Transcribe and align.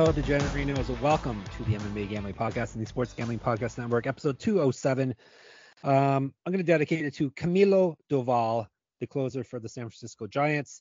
Hello, 0.00 0.14
DeGenerinos, 0.14 0.98
welcome 1.02 1.44
to 1.58 1.64
the 1.64 1.74
MMA 1.74 2.08
Gambling 2.08 2.32
Podcast 2.32 2.72
and 2.72 2.82
the 2.82 2.86
Sports 2.86 3.12
Gambling 3.12 3.38
Podcast 3.38 3.76
Network, 3.76 4.06
episode 4.06 4.38
207. 4.38 5.14
Um, 5.84 5.92
I'm 5.92 6.32
going 6.46 6.56
to 6.56 6.62
dedicate 6.62 7.04
it 7.04 7.12
to 7.16 7.30
Camilo 7.32 7.96
Doval, 8.10 8.66
the 9.00 9.06
closer 9.06 9.44
for 9.44 9.60
the 9.60 9.68
San 9.68 9.84
Francisco 9.84 10.26
Giants, 10.26 10.80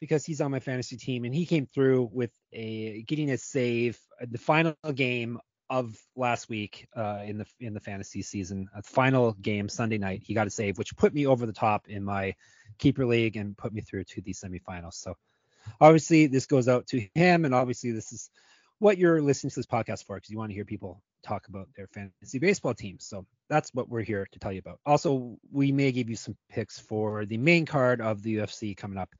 because 0.00 0.26
he's 0.26 0.40
on 0.40 0.50
my 0.50 0.58
fantasy 0.58 0.96
team 0.96 1.24
and 1.24 1.32
he 1.32 1.46
came 1.46 1.66
through 1.66 2.10
with 2.12 2.32
a 2.52 3.04
getting 3.06 3.30
a 3.30 3.38
save 3.38 3.96
the 4.20 4.38
final 4.38 4.74
game 4.92 5.38
of 5.70 5.96
last 6.16 6.48
week 6.48 6.88
uh, 6.96 7.20
in 7.24 7.38
the 7.38 7.46
in 7.60 7.74
the 7.74 7.80
fantasy 7.80 8.22
season. 8.22 8.66
A 8.74 8.82
final 8.82 9.34
game 9.34 9.68
Sunday 9.68 9.98
night, 9.98 10.22
he 10.24 10.34
got 10.34 10.48
a 10.48 10.50
save, 10.50 10.78
which 10.78 10.96
put 10.96 11.14
me 11.14 11.28
over 11.28 11.46
the 11.46 11.52
top 11.52 11.86
in 11.88 12.02
my 12.02 12.34
keeper 12.80 13.06
league 13.06 13.36
and 13.36 13.56
put 13.56 13.72
me 13.72 13.82
through 13.82 14.02
to 14.02 14.20
the 14.20 14.32
semifinals. 14.32 14.94
So 14.94 15.14
obviously 15.80 16.26
this 16.26 16.46
goes 16.46 16.68
out 16.68 16.86
to 16.88 17.06
him 17.14 17.44
and 17.44 17.54
obviously 17.54 17.92
this 17.92 18.12
is 18.12 18.30
what 18.78 18.98
you're 18.98 19.22
listening 19.22 19.50
to 19.50 19.56
this 19.56 19.66
podcast 19.66 20.04
for 20.04 20.16
because 20.16 20.30
you 20.30 20.38
want 20.38 20.50
to 20.50 20.54
hear 20.54 20.64
people 20.64 21.02
talk 21.22 21.46
about 21.48 21.68
their 21.76 21.86
fantasy 21.86 22.38
baseball 22.38 22.74
teams 22.74 23.04
so 23.06 23.24
that's 23.48 23.72
what 23.74 23.88
we're 23.88 24.02
here 24.02 24.26
to 24.32 24.38
tell 24.38 24.52
you 24.52 24.60
about. 24.60 24.80
Also 24.86 25.36
we 25.52 25.72
may 25.72 25.92
give 25.92 26.08
you 26.08 26.16
some 26.16 26.36
picks 26.48 26.80
for 26.80 27.26
the 27.26 27.36
main 27.36 27.66
card 27.66 28.00
of 28.00 28.22
the 28.22 28.36
ufc 28.36 28.76
coming 28.76 28.98
up 28.98 29.10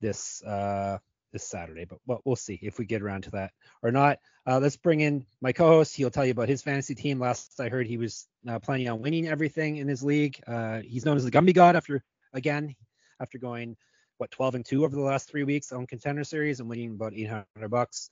this 0.00 0.42
uh 0.44 0.98
this 1.32 1.44
saturday 1.44 1.84
but 1.84 1.98
well, 2.06 2.20
we'll 2.24 2.36
see 2.36 2.58
if 2.62 2.78
we 2.78 2.84
get 2.86 3.02
around 3.02 3.22
to 3.24 3.30
that 3.30 3.52
or 3.82 3.90
not. 3.90 4.18
Uh, 4.46 4.58
let's 4.58 4.76
bring 4.76 5.00
in 5.00 5.26
my 5.42 5.52
co-host. 5.52 5.94
He'll 5.94 6.10
tell 6.10 6.24
you 6.24 6.30
about 6.30 6.48
his 6.48 6.62
fantasy 6.62 6.94
team. 6.94 7.18
Last 7.18 7.60
i 7.60 7.68
heard 7.68 7.86
he 7.86 7.98
was 7.98 8.26
uh, 8.48 8.58
planning 8.58 8.88
on 8.88 9.02
winning 9.02 9.28
everything 9.28 9.76
in 9.76 9.88
his 9.88 10.02
league. 10.02 10.40
Uh, 10.46 10.80
he's 10.80 11.04
known 11.04 11.16
as 11.16 11.24
the 11.24 11.30
gumby 11.30 11.54
god 11.54 11.76
after 11.76 12.02
again 12.32 12.74
after 13.20 13.38
going 13.38 13.76
what 14.18 14.30
12 14.30 14.56
and 14.56 14.64
2 14.64 14.84
over 14.84 14.94
the 14.94 15.02
last 15.02 15.30
three 15.30 15.44
weeks 15.44 15.72
on 15.72 15.86
contender 15.86 16.24
series 16.24 16.60
and 16.60 16.68
winning 16.68 16.90
about 16.90 17.14
800 17.14 17.68
bucks. 17.68 18.10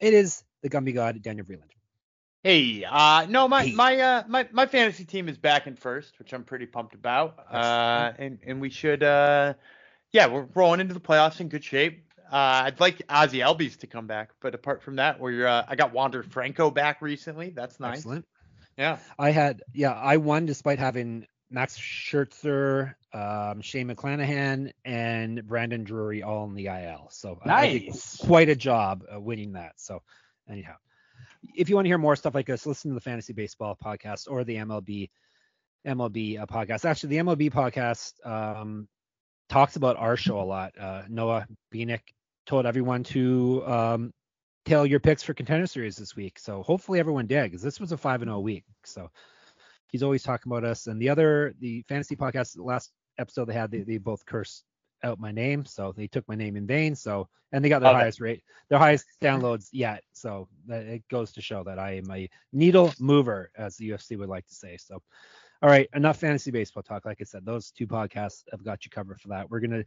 It 0.00 0.12
is 0.12 0.44
the 0.62 0.68
Gumby 0.68 0.94
God 0.94 1.20
Daniel 1.22 1.46
Vreeland. 1.46 1.70
Hey, 2.42 2.84
uh, 2.84 3.26
no, 3.28 3.48
my 3.48 3.64
hey. 3.64 3.72
my 3.72 3.98
uh 3.98 4.22
my 4.28 4.46
my 4.52 4.66
fantasy 4.66 5.04
team 5.04 5.28
is 5.28 5.36
back 5.36 5.66
in 5.66 5.74
first, 5.74 6.16
which 6.18 6.32
I'm 6.32 6.44
pretty 6.44 6.66
pumped 6.66 6.94
about. 6.94 7.38
Uh, 7.50 8.12
and 8.18 8.38
and 8.46 8.60
we 8.60 8.70
should 8.70 9.02
uh, 9.02 9.54
yeah, 10.12 10.26
we're 10.28 10.46
rolling 10.54 10.80
into 10.80 10.94
the 10.94 11.00
playoffs 11.00 11.40
in 11.40 11.48
good 11.48 11.64
shape. 11.64 12.04
Uh, 12.30 12.66
I'd 12.66 12.80
like 12.80 12.98
Ozzy 13.08 13.44
Albies 13.44 13.78
to 13.78 13.86
come 13.86 14.06
back, 14.06 14.30
but 14.40 14.54
apart 14.54 14.82
from 14.82 14.96
that, 14.96 15.18
we're 15.18 15.46
uh, 15.46 15.64
I 15.66 15.74
got 15.76 15.92
Wander 15.92 16.22
Franco 16.22 16.70
back 16.70 17.02
recently. 17.02 17.50
That's 17.50 17.80
nice. 17.80 17.98
Excellent. 17.98 18.26
Yeah. 18.78 18.98
I 19.18 19.30
had 19.30 19.62
yeah, 19.72 19.92
I 19.92 20.18
won 20.18 20.46
despite 20.46 20.78
having 20.78 21.26
Max 21.50 21.78
Scherzer, 21.78 22.94
um, 23.12 23.60
Shane 23.60 23.88
McClanahan, 23.88 24.72
and 24.84 25.46
Brandon 25.46 25.84
Drury 25.84 26.22
all 26.22 26.44
in 26.44 26.54
the 26.54 26.66
IL. 26.66 27.08
So 27.10 27.38
nice. 27.46 27.64
I 27.64 27.78
did 27.78 27.94
quite 28.26 28.48
a 28.48 28.56
job 28.56 29.04
uh, 29.12 29.20
winning 29.20 29.52
that. 29.52 29.74
So 29.76 30.02
anyhow, 30.48 30.74
if 31.54 31.68
you 31.68 31.76
want 31.76 31.86
to 31.86 31.90
hear 31.90 31.98
more 31.98 32.16
stuff 32.16 32.34
like 32.34 32.46
this, 32.46 32.66
listen 32.66 32.90
to 32.90 32.94
the 32.94 33.00
Fantasy 33.00 33.32
Baseball 33.32 33.76
podcast 33.82 34.26
or 34.28 34.44
the 34.44 34.56
MLB 34.56 35.10
MLB 35.86 36.40
uh, 36.40 36.46
podcast. 36.46 36.84
Actually, 36.84 37.10
the 37.10 37.18
MLB 37.18 37.52
podcast 37.52 38.14
um, 38.26 38.88
talks 39.48 39.76
about 39.76 39.96
our 39.96 40.16
show 40.16 40.40
a 40.40 40.42
lot. 40.42 40.72
Uh, 40.78 41.02
Noah 41.08 41.46
Beanick 41.72 42.00
told 42.44 42.66
everyone 42.66 43.04
to 43.04 43.62
um, 43.66 44.12
tell 44.64 44.84
your 44.84 45.00
picks 45.00 45.22
for 45.22 45.32
contender 45.32 45.66
series 45.66 45.96
this 45.96 46.16
week. 46.16 46.38
So 46.38 46.62
hopefully 46.62 46.98
everyone 46.98 47.26
did 47.26 47.44
because 47.44 47.62
this 47.62 47.78
was 47.78 47.92
a 47.92 47.96
five 47.96 48.22
and 48.22 48.28
zero 48.28 48.40
week. 48.40 48.64
So 48.84 49.10
he's 49.96 50.02
always 50.02 50.22
talking 50.22 50.52
about 50.52 50.64
us. 50.64 50.88
And 50.88 51.00
the 51.00 51.08
other, 51.08 51.54
the 51.58 51.82
fantasy 51.88 52.16
podcast, 52.16 52.54
the 52.54 52.62
last 52.62 52.92
episode 53.18 53.46
they 53.46 53.54
had, 53.54 53.70
they, 53.70 53.80
they 53.80 53.96
both 53.96 54.26
cursed 54.26 54.64
out 55.02 55.18
my 55.18 55.32
name, 55.32 55.64
so 55.64 55.92
they 55.96 56.06
took 56.06 56.28
my 56.28 56.34
name 56.34 56.54
in 56.54 56.66
vain. 56.66 56.94
So 56.94 57.28
and 57.52 57.64
they 57.64 57.70
got 57.70 57.80
their 57.80 57.92
okay. 57.92 58.00
highest 58.00 58.20
rate, 58.20 58.42
their 58.68 58.78
highest 58.78 59.06
downloads 59.22 59.68
yet. 59.72 60.02
So 60.12 60.48
that, 60.66 60.84
it 60.84 61.02
goes 61.10 61.32
to 61.32 61.40
show 61.40 61.64
that 61.64 61.78
I 61.78 61.96
am 61.96 62.10
a 62.10 62.28
needle 62.52 62.92
mover, 63.00 63.50
as 63.56 63.76
the 63.76 63.90
UFC 63.90 64.18
would 64.18 64.28
like 64.28 64.46
to 64.48 64.54
say. 64.54 64.76
So. 64.76 65.02
All 65.62 65.70
right, 65.70 65.88
enough 65.94 66.18
fantasy 66.18 66.50
baseball 66.50 66.82
talk. 66.82 67.04
Like 67.04 67.18
I 67.20 67.24
said, 67.24 67.44
those 67.44 67.70
two 67.70 67.86
podcasts 67.86 68.42
have 68.50 68.64
got 68.64 68.84
you 68.84 68.90
covered 68.90 69.20
for 69.20 69.28
that. 69.28 69.50
We're 69.50 69.60
gonna 69.60 69.84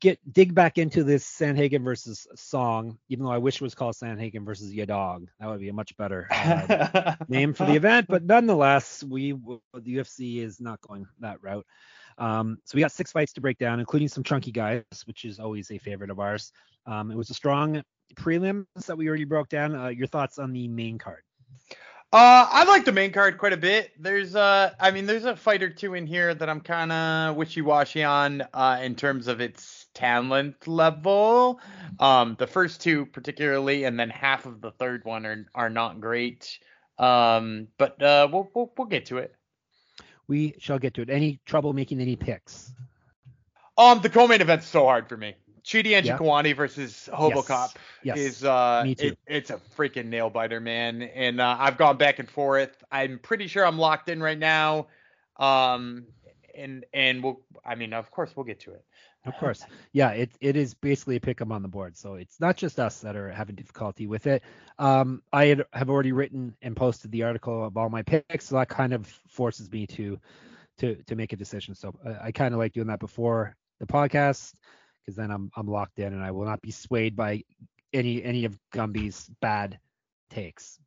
get 0.00 0.18
dig 0.32 0.54
back 0.54 0.78
into 0.78 1.04
this 1.04 1.24
Sandhagen 1.24 1.84
versus 1.84 2.26
Song, 2.34 2.98
even 3.08 3.24
though 3.24 3.32
I 3.32 3.38
wish 3.38 3.56
it 3.56 3.62
was 3.62 3.74
called 3.74 3.94
Sandhagen 3.94 4.44
versus 4.44 4.72
Yadong. 4.72 5.26
That 5.40 5.48
would 5.48 5.60
be 5.60 5.68
a 5.68 5.72
much 5.72 5.96
better 5.96 6.26
uh, 6.30 7.14
name 7.28 7.54
for 7.54 7.64
the 7.64 7.74
event. 7.74 8.06
But 8.08 8.24
nonetheless, 8.24 9.04
we 9.04 9.32
the 9.32 9.96
UFC 9.96 10.38
is 10.38 10.60
not 10.60 10.80
going 10.80 11.06
that 11.20 11.42
route. 11.42 11.66
Um, 12.18 12.58
so 12.64 12.76
we 12.76 12.80
got 12.80 12.92
six 12.92 13.12
fights 13.12 13.34
to 13.34 13.40
break 13.40 13.58
down, 13.58 13.78
including 13.78 14.08
some 14.08 14.24
chunky 14.24 14.50
guys, 14.50 14.84
which 15.04 15.24
is 15.24 15.38
always 15.38 15.70
a 15.70 15.78
favorite 15.78 16.10
of 16.10 16.18
ours. 16.18 16.52
Um, 16.86 17.10
it 17.10 17.16
was 17.16 17.30
a 17.30 17.34
strong 17.34 17.82
prelims 18.14 18.66
that 18.86 18.96
we 18.96 19.08
already 19.08 19.24
broke 19.24 19.48
down. 19.48 19.74
Uh, 19.74 19.88
your 19.88 20.06
thoughts 20.06 20.38
on 20.38 20.52
the 20.52 20.68
main 20.68 20.98
card? 20.98 21.22
Uh, 22.12 22.46
I 22.50 22.64
like 22.64 22.84
the 22.84 22.92
main 22.92 23.12
card 23.12 23.36
quite 23.36 23.52
a 23.52 23.56
bit. 23.56 23.90
There's 23.98 24.36
uh, 24.36 24.70
I 24.78 24.92
mean, 24.92 25.06
there's 25.06 25.24
a 25.24 25.36
fight 25.36 25.62
or 25.62 25.70
two 25.70 25.94
in 25.94 26.06
here 26.06 26.32
that 26.32 26.48
I'm 26.48 26.60
kind 26.60 26.92
of 26.92 27.36
wishy-washy 27.36 28.04
on 28.04 28.44
uh, 28.54 28.78
in 28.80 28.94
terms 28.94 29.26
of 29.26 29.40
its 29.40 29.86
talent 29.92 30.68
level. 30.68 31.60
Um, 31.98 32.36
the 32.38 32.46
first 32.46 32.80
two 32.80 33.06
particularly, 33.06 33.84
and 33.84 33.98
then 33.98 34.08
half 34.08 34.46
of 34.46 34.60
the 34.60 34.70
third 34.70 35.04
one 35.04 35.26
are 35.26 35.46
are 35.54 35.68
not 35.68 36.00
great. 36.00 36.58
Um, 36.96 37.68
but 37.76 38.00
uh, 38.00 38.28
we'll, 38.32 38.48
we'll 38.54 38.72
we'll 38.78 38.86
get 38.86 39.06
to 39.06 39.18
it. 39.18 39.34
We 40.28 40.54
shall 40.58 40.78
get 40.78 40.94
to 40.94 41.02
it. 41.02 41.10
Any 41.10 41.40
trouble 41.44 41.72
making 41.72 42.00
any 42.00 42.16
picks? 42.16 42.72
Um, 43.76 44.00
the 44.00 44.08
co-main 44.08 44.40
event's 44.40 44.66
so 44.66 44.84
hard 44.84 45.08
for 45.08 45.16
me. 45.16 45.34
Chidi 45.66 45.96
and 45.96 46.06
yeah. 46.06 46.54
versus 46.54 47.08
Robocop 47.12 47.74
yes. 48.04 48.16
yes. 48.16 48.18
is 48.18 48.44
uh. 48.44 48.84
It, 48.86 49.18
it's 49.26 49.50
a 49.50 49.60
freaking 49.76 50.06
nail 50.06 50.30
biter, 50.30 50.60
man. 50.60 51.02
And 51.02 51.40
uh, 51.40 51.56
I've 51.58 51.76
gone 51.76 51.96
back 51.96 52.20
and 52.20 52.30
forth. 52.30 52.84
I'm 52.90 53.18
pretty 53.18 53.48
sure 53.48 53.66
I'm 53.66 53.78
locked 53.78 54.08
in 54.08 54.22
right 54.22 54.38
now. 54.38 54.86
Um, 55.38 56.06
and 56.54 56.86
and 56.94 57.22
we'll, 57.22 57.40
I 57.64 57.74
mean, 57.74 57.92
of 57.92 58.10
course, 58.12 58.30
we'll 58.36 58.44
get 58.44 58.60
to 58.60 58.72
it. 58.72 58.84
Of 59.26 59.36
course. 59.38 59.64
Yeah, 59.92 60.10
it, 60.10 60.30
it 60.40 60.56
is 60.56 60.74
basically 60.74 61.16
a 61.16 61.20
pick 61.20 61.40
'em 61.40 61.50
on 61.50 61.62
the 61.62 61.68
board. 61.68 61.96
So 61.96 62.14
it's 62.14 62.38
not 62.38 62.56
just 62.56 62.78
us 62.78 63.00
that 63.00 63.16
are 63.16 63.28
having 63.32 63.56
difficulty 63.56 64.06
with 64.06 64.28
it. 64.28 64.44
Um, 64.78 65.20
I 65.32 65.46
had, 65.46 65.64
have 65.72 65.90
already 65.90 66.12
written 66.12 66.54
and 66.62 66.76
posted 66.76 67.10
the 67.10 67.24
article 67.24 67.64
of 67.64 67.76
all 67.76 67.88
my 67.88 68.02
picks, 68.02 68.46
so 68.46 68.54
that 68.54 68.68
kind 68.68 68.92
of 68.92 69.08
forces 69.28 69.70
me 69.70 69.88
to 69.88 70.20
to 70.78 70.94
to 70.94 71.16
make 71.16 71.32
a 71.32 71.36
decision. 71.36 71.74
So 71.74 71.92
I, 72.04 72.08
uh, 72.08 72.18
I 72.26 72.32
kind 72.32 72.54
of 72.54 72.58
like 72.58 72.72
doing 72.72 72.86
that 72.86 73.00
before 73.00 73.56
the 73.80 73.86
podcast 73.86 74.52
because 75.06 75.16
then 75.16 75.30
I'm 75.30 75.50
I'm 75.56 75.68
locked 75.68 75.98
in 76.00 76.12
and 76.12 76.22
I 76.22 76.32
will 76.32 76.44
not 76.44 76.60
be 76.60 76.72
swayed 76.72 77.14
by 77.14 77.44
any 77.92 78.22
any 78.22 78.44
of 78.44 78.58
Gumby's 78.72 79.30
bad 79.40 79.78
takes. 80.30 80.78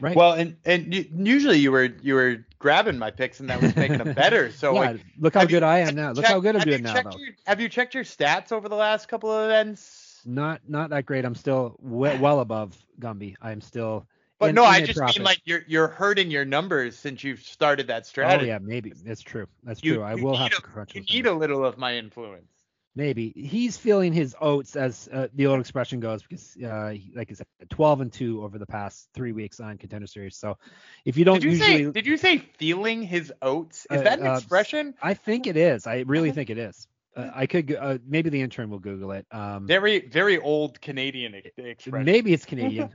Right. 0.00 0.14
Well, 0.14 0.34
and 0.34 0.56
and 0.66 0.94
usually 0.94 1.58
you 1.58 1.72
were 1.72 1.88
you 2.02 2.14
were 2.14 2.44
grabbing 2.58 2.98
my 2.98 3.10
picks 3.10 3.40
and 3.40 3.48
that 3.48 3.62
was 3.62 3.74
making 3.74 3.98
them 3.98 4.12
better. 4.12 4.52
So 4.52 4.74
yeah, 4.74 4.80
like, 4.80 5.00
look 5.18 5.34
how 5.34 5.46
good 5.46 5.62
you, 5.62 5.68
I 5.68 5.78
am 5.78 5.94
now. 5.94 6.08
Look 6.08 6.24
checked, 6.24 6.28
how 6.28 6.40
good 6.40 6.56
I'm 6.56 6.62
doing 6.62 6.82
now. 6.82 6.94
Your, 6.94 7.30
have 7.46 7.60
you 7.60 7.68
checked 7.68 7.94
your 7.94 8.04
stats 8.04 8.52
over 8.52 8.68
the 8.68 8.76
last 8.76 9.08
couple 9.08 9.32
of 9.32 9.44
events? 9.46 10.20
Not 10.26 10.60
not 10.68 10.90
that 10.90 11.06
great. 11.06 11.24
I'm 11.24 11.34
still 11.34 11.76
well, 11.80 12.18
well 12.18 12.40
above 12.40 12.76
Gumby. 13.00 13.36
I'm 13.40 13.60
still. 13.60 14.06
But 14.38 14.50
in, 14.50 14.54
no, 14.54 14.64
in 14.64 14.68
I 14.68 14.80
just 14.84 14.98
profit. 14.98 15.16
mean 15.16 15.24
like 15.24 15.40
you're 15.46 15.64
you're 15.66 15.88
hurting 15.88 16.30
your 16.30 16.44
numbers 16.44 16.96
since 16.96 17.24
you've 17.24 17.40
started 17.40 17.86
that 17.86 18.02
oh, 18.02 18.04
strategy. 18.04 18.50
Oh 18.50 18.54
yeah, 18.54 18.58
maybe 18.60 18.92
that's 19.04 19.22
true. 19.22 19.48
That's 19.64 19.82
you, 19.82 19.94
true. 19.94 20.02
I 20.02 20.14
will 20.14 20.36
have 20.36 20.52
a, 20.52 20.56
to 20.56 20.62
crunch. 20.62 20.94
you. 20.94 21.00
need 21.00 21.26
a 21.26 21.32
little 21.32 21.64
of 21.64 21.78
my 21.78 21.96
influence. 21.96 22.57
Maybe 22.96 23.32
he's 23.36 23.76
feeling 23.76 24.12
his 24.12 24.34
oats, 24.40 24.74
as 24.74 25.08
uh, 25.12 25.28
the 25.34 25.46
old 25.46 25.60
expression 25.60 26.00
goes, 26.00 26.22
because, 26.22 26.56
uh, 26.64 26.90
he, 26.90 27.12
like 27.14 27.30
I 27.30 27.34
said, 27.34 27.46
12 27.70 28.00
and 28.00 28.12
two 28.12 28.42
over 28.42 28.58
the 28.58 28.66
past 28.66 29.08
three 29.14 29.32
weeks 29.32 29.60
on 29.60 29.78
Contender 29.78 30.06
Series. 30.06 30.36
So, 30.36 30.58
if 31.04 31.16
you 31.16 31.24
don't 31.24 31.36
did 31.36 31.44
you 31.44 31.50
usually, 31.50 31.84
say, 31.84 31.90
did 31.92 32.06
you 32.06 32.16
say 32.16 32.38
feeling 32.38 33.02
his 33.02 33.32
oats? 33.40 33.86
Is 33.90 34.00
uh, 34.00 34.04
that 34.04 34.18
an 34.18 34.26
uh, 34.26 34.36
expression? 34.36 34.94
I 35.02 35.14
think 35.14 35.46
it 35.46 35.56
is. 35.56 35.86
I 35.86 36.00
really 36.06 36.32
think 36.32 36.50
it 36.50 36.58
is. 36.58 36.88
Uh, 37.16 37.30
I 37.34 37.46
could 37.46 37.74
uh, 37.74 37.98
maybe 38.06 38.30
the 38.30 38.40
intern 38.40 38.70
will 38.70 38.78
Google 38.78 39.12
it. 39.12 39.26
Um, 39.30 39.66
very 39.66 40.06
very 40.06 40.38
old 40.38 40.80
Canadian 40.80 41.34
expression. 41.56 42.04
Maybe 42.04 42.32
it's 42.32 42.44
Canadian. 42.46 42.90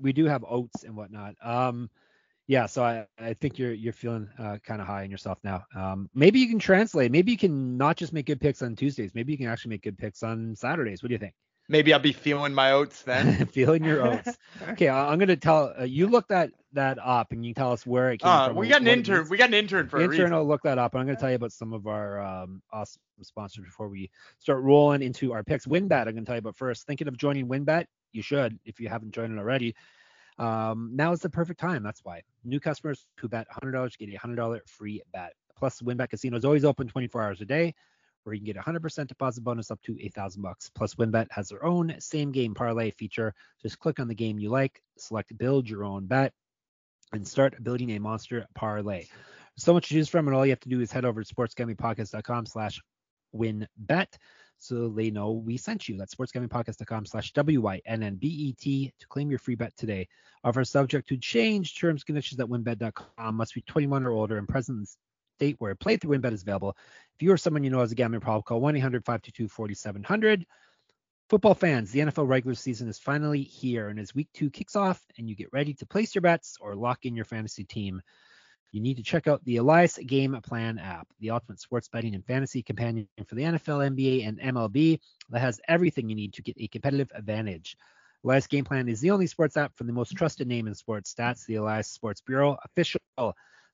we 0.00 0.12
do 0.12 0.26
have 0.26 0.44
oats 0.48 0.84
and 0.84 0.96
whatnot. 0.96 1.34
Um, 1.42 1.90
yeah, 2.46 2.66
so 2.66 2.82
I, 2.84 3.06
I 3.18 3.34
think 3.34 3.58
you're 3.58 3.72
you're 3.72 3.92
feeling 3.92 4.28
uh, 4.38 4.58
kind 4.64 4.80
of 4.80 4.86
high 4.86 5.02
in 5.04 5.10
yourself 5.10 5.38
now. 5.44 5.64
Um, 5.74 6.10
maybe 6.14 6.38
you 6.40 6.48
can 6.48 6.58
translate. 6.58 7.10
Maybe 7.10 7.32
you 7.32 7.38
can 7.38 7.76
not 7.76 7.96
just 7.96 8.12
make 8.12 8.26
good 8.26 8.40
picks 8.40 8.60
on 8.62 8.76
Tuesdays. 8.76 9.14
Maybe 9.14 9.32
you 9.32 9.38
can 9.38 9.46
actually 9.48 9.70
make 9.70 9.82
good 9.82 9.96
picks 9.98 10.22
on 10.22 10.54
Saturdays. 10.56 11.02
What 11.02 11.08
do 11.08 11.14
you 11.14 11.18
think? 11.18 11.34
Maybe 11.70 11.94
I'll 11.94 11.98
be 12.00 12.12
feeling 12.12 12.52
my 12.52 12.72
oats 12.72 13.00
then. 13.00 13.46
feeling 13.52 13.82
your 13.84 14.06
oats. 14.06 14.36
Okay, 14.68 14.88
I- 14.88 15.10
I'm 15.10 15.18
gonna 15.18 15.36
tell 15.36 15.72
uh, 15.80 15.84
you 15.84 16.06
look 16.06 16.28
that 16.28 16.50
that 16.74 16.98
up 17.02 17.32
and 17.32 17.46
you 17.46 17.54
tell 17.54 17.72
us 17.72 17.86
where 17.86 18.10
it 18.12 18.18
came 18.18 18.30
Uh, 18.30 18.48
from. 18.48 18.56
we 18.56 18.68
got 18.68 18.82
an 18.82 18.88
intern. 18.88 19.26
We 19.30 19.38
got 19.38 19.48
an 19.48 19.54
intern 19.54 19.88
for 19.88 19.96
a 19.98 20.02
intern 20.02 20.18
reason. 20.24 20.36
will 20.36 20.46
look 20.46 20.62
that 20.64 20.76
up. 20.78 20.92
and 20.94 21.00
I'm 21.00 21.06
going 21.06 21.16
to 21.16 21.20
tell 21.20 21.30
you 21.30 21.36
about 21.36 21.52
some 21.52 21.72
of 21.72 21.86
our 21.86 22.20
um, 22.20 22.60
awesome 22.72 23.00
sponsors 23.22 23.64
before 23.64 23.88
we 23.88 24.10
start 24.40 24.60
rolling 24.62 25.00
into 25.00 25.32
our 25.32 25.44
picks. 25.44 25.66
WynnBET, 25.66 26.00
I'm 26.08 26.14
going 26.14 26.16
to 26.16 26.24
tell 26.24 26.34
you 26.34 26.40
about 26.40 26.56
first. 26.56 26.84
Thinking 26.86 27.06
of 27.08 27.16
joining 27.16 27.46
WynnBET? 27.46 27.86
You 28.12 28.22
should 28.22 28.58
if 28.64 28.80
you 28.80 28.88
haven't 28.88 29.12
joined 29.14 29.32
it 29.32 29.38
already. 29.40 29.74
Um, 30.38 30.90
now 30.94 31.12
is 31.12 31.20
the 31.20 31.30
perfect 31.30 31.60
time. 31.60 31.82
That's 31.82 32.00
why 32.04 32.22
new 32.44 32.60
customers 32.60 33.06
who 33.20 33.28
bet 33.28 33.46
$100 33.62 33.98
get 33.98 34.08
a 34.08 34.18
$100 34.18 34.68
free 34.68 35.02
bet. 35.12 35.32
Plus, 35.56 35.80
WynnBET 35.80 36.10
Casino 36.10 36.36
is 36.36 36.44
always 36.44 36.64
open 36.64 36.88
24 36.88 37.22
hours 37.22 37.40
a 37.40 37.44
day, 37.44 37.74
where 38.24 38.34
you 38.34 38.40
can 38.40 38.46
get 38.46 38.56
a 38.56 38.60
100% 38.60 39.06
deposit 39.06 39.44
bonus 39.44 39.70
up 39.70 39.80
to 39.82 39.96
a 40.00 40.08
thousand 40.08 40.42
bucks. 40.42 40.70
Plus, 40.74 40.94
WynnBET 40.96 41.26
has 41.30 41.48
their 41.48 41.64
own 41.64 41.94
same 42.00 42.32
game 42.32 42.54
parlay 42.54 42.90
feature. 42.90 43.34
Just 43.62 43.78
click 43.78 44.00
on 44.00 44.08
the 44.08 44.14
game 44.14 44.38
you 44.38 44.50
like, 44.50 44.82
select 44.98 45.36
build 45.38 45.68
your 45.68 45.84
own 45.84 46.06
bet, 46.06 46.32
and 47.12 47.26
start 47.26 47.62
building 47.62 47.90
a 47.90 48.00
monster 48.00 48.46
parlay. 48.54 49.06
So 49.56 49.72
much 49.72 49.88
to 49.88 49.94
choose 49.94 50.08
from, 50.08 50.26
and 50.26 50.36
all 50.36 50.44
you 50.44 50.50
have 50.50 50.60
to 50.60 50.68
do 50.68 50.80
is 50.80 50.90
head 50.90 51.04
over 51.04 51.22
to 51.22 51.34
sportsgamblingpodcast.com 51.34 52.46
slash 52.46 52.80
wynnbet 53.34 54.08
so 54.58 54.88
they 54.88 55.10
know 55.10 55.32
we 55.32 55.56
sent 55.56 55.88
you. 55.88 55.96
That's 55.96 56.14
sportsgamblingpodcast.com 56.14 57.06
slash 57.06 57.32
W-Y-N-N-B-E-T 57.32 58.92
to 58.98 59.06
claim 59.08 59.30
your 59.30 59.38
free 59.38 59.54
bet 59.54 59.76
today. 59.76 60.08
Offer 60.42 60.64
subject 60.64 61.08
to 61.08 61.16
change. 61.16 61.78
Terms 61.78 62.04
conditions 62.04 62.40
at 62.40 62.46
wynnbet.com. 62.46 63.34
Must 63.34 63.54
be 63.54 63.62
21 63.62 64.06
or 64.06 64.12
older 64.12 64.38
and 64.38 64.48
present 64.48 64.78
in 64.78 64.86
state 65.36 65.56
where 65.58 65.72
a 65.72 65.76
playthrough 65.76 66.18
WynnBET 66.18 66.32
is 66.32 66.42
available. 66.42 66.76
If 67.14 67.22
you 67.22 67.32
or 67.32 67.36
someone 67.36 67.64
you 67.64 67.70
know 67.70 67.80
has 67.80 67.92
a 67.92 67.94
gambling 67.94 68.20
problem, 68.20 68.42
call 68.42 68.60
1-800-522-4700. 68.60 70.44
Football 71.30 71.54
fans, 71.54 71.90
the 71.90 72.00
NFL 72.00 72.28
regular 72.28 72.54
season 72.54 72.86
is 72.88 72.98
finally 72.98 73.42
here, 73.42 73.88
and 73.88 73.98
as 73.98 74.14
week 74.14 74.28
two 74.34 74.50
kicks 74.50 74.76
off 74.76 75.02
and 75.16 75.28
you 75.28 75.34
get 75.34 75.52
ready 75.52 75.72
to 75.74 75.86
place 75.86 76.14
your 76.14 76.22
bets 76.22 76.58
or 76.60 76.76
lock 76.76 77.06
in 77.06 77.16
your 77.16 77.24
fantasy 77.24 77.64
team, 77.64 78.02
you 78.74 78.80
need 78.80 78.96
to 78.96 79.04
check 79.04 79.28
out 79.28 79.44
the 79.44 79.58
Elias 79.58 79.98
Game 79.98 80.36
Plan 80.42 80.78
app, 80.80 81.06
the 81.20 81.30
ultimate 81.30 81.60
sports 81.60 81.86
betting 81.86 82.16
and 82.16 82.26
fantasy 82.26 82.60
companion 82.60 83.06
for 83.24 83.36
the 83.36 83.42
NFL, 83.42 83.94
NBA, 83.94 84.26
and 84.26 84.40
MLB 84.40 84.98
that 85.30 85.38
has 85.38 85.60
everything 85.68 86.08
you 86.08 86.16
need 86.16 86.32
to 86.32 86.42
get 86.42 86.56
a 86.58 86.66
competitive 86.66 87.12
advantage. 87.14 87.76
Elias 88.24 88.48
Game 88.48 88.64
Plan 88.64 88.88
is 88.88 89.00
the 89.00 89.12
only 89.12 89.28
sports 89.28 89.56
app 89.56 89.76
from 89.76 89.86
the 89.86 89.92
most 89.92 90.16
trusted 90.16 90.48
name 90.48 90.66
in 90.66 90.74
sports 90.74 91.14
stats, 91.14 91.46
the 91.46 91.54
Elias 91.54 91.86
Sports 91.86 92.20
Bureau, 92.20 92.56
official 92.64 93.00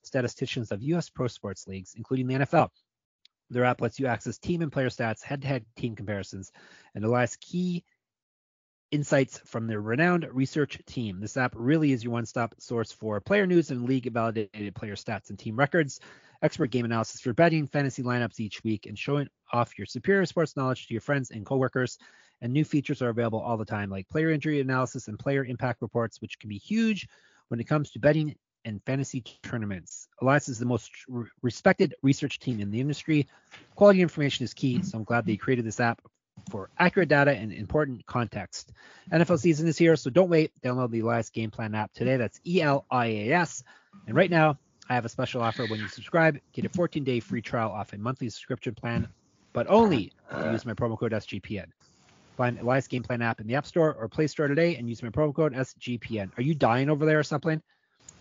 statisticians 0.02 0.70
of 0.70 0.82
U.S. 0.82 1.08
pro 1.08 1.28
sports 1.28 1.66
leagues, 1.66 1.94
including 1.96 2.26
the 2.26 2.34
NFL. 2.34 2.68
Their 3.48 3.64
app 3.64 3.80
lets 3.80 3.98
you 3.98 4.06
access 4.06 4.36
team 4.36 4.60
and 4.60 4.70
player 4.70 4.90
stats, 4.90 5.22
head-to-head 5.22 5.64
team 5.76 5.96
comparisons, 5.96 6.52
and 6.94 7.02
Elias 7.02 7.36
key 7.36 7.84
insights 8.90 9.38
from 9.44 9.66
their 9.66 9.80
renowned 9.80 10.28
research 10.32 10.78
team. 10.86 11.20
This 11.20 11.36
app 11.36 11.54
really 11.56 11.92
is 11.92 12.02
your 12.02 12.12
one-stop 12.12 12.54
source 12.58 12.90
for 12.90 13.20
player 13.20 13.46
news 13.46 13.70
and 13.70 13.84
league-validated 13.84 14.74
player 14.74 14.96
stats 14.96 15.30
and 15.30 15.38
team 15.38 15.56
records, 15.56 16.00
expert 16.42 16.70
game 16.70 16.84
analysis 16.84 17.20
for 17.20 17.32
betting, 17.32 17.66
fantasy 17.66 18.02
lineups 18.02 18.40
each 18.40 18.64
week, 18.64 18.86
and 18.86 18.98
showing 18.98 19.28
off 19.52 19.78
your 19.78 19.86
superior 19.86 20.26
sports 20.26 20.56
knowledge 20.56 20.86
to 20.86 20.94
your 20.94 21.00
friends 21.00 21.30
and 21.30 21.46
coworkers. 21.46 21.98
And 22.42 22.52
new 22.52 22.64
features 22.64 23.02
are 23.02 23.10
available 23.10 23.40
all 23.40 23.58
the 23.58 23.66
time, 23.66 23.90
like 23.90 24.08
player 24.08 24.30
injury 24.30 24.60
analysis 24.60 25.08
and 25.08 25.18
player 25.18 25.44
impact 25.44 25.82
reports, 25.82 26.20
which 26.20 26.38
can 26.38 26.48
be 26.48 26.58
huge 26.58 27.06
when 27.48 27.60
it 27.60 27.68
comes 27.68 27.90
to 27.90 27.98
betting 27.98 28.34
and 28.64 28.82
fantasy 28.84 29.22
tournaments. 29.42 30.08
Elias 30.22 30.48
is 30.48 30.58
the 30.58 30.66
most 30.66 30.90
re- 31.06 31.28
respected 31.42 31.94
research 32.02 32.38
team 32.38 32.60
in 32.60 32.70
the 32.70 32.80
industry. 32.80 33.28
Quality 33.74 34.00
information 34.00 34.44
is 34.44 34.54
key, 34.54 34.82
so 34.82 34.98
I'm 34.98 35.04
glad 35.04 35.26
they 35.26 35.36
created 35.36 35.66
this 35.66 35.80
app 35.80 36.00
for 36.50 36.70
accurate 36.78 37.08
data 37.08 37.32
and 37.32 37.52
important 37.52 38.06
context. 38.06 38.72
NFL 39.12 39.38
season 39.38 39.68
is 39.68 39.76
here, 39.76 39.96
so 39.96 40.10
don't 40.10 40.30
wait. 40.30 40.52
Download 40.62 40.90
the 40.90 41.00
Elias 41.00 41.30
Game 41.30 41.50
Plan 41.50 41.74
app 41.74 41.92
today. 41.92 42.16
That's 42.16 42.40
E 42.46 42.62
L 42.62 42.86
I 42.90 43.06
A 43.06 43.32
S. 43.32 43.62
And 44.06 44.16
right 44.16 44.30
now, 44.30 44.58
I 44.88 44.94
have 44.94 45.04
a 45.04 45.08
special 45.08 45.42
offer 45.42 45.66
when 45.66 45.80
you 45.80 45.88
subscribe. 45.88 46.40
Get 46.52 46.64
a 46.64 46.68
14 46.68 47.04
day 47.04 47.20
free 47.20 47.42
trial 47.42 47.70
off 47.70 47.92
a 47.92 47.98
monthly 47.98 48.28
subscription 48.28 48.74
plan, 48.74 49.08
but 49.52 49.66
only 49.68 50.12
if 50.30 50.44
you 50.44 50.52
use 50.52 50.66
my 50.66 50.74
promo 50.74 50.98
code 50.98 51.12
SGPN. 51.12 51.66
Find 52.36 52.58
Elias 52.58 52.88
Game 52.88 53.02
Plan 53.02 53.22
app 53.22 53.40
in 53.40 53.46
the 53.46 53.54
App 53.54 53.66
Store 53.66 53.92
or 53.94 54.08
Play 54.08 54.26
Store 54.26 54.48
today 54.48 54.76
and 54.76 54.88
use 54.88 55.02
my 55.02 55.10
promo 55.10 55.34
code 55.34 55.52
SGPN. 55.52 56.30
Are 56.38 56.42
you 56.42 56.54
dying 56.54 56.88
over 56.88 57.04
there 57.04 57.18
or 57.18 57.22
something? 57.22 57.60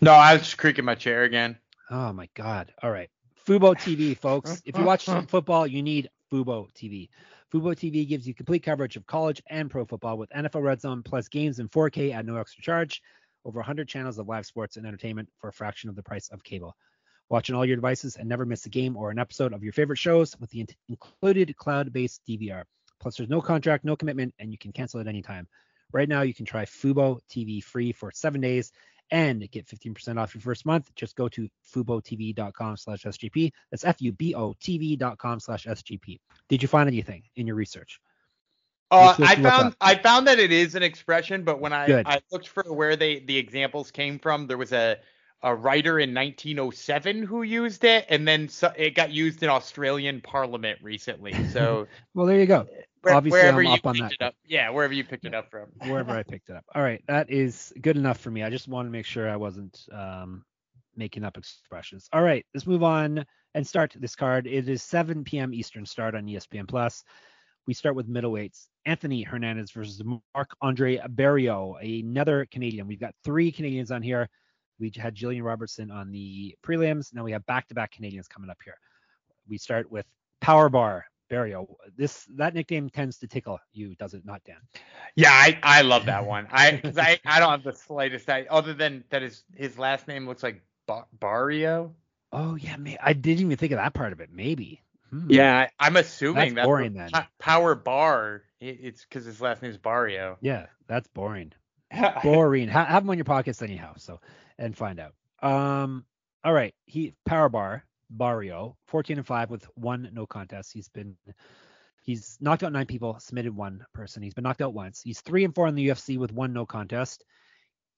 No, 0.02 0.12
I 0.12 0.34
was 0.34 0.44
just 0.44 0.58
creaking 0.58 0.86
my 0.86 0.96
chair 0.96 1.24
again. 1.24 1.58
Oh 1.90 2.14
my 2.14 2.30
God. 2.34 2.72
All 2.84 2.92
right. 2.92 3.10
Fubo 3.48 3.76
TV, 3.76 4.18
folks. 4.18 4.62
If 4.66 4.78
you 4.78 4.84
watch 4.84 5.06
some 5.06 5.26
football, 5.26 5.66
you 5.66 5.82
need 5.82 6.10
Fubo 6.32 6.72
TV. 6.74 7.10
Fubo 7.52 7.74
TV 7.76 8.08
gives 8.08 8.28
you 8.28 8.36
complete 8.36 8.62
coverage 8.62 8.96
of 8.96 9.08
college 9.08 9.42
and 9.48 9.72
pro 9.72 9.84
football 9.84 10.20
with 10.20 10.30
NFL 10.30 10.62
Red 10.62 10.82
Zone 10.82 11.02
plus 11.02 11.28
games 11.28 11.58
in 11.58 11.68
4K 11.68 12.14
at 12.14 12.26
no 12.26 12.36
extra 12.36 12.62
charge. 12.62 13.02
Over 13.44 13.60
100 13.60 13.88
channels 13.88 14.20
of 14.20 14.28
live 14.28 14.46
sports 14.46 14.78
and 14.78 14.86
entertainment 14.86 15.30
for 15.40 15.48
a 15.48 15.54
fraction 15.54 15.90
of 15.90 15.96
the 15.96 16.04
price 16.04 16.30
of 16.30 16.44
cable. 16.44 16.76
Watch 17.30 17.50
on 17.50 17.56
all 17.56 17.66
your 17.66 17.76
devices 17.76 18.18
and 18.18 18.30
never 18.30 18.46
miss 18.46 18.68
a 18.68 18.70
game 18.70 18.96
or 18.96 19.10
an 19.10 19.18
episode 19.18 19.54
of 19.54 19.64
your 19.64 19.74
favorite 19.74 19.98
shows 19.98 20.36
with 20.40 20.52
the 20.52 20.60
in- 20.62 20.68
included 20.90 21.56
cloud-based 21.58 22.22
DVR. 22.30 22.66
Plus, 23.00 23.18
there's 23.18 23.30
no 23.30 23.42
contract, 23.42 23.84
no 23.84 23.96
commitment, 23.96 24.36
and 24.38 24.52
you 24.52 24.58
can 24.58 24.72
cancel 24.72 25.00
at 25.00 25.08
any 25.08 25.24
time. 25.24 25.48
Right 25.92 26.10
now, 26.10 26.22
you 26.22 26.36
can 26.36 26.46
try 26.46 26.66
Fubo 26.66 27.20
TV 27.32 27.64
free 27.64 27.92
for 27.92 28.12
seven 28.14 28.42
days 28.42 28.72
and 29.12 29.50
get 29.52 29.66
15% 29.68 30.20
off 30.20 30.34
your 30.34 30.42
first 30.42 30.66
month. 30.66 30.94
Just 30.96 31.16
go 31.16 31.28
to 31.30 31.48
FuboTV.com 31.74 32.78
slash 32.78 33.04
SGP. 33.04 33.52
That's 33.72 33.86
F-U-B-O-T-V.com 33.86 35.40
slash 35.40 35.66
SGP. 35.66 36.20
Did 36.48 36.62
you 36.62 36.68
find 36.68 36.88
anything 36.88 37.24
in 37.36 37.48
your 37.48 37.56
research? 37.56 38.00
Uh, 38.92 39.16
I 39.20 39.36
found. 39.36 39.76
I 39.82 39.96
found 39.96 40.26
that 40.28 40.40
it 40.40 40.52
is 40.52 40.74
an 40.74 40.82
expression, 40.82 41.44
but 41.44 41.60
when 41.60 41.74
I, 41.74 41.86
Good. 41.86 42.08
I 42.08 42.22
looked 42.32 42.48
for 42.48 42.64
where 42.74 42.96
they 42.96 43.20
the 43.20 43.38
examples 43.38 43.92
came 43.92 44.18
from, 44.18 44.48
there 44.48 44.58
was 44.58 44.74
a 44.74 44.98
a 45.42 45.56
writer 45.56 46.00
in 46.00 46.14
1907 46.14 47.24
who 47.24 47.44
used 47.44 47.84
it, 47.84 48.06
and 48.10 48.28
then 48.28 48.50
so, 48.50 48.74
it 48.76 48.96
got 48.96 49.12
used 49.12 49.42
in 49.42 49.50
Australian 49.50 50.22
Parliament 50.22 50.80
recently. 50.82 51.34
So 51.50 51.88
Well, 52.14 52.26
there 52.26 52.40
you 52.40 52.46
go. 52.46 52.68
Where- 53.02 53.14
Obviously, 53.16 53.40
wherever 53.40 53.60
I'm 53.60 53.66
you 53.66 53.72
up 53.74 53.86
on 53.86 53.98
that. 53.98 54.12
it 54.12 54.22
up, 54.22 54.36
yeah, 54.46 54.70
wherever 54.70 54.94
you 54.94 55.04
picked 55.04 55.26
it 55.26 55.34
up 55.34 55.50
from. 55.50 55.68
Wherever 55.90 56.12
I 56.12 56.24
picked 56.24 56.50
it 56.50 56.56
up. 56.56 56.66
All 56.76 56.82
right. 56.82 57.04
That 57.08 57.30
is 57.30 57.74
good 57.82 57.98
enough 57.98 58.20
for 58.20 58.32
me. 58.32 58.44
I 58.44 58.50
just 58.50 58.68
wanted 58.68 58.90
to 58.90 58.92
make 58.92 59.06
sure 59.06 59.30
I 59.30 59.36
wasn't 59.36 59.80
um, 59.92 60.44
making 60.96 61.24
up 61.24 61.38
expressions. 61.38 62.10
All 62.14 62.22
right. 62.24 62.46
Let's 62.54 62.68
move 62.68 62.84
on 62.84 63.26
and 63.56 63.66
start 63.66 63.96
this 64.00 64.16
card. 64.16 64.48
It 64.48 64.68
is 64.70 64.84
7 64.84 65.24
p.m. 65.24 65.54
Eastern 65.54 65.86
start 65.86 66.16
on 66.16 66.26
ESPN 66.26 66.68
Plus. 66.68 67.04
We 67.68 67.74
start 67.74 67.96
with 67.96 68.10
middleweights. 68.10 68.68
Anthony 68.86 69.22
Hernandez 69.24 69.72
versus 69.72 70.02
Mark 70.04 70.50
Andre 70.62 71.00
Barrio, 71.10 71.76
another 71.76 72.48
Canadian. 72.52 72.88
We've 72.88 73.00
got 73.00 73.14
three 73.24 73.52
Canadians 73.52 73.92
on 73.92 74.02
here. 74.02 74.28
We 74.80 74.92
had 74.96 75.14
Jillian 75.16 75.44
Robertson 75.44 75.92
on 75.92 76.12
the 76.12 76.56
prelims. 76.66 77.14
Now 77.14 77.24
we 77.24 77.32
have 77.34 77.46
back-to-back 77.46 77.92
Canadians 77.92 78.28
coming 78.28 78.50
up 78.50 78.58
here. 78.64 78.78
We 79.48 79.58
start 79.58 79.92
with 79.92 80.06
Power 80.42 80.70
Bar 80.70 81.06
Barriault. 81.30 81.68
This 81.96 82.26
that 82.36 82.54
nickname 82.54 82.90
tends 82.90 83.18
to 83.20 83.28
tickle 83.28 83.60
you, 83.72 83.96
does 83.96 84.14
it 84.14 84.26
not, 84.26 84.44
Dan? 84.44 84.58
Yeah, 85.16 85.32
I, 85.32 85.58
I 85.64 85.82
love 85.84 86.06
that 86.08 86.26
one. 86.28 86.48
I 86.52 86.72
because 86.72 86.98
I, 86.98 87.20
I 87.26 87.40
don't 87.40 87.52
have 87.52 87.64
the 87.64 87.74
slightest 87.74 88.30
idea 88.30 88.50
other 88.52 88.74
than 88.74 89.04
that 89.10 89.22
his 89.22 89.44
his 89.56 89.78
last 89.78 90.08
name 90.08 90.28
looks 90.28 90.44
like 90.44 90.62
ba- 90.88 91.06
Barriault. 91.18 91.92
Oh 92.32 92.56
yeah, 92.56 92.76
may 92.78 92.98
I 93.02 93.14
didn't 93.14 93.42
even 93.46 93.58
think 93.58 93.72
of 93.72 93.78
that 93.78 93.94
part 93.94 94.12
of 94.14 94.20
it. 94.20 94.30
Maybe. 94.32 94.82
Hmm. 95.10 95.28
Yeah, 95.30 95.58
I- 95.58 95.70
I'm 95.88 95.96
assuming 95.96 96.36
That's 96.36 96.54
that's, 96.56 96.66
boring 96.66 96.94
what- 96.94 97.12
then. 97.12 97.26
Power 97.40 97.76
Bar. 97.76 98.44
It, 98.60 98.80
it's 98.82 99.04
because 99.04 99.26
his 99.26 99.40
last 99.42 99.62
name 99.62 99.72
is 99.72 99.78
Barriault. 99.78 100.38
Yeah, 100.42 100.66
that's 100.88 101.08
boring. 101.08 101.54
Boring. 102.24 102.68
ha- 102.68 102.86
have 102.86 103.02
them 103.04 103.10
on 103.10 103.18
your 103.18 103.26
pockets 103.26 103.64
anyhow. 103.64 103.94
So 103.98 104.20
and 104.60 104.78
find 104.78 105.00
out. 105.00 105.14
Um. 105.42 106.06
All 106.44 106.54
right. 106.54 106.76
He 106.86 107.14
Power 107.26 107.50
Bar 107.50 107.84
Barriault, 108.16 108.76
14 108.88 109.18
and 109.18 109.28
five 109.28 109.50
with 109.50 109.66
one 109.76 110.10
no 110.14 110.26
contest. 110.26 110.74
He's 110.74 110.90
been 110.90 111.16
he's 112.02 112.38
knocked 112.40 112.64
out 112.64 112.72
nine 112.72 112.86
people, 112.86 113.20
submitted 113.20 113.56
one 113.56 113.86
person. 113.94 114.24
He's 114.24 114.34
been 114.34 114.44
knocked 114.44 114.62
out 114.62 114.74
once. 114.74 115.02
He's 115.02 115.22
three 115.22 115.44
and 115.44 115.54
four 115.54 115.68
in 115.68 115.76
the 115.76 115.88
UFC 115.88 116.18
with 116.18 116.32
one 116.32 116.54
no 116.54 116.66
contest. 116.66 117.24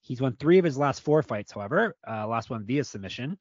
He's 0.01 0.19
won 0.19 0.35
three 0.35 0.57
of 0.57 0.65
his 0.65 0.77
last 0.77 1.01
four 1.01 1.21
fights, 1.21 1.51
however, 1.51 1.95
uh, 2.07 2.27
last 2.27 2.49
one 2.49 2.65
via 2.65 2.83
submission. 2.83 3.37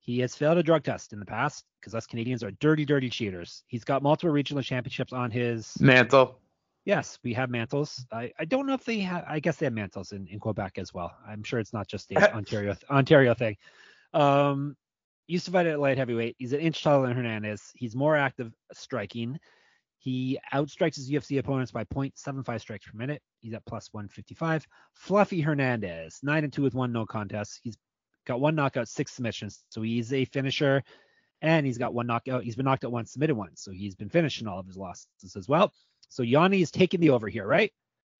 He 0.00 0.18
has 0.20 0.36
failed 0.36 0.58
a 0.58 0.62
drug 0.62 0.84
test 0.84 1.14
in 1.14 1.18
the 1.18 1.24
past 1.24 1.64
because 1.80 1.94
us 1.94 2.06
Canadians 2.06 2.44
are 2.44 2.50
dirty, 2.50 2.84
dirty 2.84 3.08
cheaters. 3.08 3.64
He's 3.66 3.84
got 3.84 4.02
multiple 4.02 4.30
regional 4.30 4.62
championships 4.62 5.14
on 5.14 5.30
his. 5.30 5.80
Mantle. 5.80 6.38
Yes, 6.84 7.18
we 7.24 7.32
have 7.32 7.48
mantles. 7.48 8.04
I, 8.12 8.30
I 8.38 8.44
don't 8.44 8.66
know 8.66 8.74
if 8.74 8.84
they 8.84 9.00
have. 9.00 9.24
I 9.26 9.40
guess 9.40 9.56
they 9.56 9.64
have 9.64 9.72
mantles 9.72 10.12
in, 10.12 10.26
in 10.28 10.38
Quebec 10.38 10.76
as 10.76 10.92
well. 10.92 11.16
I'm 11.26 11.42
sure 11.42 11.58
it's 11.58 11.72
not 11.72 11.88
just 11.88 12.12
a 12.12 12.34
Ontario 12.36 12.76
Ontario 12.90 13.32
thing. 13.32 13.56
Um, 14.12 14.76
used 15.26 15.44
to 15.46 15.50
fight 15.50 15.66
at 15.66 15.80
light 15.80 15.98
heavyweight. 15.98 16.36
He's 16.38 16.52
an 16.52 16.60
inch 16.60 16.82
taller 16.82 17.06
than 17.08 17.16
Hernandez. 17.16 17.62
He's 17.74 17.94
more 17.96 18.16
active 18.16 18.52
striking. 18.72 19.38
He 19.98 20.38
outstrikes 20.52 20.96
his 20.96 21.10
UFC 21.10 21.38
opponents 21.38 21.72
by 21.72 21.84
0.75 21.84 22.60
strikes 22.60 22.86
per 22.86 22.96
minute. 22.98 23.22
He's 23.40 23.54
at 23.54 23.64
plus 23.64 23.88
155. 23.92 24.66
Fluffy 24.92 25.40
Hernandez, 25.40 26.18
nine 26.22 26.44
and 26.44 26.52
two 26.52 26.62
with 26.62 26.74
one 26.74 26.92
no 26.92 27.06
contest. 27.06 27.60
He's 27.62 27.76
got 28.26 28.40
one 28.40 28.54
knockout, 28.54 28.88
six 28.88 29.12
submissions. 29.12 29.64
So 29.70 29.80
he's 29.80 30.12
a 30.12 30.26
finisher, 30.26 30.82
and 31.40 31.64
he's 31.64 31.78
got 31.78 31.94
one 31.94 32.06
knockout. 32.06 32.42
He's 32.44 32.56
been 32.56 32.64
knocked 32.66 32.84
out 32.84 32.92
once, 32.92 33.12
submitted 33.12 33.34
once. 33.34 33.62
So 33.62 33.70
he's 33.70 33.94
been 33.94 34.10
finishing 34.10 34.46
all 34.46 34.58
of 34.58 34.66
his 34.66 34.76
losses 34.76 35.06
as 35.36 35.48
well. 35.48 35.72
So 36.10 36.22
Yanni 36.22 36.60
is 36.60 36.70
taking 36.70 37.00
the 37.00 37.10
over 37.10 37.28
here, 37.28 37.46
right? 37.46 37.72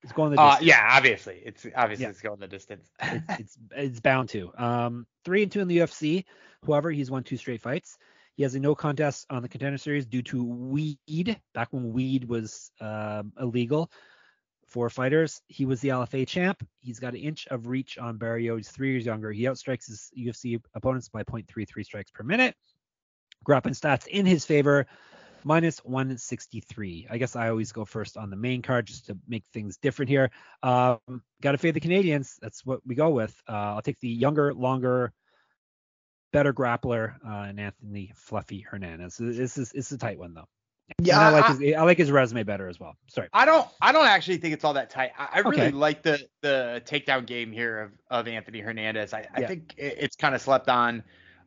It's 0.03 0.13
going 0.13 0.33
the 0.33 0.41
Uh, 0.41 0.51
distance. 0.53 0.67
yeah, 0.69 0.89
obviously. 0.91 1.43
It's 1.45 1.67
obviously 1.77 2.05
Yeah. 2.05 2.11
it's 2.11 2.21
going 2.23 2.41
the 2.41 2.49
distance. 2.49 2.91
it's, 3.03 3.25
it's 3.41 3.59
it's 3.77 4.01
bound 4.01 4.31
to. 4.31 4.53
Um, 4.57 5.07
three 5.25 5.43
and 5.43 5.53
two 5.53 5.61
in 5.61 5.69
the 5.69 5.79
UFC. 5.79 6.25
However, 6.67 6.91
he's 6.91 7.11
won 7.11 7.25
two 7.25 7.37
straight 7.37 7.61
fights. 7.61 7.99
He 8.37 8.43
has 8.43 8.55
a 8.55 8.61
no 8.61 8.75
contest 8.75 9.27
on 9.31 9.43
the 9.43 9.49
contender 9.49 9.79
series 9.79 10.07
due 10.07 10.23
to 10.23 10.43
weed. 10.43 11.41
Back 11.55 11.69
when 11.73 11.93
weed 11.93 12.25
was 12.25 12.71
um, 12.81 13.33
illegal 13.39 13.91
for 14.67 14.91
fighters, 14.91 15.41
he 15.47 15.67
was 15.67 15.81
the 15.81 15.91
LFA 15.91 16.27
champ. 16.27 16.67
He's 16.81 16.99
got 16.99 17.15
an 17.15 17.21
inch 17.21 17.47
of 17.49 17.69
reach 17.69 17.97
on 17.97 18.19
Barriault. 18.19 18.57
He's 18.57 18.71
three 18.71 18.91
years 18.91 19.07
younger. 19.07 19.31
He 19.31 19.45
outstrikes 19.45 19.87
his 19.87 20.11
UFC 20.19 20.61
opponents 20.75 21.09
by 21.09 21.23
0.33 21.23 21.85
strikes 21.85 22.11
per 22.11 22.25
minute. 22.25 22.57
Grappling 23.45 23.75
stats 23.75 24.09
in 24.09 24.27
his 24.27 24.45
favor, 24.45 24.87
minus 25.45 25.79
163. 25.85 27.07
I 27.11 27.19
guess 27.19 27.37
I 27.37 27.51
always 27.51 27.71
go 27.71 27.85
first 27.85 28.17
on 28.17 28.31
the 28.31 28.37
main 28.37 28.63
card 28.63 28.87
just 28.87 29.07
to 29.07 29.19
make 29.29 29.45
things 29.53 29.77
different 29.77 30.09
here. 30.09 30.31
Um, 30.63 30.99
got 31.41 31.53
to 31.53 31.59
fade 31.59 31.75
the 31.75 31.81
Canadians. 31.81 32.37
That's 32.41 32.65
what 32.65 32.81
we 32.87 32.95
go 32.95 33.11
with. 33.11 33.41
Uh, 33.49 33.75
I'll 33.75 33.83
take 33.83 34.01
the 34.01 34.09
younger, 34.09 34.55
longer, 34.55 35.13
better 36.35 36.53
grappler, 36.53 37.15
uh, 37.27 37.45
and 37.49 37.59
Anthony 37.59 38.13
Fluffy 38.15 38.61
Hernandez. 38.61 39.17
This 39.17 39.57
is 39.57 39.73
it's 39.73 39.91
a 39.93 39.97
tight 39.97 40.19
one 40.19 40.35
though. 40.35 40.49
And 40.99 41.11
I 41.11 41.31
like 41.31 41.47
his 41.47 41.75
I 41.75 41.83
like 41.83 41.97
his 41.97 42.11
resume 42.11 42.43
better 42.43 42.69
as 42.69 42.79
well. 42.79 42.97
Sorry. 43.09 43.29
I 43.33 43.47
don't 43.47 43.67
I 43.81 43.93
don't 43.93 44.07
actually 44.07 44.37
think 44.37 44.53
it's 44.53 44.65
all 44.65 44.75
that 44.75 44.91
tight. 44.91 45.13
I, 45.19 45.29
I 45.35 45.39
really 45.39 45.63
Okay. 45.63 45.71
like 45.71 46.03
the 46.03 46.19
the 46.43 46.83
takedown 46.85 47.25
game 47.25 47.53
here 47.53 47.81
of, 47.81 47.93
of 48.11 48.29
Anthony 48.29 48.61
Hernandez. 48.61 49.15
I, 49.15 49.27
I 49.35 49.41
Yeah. 49.41 49.47
think 49.47 49.75
it, 49.79 49.97
it's 50.01 50.17
kind 50.17 50.35
of 50.35 50.43
slept 50.43 50.69
on. 50.69 51.03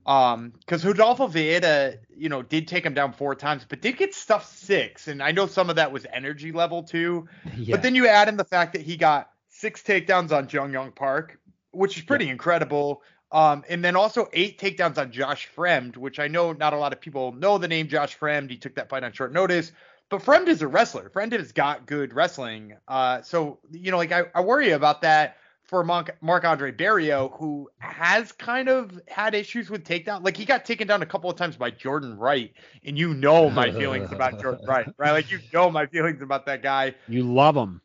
Um, 0.07 0.53
because 0.59 0.85
Rodolfo 0.85 1.27
Vieira, 1.27 1.97
you 2.15 2.29
know, 2.29 2.41
did 2.41 2.65
take 2.65 2.85
him 2.85 2.93
down 2.93 3.11
four 3.11 3.35
times, 3.35 3.65
but 3.67 3.81
did 3.81 3.97
get 3.97 4.13
stuffed 4.15 4.47
six. 4.47 5.09
And 5.09 5.21
I 5.21 5.31
know 5.31 5.47
some 5.47 5.69
of 5.69 5.75
that 5.75 5.91
was 5.91 6.05
energy 6.13 6.53
level 6.53 6.81
too. 6.83 7.27
Yeah. 7.57 7.75
But 7.75 7.83
then 7.83 7.93
you 7.93 8.07
add 8.07 8.29
in 8.29 8.37
the 8.37 8.45
fact 8.45 8.71
that 8.73 8.81
he 8.81 8.95
got 8.95 9.29
six 9.49 9.83
takedowns 9.83 10.31
on 10.31 10.47
Jun 10.47 10.71
Yong 10.71 10.93
Park, 10.93 11.37
which 11.71 11.97
is 11.97 12.05
pretty 12.05 12.29
incredible. 12.29 13.03
Um, 13.31 13.63
and 13.67 13.83
then 13.83 13.95
also 13.95 14.29
eight 14.31 14.57
takedowns 14.57 14.97
on 14.97 15.11
Josh 15.11 15.49
Fremd, 15.55 15.97
which 15.97 16.19
I 16.19 16.27
know 16.27 16.53
not 16.53 16.73
a 16.73 16.77
lot 16.77 16.93
of 16.93 17.01
people 17.01 17.33
know 17.33 17.57
the 17.57 17.67
name 17.67 17.87
Josh 17.87 18.17
Fremd. 18.17 18.49
He 18.49 18.57
took 18.57 18.75
that 18.75 18.89
fight 18.89 19.03
on 19.03 19.11
short 19.11 19.33
notice, 19.33 19.73
but 20.09 20.21
Fremd 20.21 20.47
is 20.47 20.61
a 20.61 20.67
wrestler. 20.67 21.09
Fremd 21.09 21.33
has 21.33 21.51
got 21.51 21.85
good 21.85 22.13
wrestling. 22.13 22.75
Uh, 22.87 23.21
so 23.21 23.59
you 23.71 23.91
know, 23.91 23.97
like 23.97 24.13
I, 24.13 24.23
I 24.33 24.41
worry 24.41 24.71
about 24.71 25.01
that 25.01 25.37
for 25.67 25.83
Marc-André 25.83 26.77
Barriault, 26.77 27.37
who 27.37 27.69
has 27.79 28.31
kind 28.31 28.69
of 28.69 29.01
had 29.09 29.35
issues 29.35 29.69
with 29.69 29.83
takedown. 29.83 30.23
Like 30.23 30.37
he 30.37 30.45
got 30.45 30.63
taken 30.63 30.87
down 30.87 31.01
a 31.01 31.05
couple 31.05 31.29
of 31.29 31.35
times 31.35 31.57
by 31.57 31.71
Jordan 31.71 32.17
Wright, 32.17 32.53
and 32.85 32.97
you 32.97 33.13
know 33.13 33.49
my 33.49 33.71
feelings 33.71 34.13
about 34.13 34.39
Jordan 34.41 34.65
Wright, 34.65 34.87
right? 34.97 35.11
Like 35.11 35.29
you 35.29 35.39
know 35.53 35.69
my 35.69 35.85
feelings 35.85 36.21
about 36.21 36.45
that 36.45 36.63
guy. 36.63 36.95
you 37.09 37.23
love 37.23 37.57
him. 37.57 37.81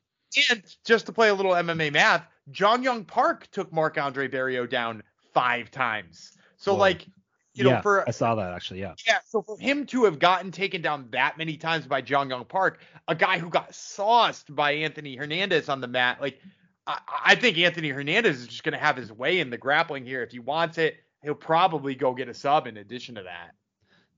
And 0.50 0.62
just 0.84 1.06
to 1.06 1.12
play 1.12 1.28
a 1.28 1.34
little 1.34 1.52
MMA 1.52 1.92
math, 1.92 2.24
Jun 2.50 2.82
Yong 2.82 3.04
Park 3.04 3.48
took 3.50 3.72
Marc-André 3.72 4.32
Barriault 4.32 4.70
down 4.70 5.02
five 5.32 5.70
times. 5.70 6.32
So 6.56 6.72
Whoa. 6.72 6.80
like, 6.80 7.06
you 7.54 7.64
know, 7.64 7.80
for 7.82 8.08
I 8.08 8.12
saw 8.12 8.34
that 8.36 8.52
actually. 8.52 8.80
Yeah. 8.80 8.94
yeah, 9.06 9.18
so 9.26 9.42
for 9.42 9.58
him 9.58 9.84
to 9.86 10.04
have 10.04 10.18
gotten 10.18 10.50
taken 10.50 10.80
down 10.80 11.08
that 11.10 11.36
many 11.36 11.56
times 11.56 11.86
by 11.86 12.00
Jun 12.00 12.30
Yong 12.30 12.46
Park, 12.46 12.80
a 13.08 13.14
guy 13.14 13.38
who 13.38 13.50
got 13.50 13.74
sauced 13.74 14.54
by 14.54 14.72
Anthony 14.72 15.16
Hernandez 15.16 15.68
on 15.68 15.80
the 15.80 15.88
mat, 15.88 16.20
like 16.20 16.40
I, 16.86 16.98
I 17.26 17.34
think 17.34 17.58
Anthony 17.58 17.90
Hernandez 17.90 18.40
is 18.40 18.46
just 18.46 18.64
gonna 18.64 18.78
have 18.78 18.96
his 18.96 19.12
way 19.12 19.40
in 19.40 19.50
the 19.50 19.58
grappling 19.58 20.06
here. 20.06 20.22
If 20.22 20.30
he 20.30 20.38
wants 20.38 20.78
it, 20.78 20.96
he'll 21.22 21.34
probably 21.34 21.94
go 21.94 22.14
get 22.14 22.28
a 22.28 22.34
sub 22.34 22.66
in 22.66 22.78
addition 22.78 23.16
to 23.16 23.22
that. 23.24 23.52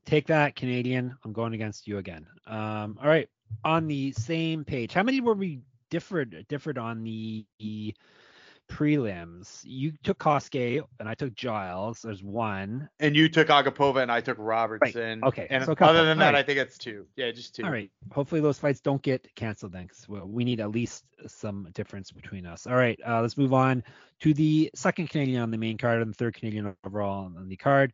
Take 0.05 0.27
that, 0.27 0.55
Canadian. 0.55 1.17
I'm 1.25 1.33
going 1.33 1.55
against 1.55 1.89
you 1.89 1.99
again. 1.99 2.27
Um, 2.47 2.99
all 3.03 3.09
right. 3.09 3.29
On 3.65 3.89
the 3.89 4.13
same 4.13 4.65
page, 4.65 4.93
how 4.93 5.03
many 5.03 5.21
were 5.21 5.35
we 5.35 5.61
differed 5.91 6.45
differed 6.49 6.79
on 6.79 7.03
the 7.03 7.45
prelims? 8.69 9.61
You 9.65 9.93
took 10.03 10.19
Kosuke 10.19 10.83
and 10.99 11.09
I 11.09 11.15
took 11.15 11.35
Giles. 11.35 12.03
There's 12.03 12.23
one. 12.23 12.89
And 13.01 13.17
you 13.17 13.29
took 13.29 13.49
Agapova 13.49 14.03
and 14.03 14.11
I 14.11 14.21
took 14.21 14.37
Robertson. 14.39 15.23
Okay, 15.25 15.47
And 15.51 15.65
so 15.65 15.75
other 15.81 16.05
than 16.05 16.19
that, 16.19 16.29
Alright. 16.29 16.45
I 16.45 16.47
think 16.47 16.59
it's 16.59 16.79
two. 16.79 17.07
Yeah, 17.17 17.31
just 17.31 17.55
two. 17.55 17.65
All 17.65 17.71
right. 17.71 17.91
Hopefully 18.13 18.41
those 18.41 18.59
fights 18.59 18.81
don't 18.81 19.03
get 19.03 19.27
canceled 19.37 19.73
then, 19.73 19.87
because 19.87 20.09
we 20.09 20.45
need 20.45 20.61
at 20.61 20.71
least 20.71 21.05
some 21.27 21.69
difference 21.75 22.11
between 22.11 22.47
us. 22.47 22.67
All 22.67 22.77
right. 22.77 22.99
Uh, 23.07 23.21
let's 23.21 23.37
move 23.37 23.55
on 23.55 23.83
to 24.21 24.35
the 24.35 24.71
second 24.75 25.11
Canadian 25.11 25.43
on 25.43 25.51
the 25.51 25.59
main 25.59 25.79
card 25.79 26.03
and 26.03 26.11
the 26.11 26.17
third 26.17 26.35
Canadian 26.35 26.75
overall 26.85 27.33
on 27.37 27.49
the 27.49 27.57
card. 27.57 27.93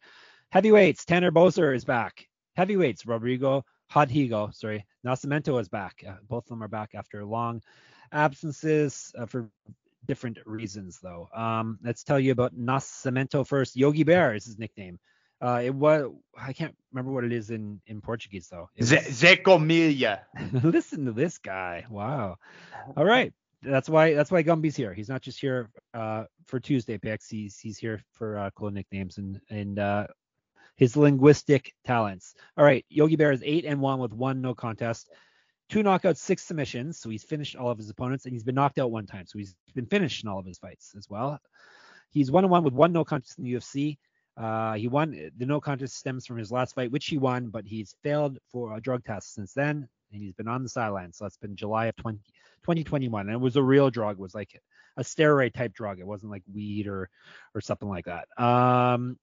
Heavyweights. 0.51 1.05
Tanner 1.05 1.31
Boser 1.31 1.75
is 1.75 1.85
back. 1.85 2.27
Heavyweights. 2.57 3.07
Rodrigo 3.07 3.65
Hodhigo, 3.93 4.55
sorry, 4.55 4.87
Nascimento 5.05 5.61
is 5.61 5.69
back. 5.69 6.05
Uh, 6.07 6.15
both 6.29 6.45
of 6.45 6.51
them 6.51 6.63
are 6.63 6.69
back 6.69 6.91
after 6.95 7.25
long 7.25 7.61
absences 8.13 9.13
uh, 9.19 9.27
for 9.27 9.49
different 10.07 10.39
reasons, 10.47 10.99
though. 11.03 11.29
Um, 11.35 11.79
let's 11.83 12.05
tell 12.05 12.19
you 12.19 12.33
about 12.33 12.57
Nascimento 12.57 13.47
first. 13.47 13.77
Yogi 13.77 14.05
Bear 14.05 14.35
is 14.35 14.45
his 14.45 14.59
nickname. 14.59 14.99
Uh, 15.43 15.63
it 15.65 15.75
was 15.75 16.11
I 16.39 16.53
can't 16.53 16.77
remember 16.93 17.13
what 17.13 17.25
it 17.25 17.33
is 17.33 17.51
in 17.51 17.81
in 17.87 18.03
Portuguese 18.03 18.49
though. 18.49 18.69
It 18.77 18.85
Ze- 18.85 18.97
was- 18.97 19.07
Zeko 19.07 19.59
Listen 20.53 21.07
to 21.07 21.13
this 21.13 21.39
guy. 21.39 21.87
Wow. 21.89 22.37
All 22.97 23.05
right. 23.07 23.33
That's 23.63 23.89
why 23.89 24.13
that's 24.15 24.31
why 24.31 24.43
Gumby's 24.43 24.77
here. 24.77 24.93
He's 24.93 25.09
not 25.09 25.23
just 25.23 25.41
here 25.41 25.71
uh, 25.95 26.25
for 26.47 26.61
Tuesday 26.61 26.99
picks. 26.99 27.29
He's 27.29 27.59
he's 27.59 27.79
here 27.79 28.03
for 28.13 28.39
uh, 28.39 28.51
cool 28.55 28.71
nicknames 28.71 29.17
and 29.19 29.41
and 29.51 29.79
uh, 29.79 30.07
his 30.77 30.95
linguistic 30.97 31.73
talents. 31.87 32.35
All 32.59 32.65
right. 32.65 32.85
Yogi 32.91 33.17
Bear 33.17 33.33
is 33.33 33.43
eight 33.45 33.65
and 33.65 33.81
one 33.81 33.99
with 33.99 34.13
one 34.13 34.41
no 34.43 34.55
contest, 34.55 35.11
two 35.71 35.83
knockouts, 35.83 36.19
six 36.19 36.43
submissions. 36.43 36.99
So 36.99 37.09
he's 37.09 37.25
finished 37.25 37.57
all 37.57 37.71
of 37.71 37.79
his 37.79 37.89
opponents 37.89 38.25
and 38.25 38.33
he's 38.35 38.43
been 38.43 38.57
knocked 38.57 38.79
out 38.79 38.91
one 38.91 39.07
time. 39.07 39.27
So 39.27 39.39
he's 39.39 39.55
been 39.75 39.87
finished 39.87 40.23
in 40.23 40.29
all 40.29 40.39
of 40.39 40.47
his 40.47 40.59
fights 40.59 40.95
as 40.99 41.09
well. 41.09 41.39
He's 42.11 42.31
one 42.31 42.45
and 42.45 42.51
one 42.51 42.65
with 42.65 42.75
one 42.75 42.93
no 42.93 43.05
contest 43.05 43.39
in 43.39 43.45
the 43.45 43.55
UFC. 43.55 43.97
Uh, 44.37 44.75
he 44.75 44.89
won 44.89 45.31
the 45.37 45.47
no 45.47 45.61
contest 45.61 45.97
stems 45.97 46.27
from 46.27 46.39
his 46.39 46.51
last 46.51 46.75
fight, 46.75 46.91
which 46.91 47.07
he 47.07 47.19
won, 47.19 47.49
but 47.49 47.67
he's 47.67 47.95
failed 48.03 48.39
for 48.51 48.77
a 48.77 48.81
drug 48.81 49.05
test 49.05 49.35
since 49.35 49.53
then, 49.53 49.89
and 50.13 50.23
he's 50.23 50.33
been 50.33 50.49
on 50.49 50.63
the 50.63 50.69
sidelines. 50.69 51.19
So 51.19 51.25
that's 51.25 51.37
been 51.37 51.57
July 51.57 51.87
of 51.87 51.97
20, 51.97 52.19
2021, 52.63 53.27
and 53.27 53.35
it 53.35 53.41
was 53.41 53.57
a 53.57 53.63
real 53.63 53.91
drug. 53.91 54.17
It 54.17 54.23
was 54.23 54.35
like 54.35 54.61
a 54.97 55.03
steroid 55.03 55.53
type 55.53 55.75
drug. 55.75 55.99
It 56.01 56.07
wasn't 56.07 56.33
like 56.33 56.43
weed 56.53 56.87
or 56.87 57.11
or 57.55 57.61
something 57.61 57.89
like 57.89 58.07
that. 58.07 58.29
Um, 58.43 59.19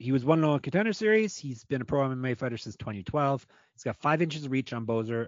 he 0.00 0.12
was 0.12 0.24
one 0.24 0.42
on 0.42 0.58
contender 0.60 0.94
series. 0.94 1.36
He's 1.36 1.62
been 1.64 1.82
a 1.82 1.84
pro 1.84 2.08
MMA 2.08 2.38
fighter 2.38 2.56
since 2.56 2.74
2012. 2.76 3.46
He's 3.74 3.82
got 3.82 3.98
five 3.98 4.22
inches 4.22 4.46
of 4.46 4.50
reach 4.50 4.72
on 4.72 4.86
Boser, 4.86 5.26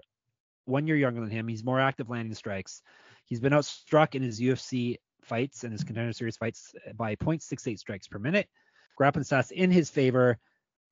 one 0.65 0.87
year 0.87 0.97
younger 0.97 1.21
than 1.21 1.29
him. 1.29 1.47
He's 1.47 1.63
more 1.63 1.79
active 1.79 2.09
landing 2.09 2.33
strikes. 2.33 2.81
He's 3.25 3.39
been 3.39 3.53
outstruck 3.53 4.15
in 4.15 4.23
his 4.23 4.41
UFC 4.41 4.97
fights 5.21 5.63
and 5.63 5.71
his 5.71 5.83
contender 5.83 6.11
series 6.11 6.37
fights 6.37 6.73
by 6.95 7.15
0.68 7.15 7.77
strikes 7.77 8.07
per 8.07 8.17
minute. 8.17 8.49
Grappling 8.97 9.23
stats 9.23 9.51
in 9.51 9.69
his 9.69 9.91
favor, 9.91 10.39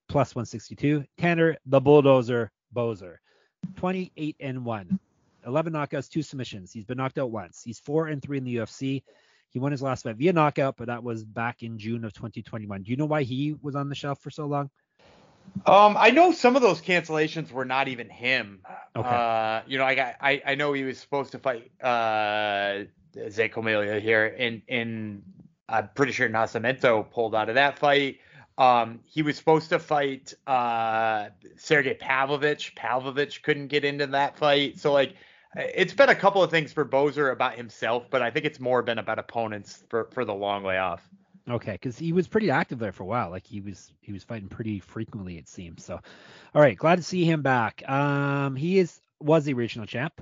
plus 0.07 0.35
162. 0.35 1.03
Tanner, 1.17 1.57
the 1.65 1.81
bulldozer, 1.81 2.51
Boser, 2.75 3.15
28 3.77 4.35
and 4.39 4.63
1, 4.63 5.00
11 5.47 5.73
knockouts, 5.73 6.07
two 6.07 6.21
submissions. 6.21 6.71
He's 6.71 6.85
been 6.85 6.97
knocked 6.97 7.17
out 7.17 7.31
once. 7.31 7.63
He's 7.63 7.79
4 7.79 8.07
and 8.07 8.21
3 8.21 8.38
in 8.38 8.43
the 8.43 8.55
UFC. 8.57 9.01
He 9.51 9.60
won 9.60 9.72
his 9.72 9.81
last 9.81 10.03
fight 10.03 10.15
via 10.15 10.34
knockout, 10.34 10.77
but 10.77 10.88
that 10.88 11.03
was 11.03 11.24
back 11.24 11.62
in 11.62 11.77
June 11.77 12.05
of 12.05 12.13
2021. 12.13 12.84
Do 12.84 12.91
you 12.91 12.98
know 12.98 13.05
why 13.05 13.24
he 13.24 13.53
was 13.62 13.75
on 13.75 13.89
the 13.89 13.96
shelf 13.96 14.20
for 14.20 14.29
so 14.29 14.46
long? 14.46 14.70
Um, 15.65 15.98
I 16.00 16.12
know 16.12 16.31
some 16.31 16.55
of 16.55 16.62
those 16.62 16.81
cancellations 16.81 17.51
were 17.51 17.65
not 17.65 17.89
even 17.89 18.10
him. 18.10 18.62
Okay. 18.96 19.08
Uh, 19.08 19.62
you 19.67 19.77
know, 19.77 19.84
I 19.84 19.96
got, 19.96 20.15
I, 20.22 20.41
I 20.46 20.55
know 20.55 20.72
he 20.72 20.84
was 20.84 20.98
supposed 20.98 21.34
to 21.34 21.39
fight 21.39 21.72
uh 21.81 22.86
Zé 23.13 23.51
Colmeia 23.51 24.00
here, 24.00 24.34
and 24.39 24.62
and 24.70 25.24
I'm 25.67 25.89
pretty 25.93 26.13
sure 26.13 26.29
Nascimento 26.29 27.12
pulled 27.12 27.36
out 27.36 27.50
of 27.50 27.55
that 27.55 27.77
fight. 27.77 28.20
Um, 28.58 29.01
he 29.03 29.22
was 29.22 29.36
supposed 29.36 29.70
to 29.70 29.79
fight 29.79 30.34
uh 30.48 31.29
Sergey 31.58 31.96
Pavlovich. 31.96 32.74
Pavlovich 32.75 33.43
couldn't 33.43 33.67
get 33.67 33.84
into 33.84 34.08
that 34.08 34.38
fight, 34.38 34.79
so 34.79 34.93
like. 34.93 35.15
It's 35.55 35.93
been 35.93 36.10
a 36.10 36.15
couple 36.15 36.41
of 36.41 36.50
things 36.50 36.72
for 36.72 36.86
Boser 36.86 37.31
about 37.31 37.55
himself, 37.55 38.10
but 38.10 38.22
I 38.22 38.31
think 38.31 38.46
it's 38.46 38.60
more 38.60 38.81
been 38.81 39.00
about 39.00 39.20
opponents 39.20 39.84
for, 39.89 40.05
for 40.12 40.24
the 40.24 40.34
long 40.34 40.63
layoff. 40.63 41.01
Okay, 41.50 41.74
because 41.74 41.98
he 41.98 42.13
was 42.13 42.27
pretty 42.27 42.50
active 42.51 42.79
there 42.79 42.91
for 42.91 43.03
a 43.03 43.08
while. 43.08 43.29
Like 43.29 43.46
he 43.46 43.62
was 43.62 43.91
he 44.00 44.12
was 44.13 44.24
fighting 44.24 44.48
pretty 44.48 44.79
frequently, 44.79 45.38
it 45.38 45.50
seems. 45.50 45.84
So, 45.84 46.00
all 46.53 46.62
right, 46.62 46.77
glad 46.77 46.98
to 46.98 47.03
see 47.03 47.25
him 47.25 47.41
back. 47.41 47.88
Um, 47.89 48.55
he 48.55 48.79
is 48.79 49.01
was 49.20 49.43
the 49.43 49.53
original 49.53 49.86
champ. 49.86 50.13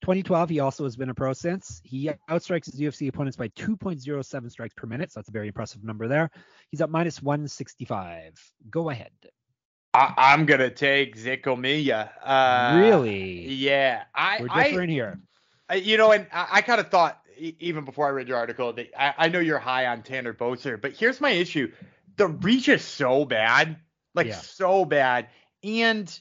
2012, 0.00 0.48
he 0.50 0.60
also 0.60 0.82
has 0.82 0.96
been 0.96 1.10
a 1.10 1.14
pro 1.14 1.32
since. 1.32 1.80
He 1.84 2.10
outstrikes 2.28 2.64
his 2.64 2.80
UFC 2.80 3.08
opponents 3.08 3.36
by 3.36 3.48
2.07 3.48 4.50
strikes 4.50 4.74
per 4.74 4.88
minute, 4.88 5.12
so 5.12 5.20
that's 5.20 5.28
a 5.28 5.32
very 5.32 5.46
impressive 5.46 5.84
number 5.84 6.08
there. 6.08 6.28
He's 6.70 6.80
at 6.80 6.90
minus 6.90 7.22
165. 7.22 8.32
Go 8.68 8.90
ahead. 8.90 9.12
I, 9.94 10.14
I'm 10.16 10.46
gonna 10.46 10.70
take 10.70 11.16
Zé 11.16 11.42
Colmeia. 11.42 12.10
Uh, 12.22 12.78
really? 12.80 13.46
Yeah, 13.46 14.04
I, 14.14 14.40
We're 14.40 14.48
I, 14.50 14.68
different 14.68 14.90
here. 14.90 15.20
I- 15.68 15.74
you 15.76 15.96
know, 15.96 16.12
and 16.12 16.26
I, 16.32 16.48
I 16.52 16.62
kind 16.62 16.80
of 16.80 16.88
thought 16.90 17.18
even 17.38 17.84
before 17.84 18.06
I 18.06 18.10
read 18.10 18.28
your 18.28 18.36
article 18.36 18.72
that 18.74 18.88
I, 18.98 19.14
I 19.26 19.28
know 19.28 19.40
you're 19.40 19.58
high 19.58 19.86
on 19.86 20.02
Tanner 20.02 20.32
Boser, 20.34 20.80
but 20.80 20.92
here's 20.92 21.20
my 21.20 21.30
issue: 21.30 21.70
the 22.16 22.28
reach 22.28 22.68
is 22.68 22.82
so 22.84 23.24
bad, 23.24 23.76
like 24.14 24.28
Yeah. 24.28 24.36
so 24.36 24.84
bad, 24.84 25.28
and 25.62 26.20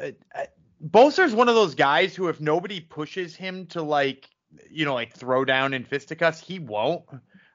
uh, 0.00 0.10
uh, 0.34 0.44
Boser's 0.84 1.34
one 1.34 1.48
of 1.48 1.54
those 1.54 1.74
guys 1.74 2.14
who, 2.14 2.28
if 2.28 2.40
nobody 2.40 2.80
pushes 2.80 3.36
him 3.36 3.66
to 3.66 3.82
like, 3.82 4.28
you 4.70 4.84
know, 4.84 4.94
like 4.94 5.12
throw 5.14 5.44
down 5.44 5.74
in 5.74 5.84
fisticuffs, 5.84 6.40
he 6.40 6.58
won't. 6.58 7.02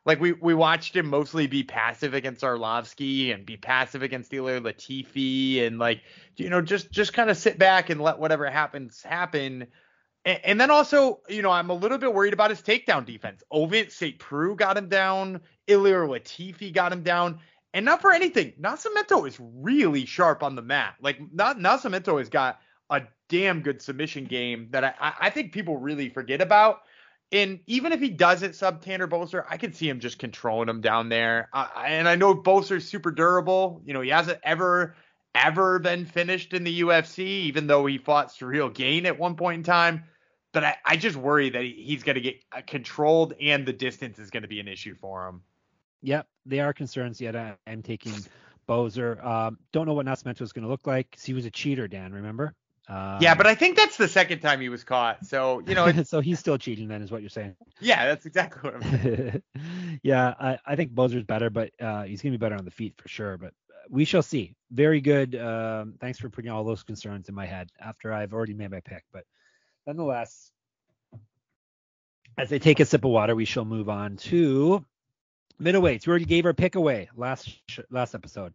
Like 0.05 0.19
we 0.19 0.33
we 0.33 0.53
watched 0.53 0.95
him 0.95 1.07
mostly 1.07 1.47
be 1.47 1.63
passive 1.63 2.13
against 2.13 2.43
Arlovsky 2.43 3.33
and 3.33 3.45
be 3.45 3.57
passive 3.57 4.03
against 4.03 4.31
Ilir 4.31 4.61
Latifi 4.61 5.65
and 5.65 5.79
like 5.79 6.01
you 6.37 6.49
know 6.49 6.61
just 6.61 6.91
just 6.91 7.13
kind 7.13 7.29
of 7.29 7.37
sit 7.37 7.57
back 7.57 7.89
and 7.89 7.99
let 7.99 8.19
whatever 8.19 8.49
happens 8.49 9.01
happen. 9.01 9.67
And, 10.27 10.59
then 10.59 10.71
also, 10.71 11.19
you 11.29 11.43
know, 11.43 11.51
I'm 11.51 11.69
a 11.69 11.75
little 11.75 11.99
bit 11.99 12.11
worried 12.11 12.33
about 12.33 12.49
his 12.49 12.59
takedown 12.59 13.05
defense. 13.05 13.43
Ovince 13.53 13.91
St. 13.91 14.17
Preux 14.17 14.55
got 14.55 14.75
him 14.75 14.89
down. 14.89 15.39
Ilir 15.67 16.07
Latifi 16.09 16.73
got 16.73 16.91
him 16.91 17.03
down. 17.03 17.37
And 17.75 17.85
not 17.85 18.01
for 18.01 18.11
anything, 18.11 18.53
Nascimento 18.59 19.27
is 19.27 19.37
really 19.39 20.05
sharp 20.05 20.41
on 20.41 20.55
the 20.55 20.63
mat. 20.63 20.95
Like 20.99 21.19
not 21.31 21.61
has 21.61 22.29
got 22.29 22.59
a 22.89 23.03
damn 23.29 23.61
good 23.61 23.81
submission 23.81 24.25
game 24.25 24.69
that 24.71 24.83
I, 24.99 25.13
I 25.19 25.29
think 25.29 25.51
people 25.51 25.77
really 25.77 26.09
forget 26.09 26.41
about. 26.41 26.81
And 27.31 27.59
even 27.67 27.91
if 27.91 27.99
he 27.99 28.09
doesn't 28.09 28.55
sub 28.55 28.81
Tanner 28.81 29.07
Boser, 29.07 29.43
I 29.49 29.57
could 29.57 29.75
see 29.75 29.89
him 29.89 29.99
just 29.99 30.19
controlling 30.19 30.69
him 30.69 30.81
down 30.81 31.09
there. 31.09 31.49
Uh, 31.53 31.67
and 31.85 32.07
I 32.07 32.15
know 32.15 32.35
Boser's 32.35 32.87
super 32.87 33.11
durable. 33.11 33.81
You 33.85 33.93
know, 33.93 34.01
he 34.01 34.09
hasn't 34.09 34.39
ever, 34.43 34.95
ever 35.33 35.79
been 35.79 36.05
finished 36.05 36.53
in 36.53 36.63
the 36.63 36.81
UFC, 36.81 37.19
even 37.19 37.67
though 37.67 37.85
he 37.85 37.97
fought 37.97 38.29
Ciryl 38.29 38.73
Gane 38.73 39.05
at 39.05 39.17
one 39.17 39.35
point 39.35 39.59
in 39.59 39.63
time. 39.63 40.03
But 40.53 40.63
I, 40.63 40.75
I 40.85 40.97
just 40.97 41.17
worry 41.17 41.49
that 41.49 41.63
he's 41.63 42.03
going 42.03 42.15
to 42.15 42.21
get 42.21 42.41
uh, 42.51 42.61
controlled 42.65 43.33
and 43.41 43.65
the 43.65 43.73
distance 43.73 44.19
is 44.19 44.29
going 44.29 44.43
to 44.43 44.49
be 44.49 44.59
an 44.59 44.67
issue 44.67 44.95
for 44.95 45.27
him. 45.27 45.41
Yep, 46.03 46.27
they 46.45 46.59
are 46.59 46.71
concerns. 46.71 47.19
Yet 47.19 47.35
I, 47.35 47.55
am 47.67 47.81
taking 47.81 48.13
Boser. 48.69 49.23
Um, 49.25 49.57
don't 49.71 49.87
know 49.87 49.93
what 49.93 50.05
Nascimento 50.05 50.41
is 50.41 50.53
going 50.53 50.63
to 50.63 50.69
look 50.69 50.87
like 50.87 51.17
he 51.21 51.33
was 51.33 51.45
a 51.45 51.51
cheater, 51.51 51.87
Dan. 51.87 52.13
Remember? 52.13 52.53
Um, 52.87 53.17
yeah, 53.19 53.33
but 53.33 53.47
I 53.47 53.55
think 53.55 53.77
that's 53.77 53.97
the 53.97 54.07
second 54.07 54.39
time 54.39 54.61
he 54.61 54.69
was 54.69 54.83
caught. 54.83 55.25
So 55.25 55.61
you 55.65 55.73
know, 55.73 55.91
so 56.03 56.21
he's 56.21 56.39
still 56.39 56.57
cheating. 56.57 56.87
Then 56.87 57.01
is 57.01 57.11
what 57.11 57.21
you're 57.21 57.29
saying? 57.29 57.55
Yeah, 57.79 58.05
that's 58.05 58.25
exactly 58.25 58.69
what 58.69 58.75
I'm 58.75 59.01
saying. 59.01 59.41
yeah, 60.03 60.33
I, 60.39 60.59
I 60.65 60.75
think 60.75 60.91
Boser's 60.91 61.23
better, 61.23 61.49
but 61.49 61.71
uh, 61.81 62.03
he's 62.03 62.21
gonna 62.21 62.33
be 62.33 62.37
better 62.37 62.55
on 62.55 62.65
the 62.65 62.71
feet 62.71 62.93
for 62.97 63.07
sure. 63.07 63.37
But 63.37 63.53
uh, 63.71 63.87
we 63.89 64.05
shall 64.05 64.21
see. 64.21 64.55
Very 64.71 65.01
good. 65.01 65.35
Um, 65.35 65.95
thanks 65.99 66.19
for 66.19 66.29
putting 66.29 66.51
all 66.51 66.63
those 66.63 66.83
concerns 66.83 67.27
in 67.27 67.35
my 67.35 67.45
head 67.45 67.69
after 67.79 68.13
I've 68.13 68.33
already 68.33 68.53
made 68.53 68.69
my 68.69 68.81
pick. 68.81 69.03
But 69.11 69.23
nonetheless, 69.87 70.51
as 72.37 72.53
I 72.53 72.59
take 72.59 72.79
a 72.79 72.85
sip 72.85 73.03
of 73.03 73.11
water, 73.11 73.35
we 73.35 73.45
shall 73.45 73.65
move 73.65 73.89
on 73.89 74.17
to 74.17 74.85
Middleweights. 75.59 76.05
We 76.05 76.11
already 76.11 76.25
gave 76.25 76.45
our 76.45 76.53
pick 76.53 76.75
away 76.75 77.09
last 77.15 77.49
last 77.89 78.13
episode. 78.13 78.53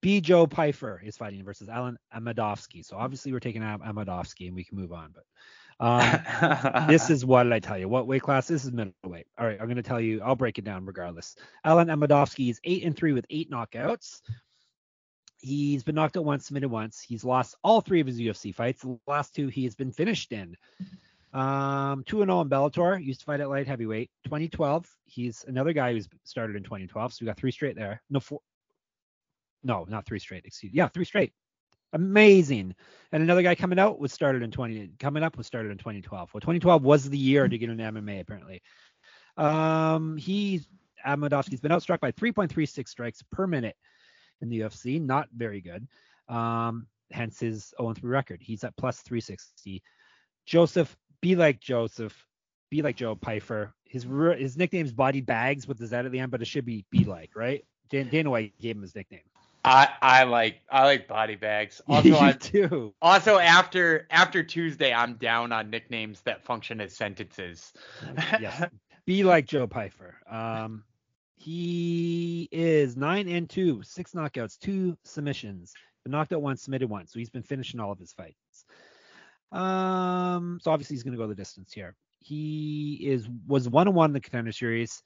B. 0.00 0.20
Joe 0.20 0.46
Pyfer 0.46 1.00
is 1.04 1.16
fighting 1.16 1.44
versus 1.44 1.68
Alen 1.68 1.96
Amedovski. 2.14 2.84
So 2.84 2.96
obviously 2.96 3.32
we're 3.32 3.40
taking 3.40 3.62
out 3.62 3.82
Amedovski 3.82 4.46
and 4.46 4.54
we 4.54 4.64
can 4.64 4.78
move 4.78 4.92
on. 4.92 5.12
But 5.14 5.24
um, 5.80 6.86
this 6.88 7.10
is 7.10 7.24
what 7.24 7.44
did 7.44 7.52
I 7.52 7.58
tell 7.58 7.78
you? 7.78 7.88
What 7.88 8.06
weight 8.06 8.22
class? 8.22 8.46
This 8.46 8.64
is 8.64 8.72
middleweight. 8.72 9.26
All 9.38 9.46
right, 9.46 9.58
I'm 9.60 9.66
going 9.66 9.76
to 9.76 9.82
tell 9.82 10.00
you. 10.00 10.20
I'll 10.22 10.36
break 10.36 10.58
it 10.58 10.64
down 10.64 10.86
regardless. 10.86 11.36
Alen 11.66 11.86
Amedovski 11.86 12.50
is 12.50 12.60
eight 12.64 12.84
and 12.84 12.96
three 12.96 13.12
with 13.12 13.26
eight 13.30 13.50
knockouts. 13.50 14.20
He's 15.40 15.84
been 15.84 15.94
knocked 15.94 16.16
out 16.16 16.24
once, 16.24 16.46
submitted 16.46 16.68
once. 16.68 17.00
He's 17.00 17.24
lost 17.24 17.56
all 17.62 17.80
three 17.80 18.00
of 18.00 18.06
his 18.06 18.18
UFC 18.18 18.52
fights. 18.52 18.82
The 18.82 18.98
last 19.06 19.34
two 19.34 19.46
he 19.48 19.64
has 19.64 19.76
been 19.76 19.92
finished 19.92 20.32
in. 20.32 20.56
Um, 21.32 22.04
2 22.06 22.18
0 22.24 22.40
in 22.40 22.48
Bellator. 22.48 23.02
Used 23.02 23.20
to 23.20 23.26
fight 23.26 23.40
at 23.40 23.48
light 23.48 23.66
heavyweight. 23.66 24.10
2012. 24.24 24.88
He's 25.04 25.44
another 25.46 25.72
guy 25.72 25.92
who's 25.92 26.08
started 26.24 26.56
in 26.56 26.64
2012. 26.64 27.12
So 27.12 27.18
we 27.20 27.26
got 27.26 27.36
three 27.36 27.52
straight 27.52 27.76
there. 27.76 28.02
No, 28.10 28.18
four. 28.18 28.40
No, 29.62 29.84
not 29.88 30.06
three 30.06 30.18
straight. 30.18 30.44
Excuse. 30.44 30.72
Yeah, 30.72 30.88
three 30.88 31.04
straight. 31.04 31.32
Amazing. 31.92 32.74
And 33.12 33.22
another 33.22 33.42
guy 33.42 33.54
coming 33.54 33.78
out 33.78 33.98
was 33.98 34.12
started 34.12 34.42
in 34.42 34.50
20. 34.50 34.92
Coming 34.98 35.22
up 35.22 35.36
was 35.36 35.46
started 35.46 35.72
in 35.72 35.78
2012. 35.78 36.30
Well, 36.32 36.40
2012 36.40 36.82
was 36.82 37.08
the 37.08 37.18
year 37.18 37.48
to 37.48 37.58
get 37.58 37.70
into 37.70 37.82
MMA 37.82 38.20
apparently. 38.20 38.62
Um, 39.36 40.16
he's 40.16 40.66
Amedovski's 41.06 41.60
been 41.60 41.70
outstruck 41.70 42.00
by 42.00 42.12
3.36 42.12 42.88
strikes 42.88 43.22
per 43.30 43.46
minute 43.46 43.76
in 44.40 44.48
the 44.48 44.60
UFC. 44.60 45.00
Not 45.00 45.28
very 45.34 45.60
good. 45.60 45.86
Um, 46.28 46.86
hence 47.10 47.40
his 47.40 47.72
0-3 47.78 47.98
record. 48.02 48.40
He's 48.42 48.64
at 48.64 48.76
plus 48.76 49.00
360. 49.00 49.82
Joseph 50.44 50.96
be 51.20 51.36
like 51.36 51.60
Joseph, 51.60 52.26
be 52.70 52.82
like 52.82 52.96
Joe 52.96 53.14
Pyfer. 53.14 53.72
His 53.84 54.04
his 54.38 54.56
nickname's 54.56 54.92
Body 54.92 55.20
Bags 55.20 55.66
with 55.66 55.78
the 55.78 55.86
Z 55.86 55.96
at 55.96 56.12
the 56.12 56.18
end, 56.18 56.30
but 56.30 56.42
it 56.42 56.46
should 56.46 56.66
be 56.66 56.84
be 56.90 57.04
like, 57.04 57.30
right? 57.34 57.64
Dan, 57.90 58.08
Dana 58.08 58.30
White 58.30 58.58
gave 58.58 58.76
him 58.76 58.82
his 58.82 58.94
nickname. 58.94 59.20
I, 59.68 59.88
I 60.00 60.22
like 60.24 60.60
I 60.70 60.84
like 60.84 61.08
body 61.08 61.36
bags. 61.36 61.80
Also, 61.88 62.08
you 62.08 62.32
too. 62.34 62.94
Also, 63.02 63.38
after 63.38 64.06
after 64.10 64.42
Tuesday, 64.42 64.92
I'm 64.92 65.14
down 65.14 65.52
on 65.52 65.70
nicknames 65.70 66.20
that 66.22 66.44
function 66.44 66.80
as 66.80 66.96
sentences. 66.96 67.72
yes. 68.40 68.64
Be 69.06 69.24
like 69.24 69.46
Joe 69.46 69.66
Pyfer. 69.66 70.16
Um, 70.30 70.84
he 71.34 72.48
is 72.52 72.96
nine 72.96 73.28
and 73.28 73.48
two, 73.48 73.82
six 73.82 74.12
knockouts, 74.12 74.58
two 74.58 74.98
submissions. 75.04 75.72
Been 76.04 76.12
knocked 76.12 76.32
out 76.32 76.42
once, 76.42 76.62
submitted 76.62 76.88
once. 76.90 77.12
So 77.12 77.18
he's 77.18 77.30
been 77.30 77.42
finishing 77.42 77.80
all 77.80 77.90
of 77.90 77.98
his 77.98 78.12
fights. 78.12 78.64
Um, 79.50 80.58
so 80.62 80.70
obviously 80.70 80.94
he's 80.94 81.02
going 81.02 81.12
to 81.12 81.18
go 81.18 81.26
the 81.26 81.34
distance 81.34 81.72
here. 81.72 81.94
He 82.20 82.98
is 83.02 83.28
was 83.46 83.68
one 83.68 83.88
on 83.88 83.94
one 83.94 84.10
in 84.10 84.14
the 84.14 84.20
contender 84.20 84.52
series, 84.52 85.02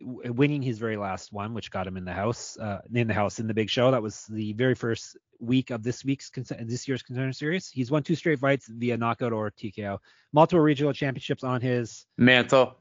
winning 0.00 0.62
his 0.62 0.78
very 0.78 0.96
last 0.96 1.32
one, 1.32 1.54
which 1.54 1.70
got 1.70 1.86
him 1.86 1.96
in 1.96 2.04
the 2.04 2.12
house, 2.12 2.56
uh, 2.58 2.80
in 2.92 3.08
the 3.08 3.14
house 3.14 3.38
in 3.38 3.46
the 3.46 3.54
big 3.54 3.68
show. 3.68 3.90
That 3.90 4.02
was 4.02 4.26
the 4.26 4.52
very 4.52 4.74
first 4.74 5.16
week 5.40 5.70
of 5.70 5.82
this 5.82 6.04
week's 6.04 6.30
this 6.30 6.88
year's 6.88 7.02
contender 7.02 7.32
series. 7.32 7.68
He's 7.68 7.90
won 7.90 8.02
two 8.02 8.14
straight 8.14 8.38
fights 8.38 8.68
via 8.68 8.96
knockout 8.96 9.32
or 9.32 9.50
TKO. 9.50 9.98
Multiple 10.32 10.60
regional 10.60 10.92
championships 10.92 11.44
on 11.44 11.60
his 11.60 12.06
mantle. 12.16 12.76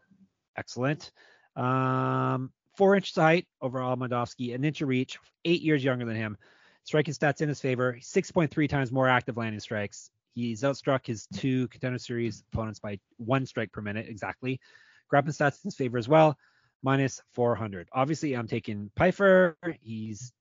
Excellent. 0.56 1.12
Um, 1.56 2.52
four 2.76 2.96
inches 2.96 3.16
height 3.16 3.48
over 3.62 3.80
Amedovski, 3.80 4.54
an 4.54 4.64
inch 4.64 4.82
of 4.82 4.90
reach, 4.90 5.18
eight 5.46 5.62
years 5.62 5.84
younger 5.84 6.06
than 6.06 6.16
him. 6.16 6.38
Striking 6.84 7.14
stats 7.14 7.42
in 7.42 7.50
his 7.50 7.60
favor, 7.60 7.98
6.3 8.00 8.70
times 8.70 8.92
more 8.92 9.10
active 9.10 9.36
landing 9.36 9.60
strikes, 9.60 10.10
He's 10.38 10.62
outstruck 10.62 11.08
his 11.08 11.26
two 11.34 11.68
contender 11.70 11.98
series 11.98 12.44
opponents 12.54 12.80
by 12.80 13.00
one 13.18 13.48
strike 13.48 13.72
per 13.72 13.82
minute 13.82 14.06
exactly. 14.08 14.60
Grappling 15.08 15.34
stats 15.34 15.64
in 15.64 15.70
his 15.70 15.76
favor 15.76 15.98
as 15.98 16.08
well, 16.08 16.38
minus 16.84 17.22
400. 17.34 17.88
Obviously, 17.92 18.36
I'm 18.36 18.48
taking 18.48 18.92
Pyfer. 18.96 19.58
He's 19.82 20.34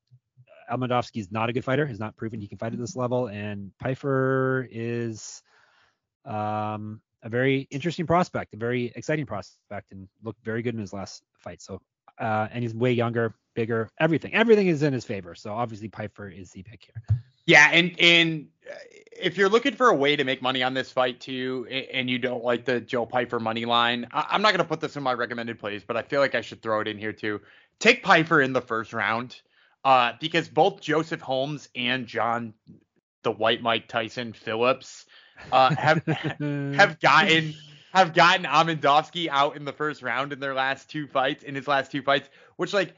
Amedovski's 0.71 1.31
not 1.31 1.49
a 1.49 1.53
good 1.53 1.65
fighter. 1.65 1.87
He's 1.87 2.01
not 2.01 2.17
proven 2.17 2.41
he 2.41 2.49
can 2.49 2.59
fight 2.59 2.73
at 2.73 2.79
this 2.79 2.97
level, 2.97 3.29
and 3.29 3.71
Pyfer 3.79 4.67
is 4.71 5.43
um, 6.25 7.01
a 7.23 7.29
very 7.29 7.69
interesting 7.71 8.07
prospect, 8.07 8.55
a 8.55 8.57
very 8.57 8.93
exciting 8.97 9.27
prospect, 9.27 9.93
and 9.93 10.09
looked 10.23 10.45
very 10.45 10.63
good 10.63 10.75
in 10.75 10.81
his 10.81 10.93
last 10.93 11.23
fight. 11.39 11.63
So, 11.63 11.81
uh, 12.19 12.49
and 12.51 12.63
he's 12.63 12.75
way 12.75 12.93
younger, 12.93 13.35
bigger, 13.55 13.89
everything, 14.01 14.35
everything 14.35 14.67
is 14.67 14.83
in 14.83 14.93
his 14.93 15.05
favor. 15.05 15.35
So 15.35 15.53
obviously, 15.53 15.89
Pyfer 15.89 16.29
is 16.29 16.51
the 16.51 16.63
pick 16.63 16.85
here. 16.85 17.19
Yeah, 17.47 17.69
and 17.73 17.99
and 18.01 18.49
if 19.21 19.37
you're 19.37 19.49
looking 19.49 19.75
for 19.75 19.89
a 19.89 19.95
way 19.95 20.17
to 20.17 20.25
make 20.25 20.43
money 20.43 20.63
on 20.63 20.75
this 20.75 20.91
fight 20.91 21.21
too, 21.21 21.67
and 21.71 22.11
you 22.11 22.19
don't 22.19 22.45
like 22.45 22.65
the 22.65 22.81
Joe 22.81 23.07
Pyfer 23.07 23.41
money 23.41 23.65
line, 23.65 24.07
I'm 24.13 24.43
not 24.43 24.53
gonna 24.53 24.65
put 24.65 24.81
this 24.81 24.97
in 24.97 25.03
my 25.03 25.15
recommended 25.15 25.59
plays, 25.59 25.83
but 25.85 25.97
I 25.97 26.03
feel 26.03 26.21
like 26.21 26.35
I 26.35 26.41
should 26.41 26.63
throw 26.63 26.81
it 26.81 26.89
in 26.89 26.99
here 26.99 27.13
too. 27.13 27.41
Take 27.79 28.03
Pyfer 28.03 28.41
in 28.41 28.53
the 28.53 28.61
first 28.61 28.93
round, 28.93 29.41
uh, 29.85 30.13
because 30.21 30.49
both 30.49 30.81
Joseph 30.81 31.21
Holmes 31.21 31.69
and 31.75 32.07
John, 32.07 32.55
the 33.23 33.33
White 33.33 33.63
Mike 33.63 33.89
Tyson 33.89 34.33
Phillips, 34.33 35.07
uh, 35.53 35.75
have 35.75 36.05
have 36.41 36.99
gotten 37.01 37.55
have 37.93 38.13
gotten 38.13 38.45
Amedovski 38.45 39.29
out 39.31 39.57
in 39.57 39.65
the 39.65 39.73
first 39.73 40.03
round 40.03 40.33
in 40.33 40.41
their 40.41 40.55
last 40.55 40.91
two 40.91 41.07
fights, 41.07 41.45
in 41.45 41.55
his 41.55 41.69
last 41.69 41.91
two 41.93 42.03
fights, 42.03 42.29
which 42.57 42.73
like 42.75 42.95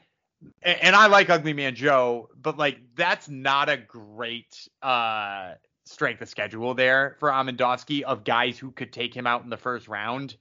and 0.61 0.95
I 0.95 1.07
like 1.07 1.29
Ugly 1.29 1.53
Man 1.53 1.75
Joe, 1.75 2.29
but 2.41 2.57
like 2.57 2.79
that's 2.95 3.29
not 3.29 3.69
a 3.69 3.77
great 3.77 4.67
uh 4.81 5.53
strength 5.85 6.21
of 6.21 6.29
schedule 6.29 6.73
there 6.75 7.15
for 7.19 7.29
Amedovski 7.29 8.03
of 8.03 8.23
guys 8.23 8.59
who 8.59 8.71
could 8.71 8.93
take 8.93 9.13
him 9.13 9.25
out 9.25 9.43
in 9.43 9.49
the 9.49 9.57
first 9.57 9.87
round. 9.87 10.35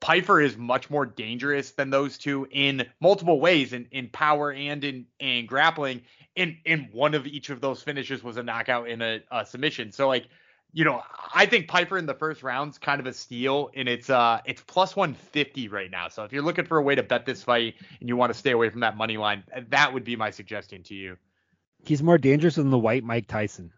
Pyfer 0.00 0.40
is 0.40 0.56
much 0.56 0.90
more 0.90 1.06
dangerous 1.06 1.70
than 1.70 1.88
those 1.88 2.18
two 2.18 2.46
in 2.50 2.84
multiple 3.00 3.40
ways, 3.40 3.72
in, 3.72 3.86
in 3.92 4.08
power 4.08 4.52
and 4.52 4.82
in, 4.82 5.06
in 5.20 5.46
grappling. 5.46 6.02
In 6.34 6.56
in 6.64 6.88
one 6.92 7.14
of 7.14 7.26
each 7.26 7.50
of 7.50 7.60
those 7.60 7.82
finishes 7.82 8.22
was 8.22 8.36
a 8.36 8.42
knockout 8.42 8.88
in 8.88 9.00
a, 9.00 9.20
a 9.30 9.46
submission. 9.46 9.92
So 9.92 10.08
like 10.08 10.26
you 10.72 10.84
know, 10.84 11.02
I 11.34 11.46
think 11.46 11.68
Pyfer 11.68 11.98
in 11.98 12.06
the 12.06 12.14
first 12.14 12.42
round's 12.42 12.78
kind 12.78 13.00
of 13.00 13.06
a 13.06 13.12
steal, 13.12 13.70
and 13.74 13.88
it's 13.88 14.10
uh 14.10 14.40
it's 14.44 14.62
plus 14.62 14.96
150 14.96 15.68
right 15.68 15.90
now. 15.90 16.08
So 16.08 16.24
if 16.24 16.32
you're 16.32 16.42
looking 16.42 16.64
for 16.64 16.78
a 16.78 16.82
way 16.82 16.94
to 16.94 17.02
bet 17.02 17.26
this 17.26 17.42
fight 17.42 17.74
and 18.00 18.08
you 18.08 18.16
want 18.16 18.32
to 18.32 18.38
stay 18.38 18.52
away 18.52 18.70
from 18.70 18.80
that 18.80 18.96
money 18.96 19.16
line, 19.16 19.44
that 19.68 19.92
would 19.92 20.04
be 20.04 20.16
my 20.16 20.30
suggestion 20.30 20.82
to 20.84 20.94
you. 20.94 21.16
He's 21.84 22.02
more 22.02 22.18
dangerous 22.18 22.56
than 22.56 22.70
the 22.70 22.78
white 22.78 23.04
Mike 23.04 23.26
Tyson. 23.26 23.72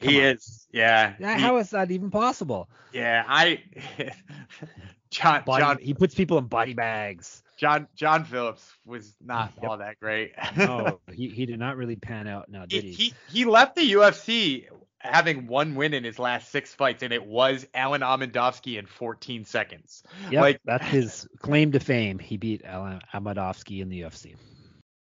Come 0.00 0.12
he 0.12 0.20
on. 0.20 0.26
is, 0.36 0.66
yeah. 0.72 1.14
yeah 1.20 1.36
he, 1.36 1.42
how 1.42 1.58
is 1.58 1.70
that 1.70 1.90
even 1.90 2.10
possible? 2.10 2.68
Yeah, 2.92 3.22
I 3.28 3.62
John 5.10 5.42
body, 5.44 5.62
John 5.62 5.78
he 5.80 5.94
puts 5.94 6.14
people 6.14 6.38
in 6.38 6.46
body 6.46 6.74
bags. 6.74 7.42
John 7.58 7.86
John 7.94 8.24
Phillips 8.24 8.66
was 8.86 9.14
not 9.20 9.52
yep. 9.60 9.70
all 9.70 9.76
that 9.78 10.00
great. 10.00 10.32
no, 10.56 11.00
he, 11.12 11.28
he 11.28 11.44
did 11.44 11.58
not 11.58 11.76
really 11.76 11.96
pan 11.96 12.26
out 12.26 12.48
now, 12.48 12.64
did 12.64 12.84
he? 12.84 12.92
He 12.92 13.14
he 13.30 13.44
left 13.44 13.76
the 13.76 13.92
UFC 13.92 14.66
having 15.00 15.46
one 15.46 15.74
win 15.74 15.94
in 15.94 16.04
his 16.04 16.18
last 16.18 16.50
six 16.50 16.74
fights, 16.74 17.02
and 17.02 17.12
it 17.12 17.24
was 17.24 17.66
Alen 17.74 18.00
Amedovski 18.00 18.78
in 18.78 18.86
14 18.86 19.44
seconds. 19.44 20.02
Yeah, 20.30 20.42
like, 20.42 20.60
that's 20.64 20.86
his 20.88 21.28
claim 21.38 21.72
to 21.72 21.80
fame. 21.80 22.18
He 22.18 22.36
beat 22.36 22.64
Alen 22.64 23.00
Amedovski 23.12 23.80
in 23.80 23.88
the 23.88 24.02
UFC. 24.02 24.36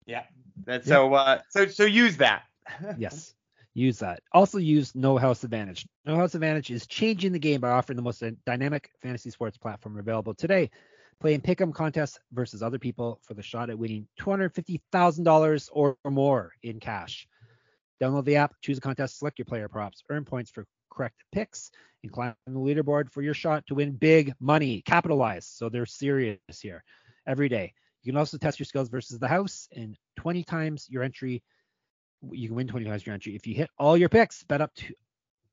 Yeah. 0.06 0.24
That's 0.66 0.88
yep. 0.88 0.96
so 0.96 1.14
uh 1.14 1.40
so 1.50 1.68
so 1.68 1.86
use 1.86 2.18
that. 2.18 2.44
yes. 2.98 3.34
Use 3.74 4.00
that. 4.00 4.22
Also 4.34 4.58
use 4.58 4.96
No 4.96 5.18
House 5.18 5.44
Advantage. 5.44 5.88
No 6.06 6.16
House 6.16 6.36
Advantage 6.36 6.72
is 6.72 6.88
changing 6.88 7.32
the 7.32 7.40
game 7.40 7.62
by 7.62 7.70
offering 7.70 7.96
the 7.96 8.02
most 8.02 8.24
dynamic 8.46 8.90
fantasy 9.02 9.30
sports 9.30 9.58
platform 9.58 9.98
available 9.98 10.34
today. 10.34 10.70
Play 11.20 11.34
in 11.34 11.42
pick'em 11.42 11.74
contests 11.74 12.20
versus 12.32 12.64
other 12.64 12.80
people 12.80 13.20
for 13.24 13.34
the 13.34 13.44
shot 13.44 13.70
at 13.70 13.78
winning 13.78 14.08
$250,000 14.20 15.70
or 15.72 15.98
more 16.06 16.54
in 16.64 16.80
cash. 16.80 17.28
Download 18.02 18.26
the 18.26 18.38
app, 18.38 18.56
choose 18.62 18.78
a 18.78 18.82
contest, 18.82 19.20
select 19.20 19.38
your 19.38 19.46
player 19.46 19.68
props, 19.68 20.04
earn 20.10 20.26
points 20.26 20.52
for 20.52 20.66
correct 20.90 21.24
picks, 21.32 21.72
and 22.04 22.12
climb 22.12 22.34
the 22.48 22.54
leaderboard 22.54 23.12
for 23.12 23.22
your 23.22 23.34
shot 23.34 23.66
to 23.68 23.76
win 23.76 23.92
big 23.92 24.34
money. 24.40 24.82
Capitalize. 24.82 25.46
So 25.46 25.70
they're 25.70 25.86
serious 25.86 26.40
here 26.62 26.84
every 27.28 27.50
day. 27.50 27.74
You 28.04 28.12
can 28.12 28.18
also 28.18 28.38
test 28.38 28.60
your 28.60 28.66
skills 28.66 28.90
versus 28.90 29.20
the 29.20 29.28
house, 29.28 29.68
and 29.76 29.98
20 30.18 30.44
times 30.44 30.88
your 30.90 31.04
entry, 31.04 31.44
you 32.32 32.48
can 32.48 32.56
win 32.56 32.68
20 32.68 32.86
times 32.86 33.06
your 33.06 33.14
entry 33.14 33.36
if 33.36 33.46
you 33.46 33.56
hit 33.56 33.70
all 33.78 33.98
your 33.98 34.10
picks. 34.10 34.44
Bet 34.44 34.62
up 34.62 34.74
to 34.76 34.94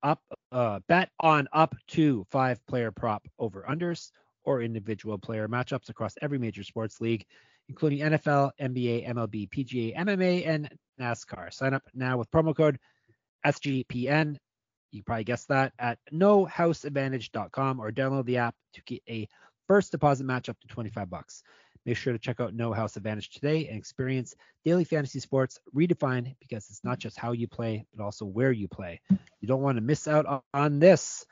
up, 0.02 0.20
uh, 0.52 0.80
bet 0.88 1.10
on 1.20 1.48
up 1.52 1.74
to 1.88 2.24
five 2.30 2.64
player 2.66 2.92
prop 2.92 3.26
over 3.38 3.64
unders 3.68 4.10
or 4.44 4.62
individual 4.62 5.18
player 5.18 5.48
matchups 5.48 5.88
across 5.88 6.14
every 6.22 6.38
major 6.38 6.62
sports 6.62 7.00
league, 7.00 7.24
including 7.68 8.00
NFL, 8.00 8.50
NBA, 8.60 9.08
MLB, 9.08 9.48
PGA, 9.48 9.96
MMA, 9.96 10.46
and 10.46 10.70
NASCAR. 11.00 11.52
Sign 11.52 11.74
up 11.74 11.82
now 11.94 12.18
with 12.18 12.30
promo 12.30 12.56
code 12.56 12.78
SGPN. 13.44 14.36
You 14.92 15.02
probably 15.02 15.24
guessed 15.24 15.48
that 15.48 15.72
at 15.78 15.98
nohouseadvantage.com 16.12 17.80
or 17.80 17.90
download 17.90 18.24
the 18.24 18.38
app 18.38 18.54
to 18.74 18.82
get 18.82 19.02
a 19.08 19.28
first 19.66 19.92
deposit 19.92 20.24
match 20.24 20.48
up 20.48 20.58
to 20.60 20.68
25 20.68 21.10
bucks. 21.10 21.42
Make 21.84 21.96
sure 21.96 22.12
to 22.12 22.18
check 22.18 22.40
out 22.40 22.54
No 22.54 22.72
House 22.72 22.96
Advantage 22.96 23.30
today 23.30 23.68
and 23.68 23.78
experience 23.78 24.34
daily 24.64 24.82
fantasy 24.82 25.20
sports 25.20 25.60
redefined 25.74 26.34
because 26.40 26.68
it's 26.68 26.82
not 26.82 26.98
just 26.98 27.16
how 27.16 27.30
you 27.32 27.46
play, 27.46 27.86
but 27.94 28.02
also 28.02 28.24
where 28.24 28.50
you 28.50 28.66
play. 28.66 29.00
You 29.40 29.46
don't 29.46 29.62
want 29.62 29.76
to 29.76 29.82
miss 29.82 30.08
out 30.08 30.44
on 30.52 30.80
this. 30.80 31.24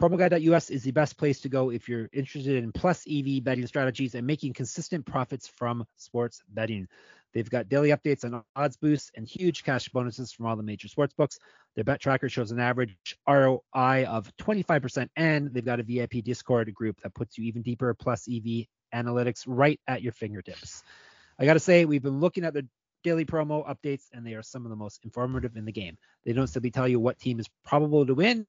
PromoGuy.us 0.00 0.70
is 0.70 0.82
the 0.82 0.92
best 0.92 1.18
place 1.18 1.40
to 1.40 1.50
go 1.50 1.68
if 1.68 1.86
you're 1.86 2.08
interested 2.14 2.64
in 2.64 2.72
plus 2.72 3.04
EV 3.06 3.44
betting 3.44 3.66
strategies 3.66 4.14
and 4.14 4.26
making 4.26 4.54
consistent 4.54 5.04
profits 5.04 5.46
from 5.46 5.84
sports 5.98 6.40
betting. 6.48 6.88
They've 7.34 7.50
got 7.50 7.68
daily 7.68 7.90
updates 7.90 8.24
on 8.24 8.42
odds 8.56 8.78
boosts 8.78 9.10
and 9.14 9.28
huge 9.28 9.62
cash 9.62 9.90
bonuses 9.90 10.32
from 10.32 10.46
all 10.46 10.56
the 10.56 10.62
major 10.62 10.88
sports 10.88 11.12
books. 11.12 11.38
Their 11.74 11.84
bet 11.84 12.00
tracker 12.00 12.30
shows 12.30 12.50
an 12.50 12.58
average 12.58 12.96
ROI 13.28 14.06
of 14.06 14.34
25%, 14.38 15.10
and 15.16 15.52
they've 15.52 15.62
got 15.62 15.80
a 15.80 15.82
VIP 15.82 16.24
Discord 16.24 16.72
group 16.72 16.98
that 17.02 17.12
puts 17.12 17.36
you 17.36 17.44
even 17.44 17.60
deeper 17.60 17.92
plus 17.92 18.26
EV 18.26 18.64
analytics 18.94 19.44
right 19.46 19.78
at 19.86 20.00
your 20.00 20.12
fingertips. 20.12 20.82
I 21.38 21.44
got 21.44 21.54
to 21.54 21.60
say, 21.60 21.84
we've 21.84 22.02
been 22.02 22.20
looking 22.20 22.46
at 22.46 22.54
the 22.54 22.66
daily 23.04 23.26
promo 23.26 23.68
updates, 23.68 24.04
and 24.14 24.26
they 24.26 24.32
are 24.32 24.42
some 24.42 24.64
of 24.64 24.70
the 24.70 24.76
most 24.76 25.04
informative 25.04 25.56
in 25.56 25.66
the 25.66 25.72
game. 25.72 25.98
They 26.24 26.32
don't 26.32 26.46
simply 26.46 26.70
tell 26.70 26.88
you 26.88 26.98
what 26.98 27.18
team 27.18 27.38
is 27.38 27.48
probable 27.66 28.06
to 28.06 28.14
win, 28.14 28.46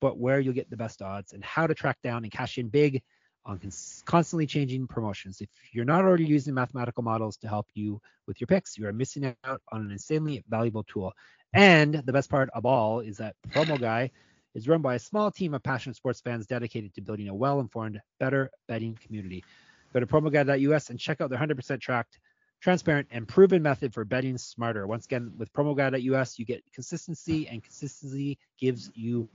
but 0.00 0.18
where 0.18 0.40
you'll 0.40 0.54
get 0.54 0.70
the 0.70 0.76
best 0.76 1.02
odds 1.02 1.32
and 1.32 1.44
how 1.44 1.66
to 1.66 1.74
track 1.74 1.98
down 2.02 2.24
and 2.24 2.32
cash 2.32 2.58
in 2.58 2.68
big 2.68 3.02
on 3.46 3.60
constantly 4.04 4.46
changing 4.46 4.86
promotions. 4.88 5.40
If 5.40 5.48
you're 5.72 5.84
not 5.84 6.04
already 6.04 6.24
using 6.24 6.54
mathematical 6.54 7.02
models 7.02 7.36
to 7.38 7.48
help 7.48 7.66
you 7.74 8.00
with 8.26 8.40
your 8.40 8.46
picks, 8.46 8.76
you 8.76 8.86
are 8.88 8.92
missing 8.92 9.34
out 9.44 9.62
on 9.70 9.82
an 9.82 9.92
insanely 9.92 10.44
valuable 10.48 10.82
tool. 10.82 11.12
And 11.54 11.94
the 11.94 12.12
best 12.12 12.28
part 12.28 12.50
of 12.54 12.66
all 12.66 13.00
is 13.00 13.18
that 13.18 13.36
Promo 13.48 13.80
Guy 13.80 14.10
is 14.54 14.66
run 14.66 14.82
by 14.82 14.96
a 14.96 14.98
small 14.98 15.30
team 15.30 15.54
of 15.54 15.62
passionate 15.62 15.96
sports 15.96 16.20
fans 16.20 16.46
dedicated 16.46 16.94
to 16.94 17.02
building 17.02 17.28
a 17.28 17.34
well-informed, 17.34 18.00
better 18.18 18.50
betting 18.66 18.98
community. 19.00 19.44
Go 19.92 20.00
to 20.00 20.06
promoguy.us 20.06 20.90
and 20.90 20.98
check 20.98 21.20
out 21.20 21.30
their 21.30 21.38
100% 21.38 21.80
tracked, 21.80 22.18
transparent, 22.60 23.06
and 23.10 23.28
proven 23.28 23.62
method 23.62 23.94
for 23.94 24.04
betting 24.04 24.38
smarter. 24.38 24.86
Once 24.86 25.04
again, 25.04 25.32
with 25.36 25.52
promoguy.us, 25.52 26.38
you 26.38 26.44
get 26.44 26.64
consistency, 26.72 27.46
and 27.48 27.62
consistency 27.62 28.38
gives 28.58 28.90
you 28.94 29.28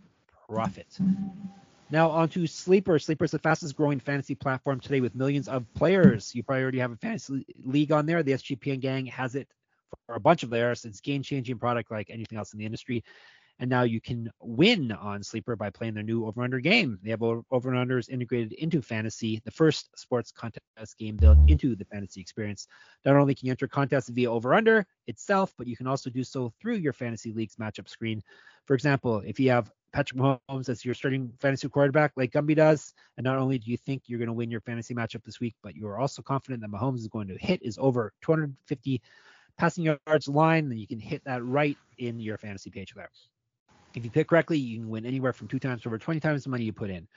profit. 0.51 0.99
Now 1.89 2.09
on 2.09 2.29
to 2.29 2.47
Sleeper. 2.47 2.99
Sleeper 2.99 3.25
is 3.25 3.31
the 3.31 3.39
fastest 3.39 3.75
growing 3.75 3.99
fantasy 3.99 4.35
platform 4.35 4.79
today 4.79 5.01
with 5.01 5.15
millions 5.15 5.47
of 5.47 5.65
players. 5.73 6.33
You 6.33 6.43
probably 6.43 6.63
already 6.63 6.79
have 6.79 6.91
a 6.91 6.97
fantasy 6.97 7.45
league 7.63 7.91
on 7.91 8.05
there. 8.05 8.23
The 8.23 8.33
SGPN 8.33 8.79
gang 8.79 9.05
has 9.07 9.35
it 9.35 9.47
for 10.05 10.15
a 10.15 10.19
bunch 10.19 10.43
of 10.43 10.49
theirs. 10.49 10.85
It's 10.85 11.01
game 11.01 11.21
changing 11.23 11.59
product 11.59 11.91
like 11.91 12.09
anything 12.09 12.37
else 12.37 12.53
in 12.53 12.59
the 12.59 12.65
industry. 12.65 13.03
And 13.59 13.69
now 13.69 13.83
you 13.83 14.01
can 14.01 14.31
win 14.41 14.91
on 14.91 15.21
Sleeper 15.21 15.55
by 15.55 15.69
playing 15.69 15.93
their 15.93 16.03
new 16.03 16.25
over 16.25 16.41
under 16.41 16.59
game. 16.59 16.97
They 17.03 17.11
have 17.11 17.21
over 17.21 17.43
unders 17.51 18.09
integrated 18.09 18.53
into 18.53 18.81
fantasy, 18.81 19.41
the 19.45 19.51
first 19.51 19.89
sports 19.99 20.31
contest 20.31 20.97
game 20.97 21.15
built 21.15 21.37
into 21.47 21.75
the 21.75 21.85
fantasy 21.85 22.21
experience. 22.21 22.67
Not 23.05 23.17
only 23.17 23.35
can 23.35 23.45
you 23.45 23.51
enter 23.51 23.67
contests 23.67 24.09
via 24.09 24.31
over 24.31 24.55
under 24.55 24.87
itself, 25.05 25.53
but 25.57 25.67
you 25.67 25.77
can 25.77 25.85
also 25.87 26.09
do 26.09 26.23
so 26.23 26.51
through 26.59 26.77
your 26.77 26.93
fantasy 26.93 27.31
league's 27.33 27.57
matchup 27.57 27.87
screen. 27.87 28.23
For 28.65 28.73
example, 28.73 29.21
if 29.25 29.39
you 29.39 29.51
have 29.51 29.71
Patrick 29.93 30.19
Mahomes 30.19 30.69
as 30.69 30.85
your 30.85 30.93
starting 30.93 31.33
fantasy 31.39 31.67
quarterback, 31.67 32.13
like 32.15 32.31
Gumby 32.31 32.55
does. 32.55 32.93
And 33.17 33.23
not 33.25 33.37
only 33.37 33.59
do 33.59 33.69
you 33.69 33.77
think 33.77 34.03
you're 34.05 34.19
going 34.19 34.27
to 34.27 34.33
win 34.33 34.49
your 34.49 34.61
fantasy 34.61 34.93
matchup 34.93 35.23
this 35.23 35.39
week, 35.39 35.55
but 35.61 35.75
you 35.75 35.87
are 35.87 35.99
also 35.99 36.21
confident 36.21 36.61
that 36.61 36.71
Mahomes 36.71 36.99
is 36.99 37.07
going 37.07 37.27
to 37.27 37.37
hit 37.37 37.63
his 37.63 37.77
over 37.77 38.13
250 38.21 39.01
passing 39.57 39.83
yards 39.83 40.27
line. 40.27 40.69
Then 40.69 40.77
you 40.77 40.87
can 40.87 40.99
hit 40.99 41.23
that 41.25 41.43
right 41.43 41.77
in 41.97 42.19
your 42.19 42.37
fantasy 42.37 42.69
page 42.69 42.93
there. 42.95 43.09
If 43.93 44.05
you 44.05 44.11
pick 44.11 44.29
correctly, 44.29 44.57
you 44.57 44.79
can 44.79 44.89
win 44.89 45.05
anywhere 45.05 45.33
from 45.33 45.49
two 45.49 45.59
times 45.59 45.81
to 45.81 45.89
over 45.89 45.97
20 45.97 46.21
times 46.21 46.45
the 46.45 46.49
money 46.49 46.63
you 46.63 46.71
put 46.71 46.89
in. 46.89 47.07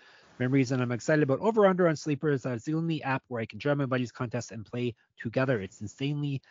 Main 0.40 0.50
reason 0.50 0.80
I'm 0.80 0.90
excited 0.90 1.22
about 1.22 1.38
Over 1.38 1.66
Under 1.66 1.86
on 1.86 1.94
Sleeper 1.94 2.30
is 2.30 2.42
that 2.42 2.54
it's 2.54 2.64
the 2.64 2.74
only 2.74 3.00
app 3.04 3.22
where 3.28 3.40
I 3.40 3.46
can 3.46 3.60
join 3.60 3.78
my 3.78 3.86
buddies 3.86 4.10
contest 4.10 4.50
and 4.50 4.66
play 4.66 4.96
together. 5.16 5.60
It's 5.60 5.80
insanely 5.80 6.42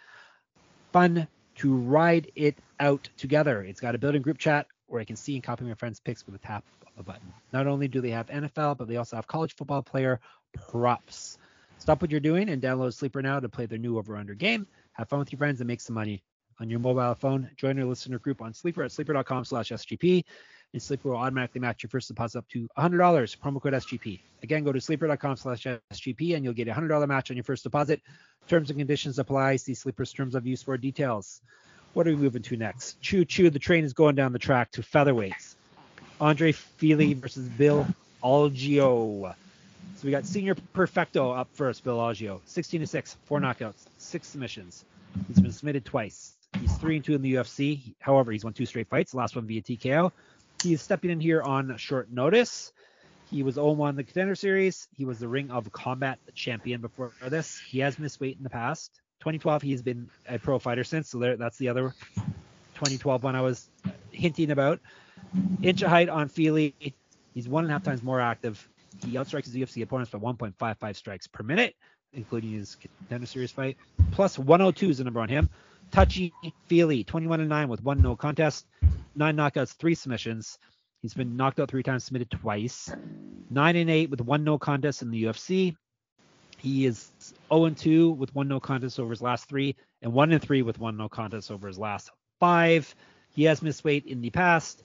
fun 0.93 1.27
to 1.55 1.75
ride 1.75 2.31
it 2.35 2.57
out 2.79 3.09
together. 3.17 3.61
It's 3.61 3.81
got 3.81 3.93
a 3.93 3.97
built-in 3.97 4.21
group 4.21 4.37
chat 4.37 4.67
where 4.93 5.01
I 5.01 5.05
can 5.05 5.15
see 5.15 5.33
and 5.33 5.43
copy 5.43 5.65
my 5.65 5.73
friends' 5.73 5.99
picks 5.99 6.25
with 6.25 6.35
a 6.35 6.37
tap 6.37 6.63
of 6.81 6.87
a 6.99 7.03
button. 7.03 7.33
Not 7.51 7.67
only 7.67 7.87
do 7.87 7.99
they 7.99 8.11
have 8.11 8.27
NFL, 8.27 8.77
but 8.77 8.87
they 8.87 8.97
also 8.97 9.15
have 9.15 9.27
college 9.27 9.55
football 9.55 9.81
player 9.81 10.19
props. 10.53 11.37
Stop 11.79 12.01
what 12.01 12.11
you're 12.11 12.19
doing 12.19 12.49
and 12.49 12.61
download 12.61 12.93
Sleeper 12.93 13.21
now 13.21 13.39
to 13.39 13.49
play 13.49 13.65
their 13.65 13.79
new 13.79 13.97
over 13.97 14.15
under 14.15 14.35
game. 14.35 14.67
Have 14.93 15.09
fun 15.09 15.19
with 15.19 15.31
your 15.31 15.37
friends 15.37 15.59
and 15.59 15.67
make 15.67 15.81
some 15.81 15.95
money 15.95 16.23
on 16.61 16.69
your 16.69 16.79
mobile 16.79 17.15
phone. 17.15 17.49
Join 17.57 17.77
our 17.79 17.85
listener 17.85 18.19
group 18.19 18.41
on 18.41 18.53
Sleeper 18.53 18.83
at 18.83 18.91
sleeper.com 18.91 19.43
slash 19.45 19.69
SGP. 19.69 20.23
And 20.73 20.81
Sleeper 20.81 21.09
will 21.09 21.17
automatically 21.17 21.61
match 21.61 21.83
your 21.83 21.89
first 21.89 22.07
deposit 22.07 22.39
up 22.39 22.47
to 22.49 22.67
$100. 22.77 23.37
Promo 23.37 23.61
code 23.61 23.73
SGP. 23.73 24.19
Again, 24.41 24.63
go 24.63 24.71
to 24.71 24.81
sleeper.com 24.81 25.35
slash 25.35 25.65
SGP 25.91 26.35
and 26.35 26.43
you'll 26.43 26.53
get 26.53 26.67
a 26.67 26.71
$100 26.71 27.07
match 27.07 27.31
on 27.31 27.37
your 27.37 27.43
first 27.43 27.63
deposit. 27.63 28.01
Terms 28.47 28.69
and 28.69 28.79
conditions 28.79 29.19
apply. 29.19 29.57
See 29.57 29.73
Sleeper's 29.73 30.13
terms 30.13 30.35
of 30.35 30.47
use 30.47 30.63
for 30.63 30.77
details. 30.77 31.41
What 31.93 32.07
are 32.07 32.11
we 32.11 32.15
moving 32.15 32.41
to 32.43 32.57
next? 32.57 32.99
Choo 33.01 33.23
choo, 33.23 33.51
the 33.51 33.59
train 33.59 33.83
is 33.83 33.93
going 33.93 34.15
down 34.15 34.33
the 34.33 34.39
track 34.39 34.71
to 34.71 34.81
featherweights. 34.81 35.55
Andre 36.19 36.51
Fili 36.51 37.13
versus 37.13 37.47
Bill 37.49 37.85
Algeo. 38.23 39.35
So 39.97 40.01
we 40.03 40.09
got 40.09 40.25
senior 40.25 40.55
perfecto 40.73 41.31
up 41.31 41.49
first, 41.53 41.83
Bill 41.83 41.97
Algeo. 41.97 42.39
16 42.45 42.81
to 42.81 42.87
6, 42.87 43.17
four 43.25 43.39
knockouts, 43.39 43.85
six 43.99 44.27
submissions. 44.27 44.85
He's 45.27 45.39
been 45.39 45.51
submitted 45.51 45.85
twice. 45.85 46.33
He's 46.59 46.75
3 46.77 46.95
and 46.95 47.05
2 47.05 47.13
in 47.13 47.21
the 47.21 47.35
UFC. 47.35 47.93
However, 47.99 48.31
he's 48.31 48.43
won 48.43 48.53
two 48.53 48.65
straight 48.65 48.87
fights, 48.87 49.13
last 49.13 49.35
one 49.35 49.45
via 49.45 49.61
TKO. 49.61 50.11
He 50.63 50.73
is 50.73 50.81
stepping 50.81 51.11
in 51.11 51.19
here 51.19 51.41
on 51.41 51.77
short 51.77 52.11
notice. 52.11 52.71
He 53.29 53.43
was 53.43 53.55
0-1 53.55 53.91
in 53.91 53.95
the 53.97 54.03
contender 54.03 54.35
series. 54.35 54.87
He 54.95 55.05
was 55.05 55.19
the 55.19 55.27
Ring 55.27 55.51
of 55.51 55.71
Combat 55.71 56.19
champion 56.33 56.81
before 56.81 57.11
this. 57.27 57.59
He 57.59 57.79
has 57.79 57.99
missed 57.99 58.19
weight 58.19 58.37
in 58.37 58.43
the 58.43 58.49
past. 58.49 58.99
2012, 59.23 59.61
he's 59.61 59.81
been 59.81 60.09
a 60.27 60.37
pro 60.37 60.59
fighter 60.59 60.83
since. 60.83 61.09
So 61.09 61.17
there, 61.17 61.37
that's 61.37 61.57
the 61.57 61.69
other 61.69 61.95
2012 62.75 63.23
one 63.23 63.37
I 63.37 63.41
was 63.41 63.69
hinting 64.11 64.51
about. 64.51 64.81
Inch 65.61 65.81
of 65.81 65.89
height 65.89 66.09
on 66.09 66.27
Fili. 66.27 66.75
He's 67.33 67.47
one 67.47 67.63
and 67.63 67.71
a 67.71 67.73
half 67.73 67.83
times 67.83 68.03
more 68.03 68.19
active. 68.19 68.67
He 69.05 69.13
outstrikes 69.13 69.45
his 69.45 69.55
UFC 69.55 69.81
opponents 69.81 70.11
by 70.11 70.19
1.55 70.19 70.95
strikes 70.97 71.27
per 71.27 71.41
minute, 71.41 71.73
including 72.11 72.51
his 72.51 72.75
contender 72.75 73.25
series 73.25 73.49
fight. 73.49 73.77
Plus 74.11 74.37
102 74.37 74.89
is 74.89 74.97
the 74.97 75.05
number 75.05 75.21
on 75.21 75.29
him. 75.29 75.49
Touchy 75.89 76.33
Fili, 76.67 77.05
21 77.05 77.39
and 77.39 77.47
9 77.47 77.69
with 77.69 77.81
one 77.81 78.01
no 78.01 78.17
contest, 78.17 78.65
nine 79.15 79.37
knockouts, 79.37 79.73
three 79.77 79.95
submissions. 79.95 80.59
He's 81.01 81.13
been 81.13 81.37
knocked 81.37 81.61
out 81.61 81.69
three 81.69 81.83
times, 81.83 82.03
submitted 82.03 82.29
twice. 82.29 82.91
Nine 83.49 83.77
and 83.77 83.89
eight 83.89 84.09
with 84.09 84.19
one 84.19 84.43
no 84.43 84.57
contest 84.57 85.01
in 85.01 85.11
the 85.11 85.23
UFC. 85.23 85.77
He 86.57 86.85
is 86.85 87.11
0 87.51 87.69
2 87.69 88.11
with 88.11 88.33
one 88.35 88.47
no 88.47 88.59
contest 88.59 88.99
over 88.99 89.11
his 89.11 89.21
last 89.21 89.47
three, 89.47 89.75
and 90.01 90.13
1 90.13 90.31
and 90.31 90.41
3 90.41 90.61
with 90.61 90.79
one 90.79 90.97
no 90.97 91.09
contest 91.09 91.51
over 91.51 91.67
his 91.67 91.77
last 91.77 92.09
five. 92.39 92.93
He 93.31 93.43
has 93.45 93.61
missed 93.61 93.83
weight 93.83 94.05
in 94.05 94.21
the 94.21 94.29
past. 94.29 94.83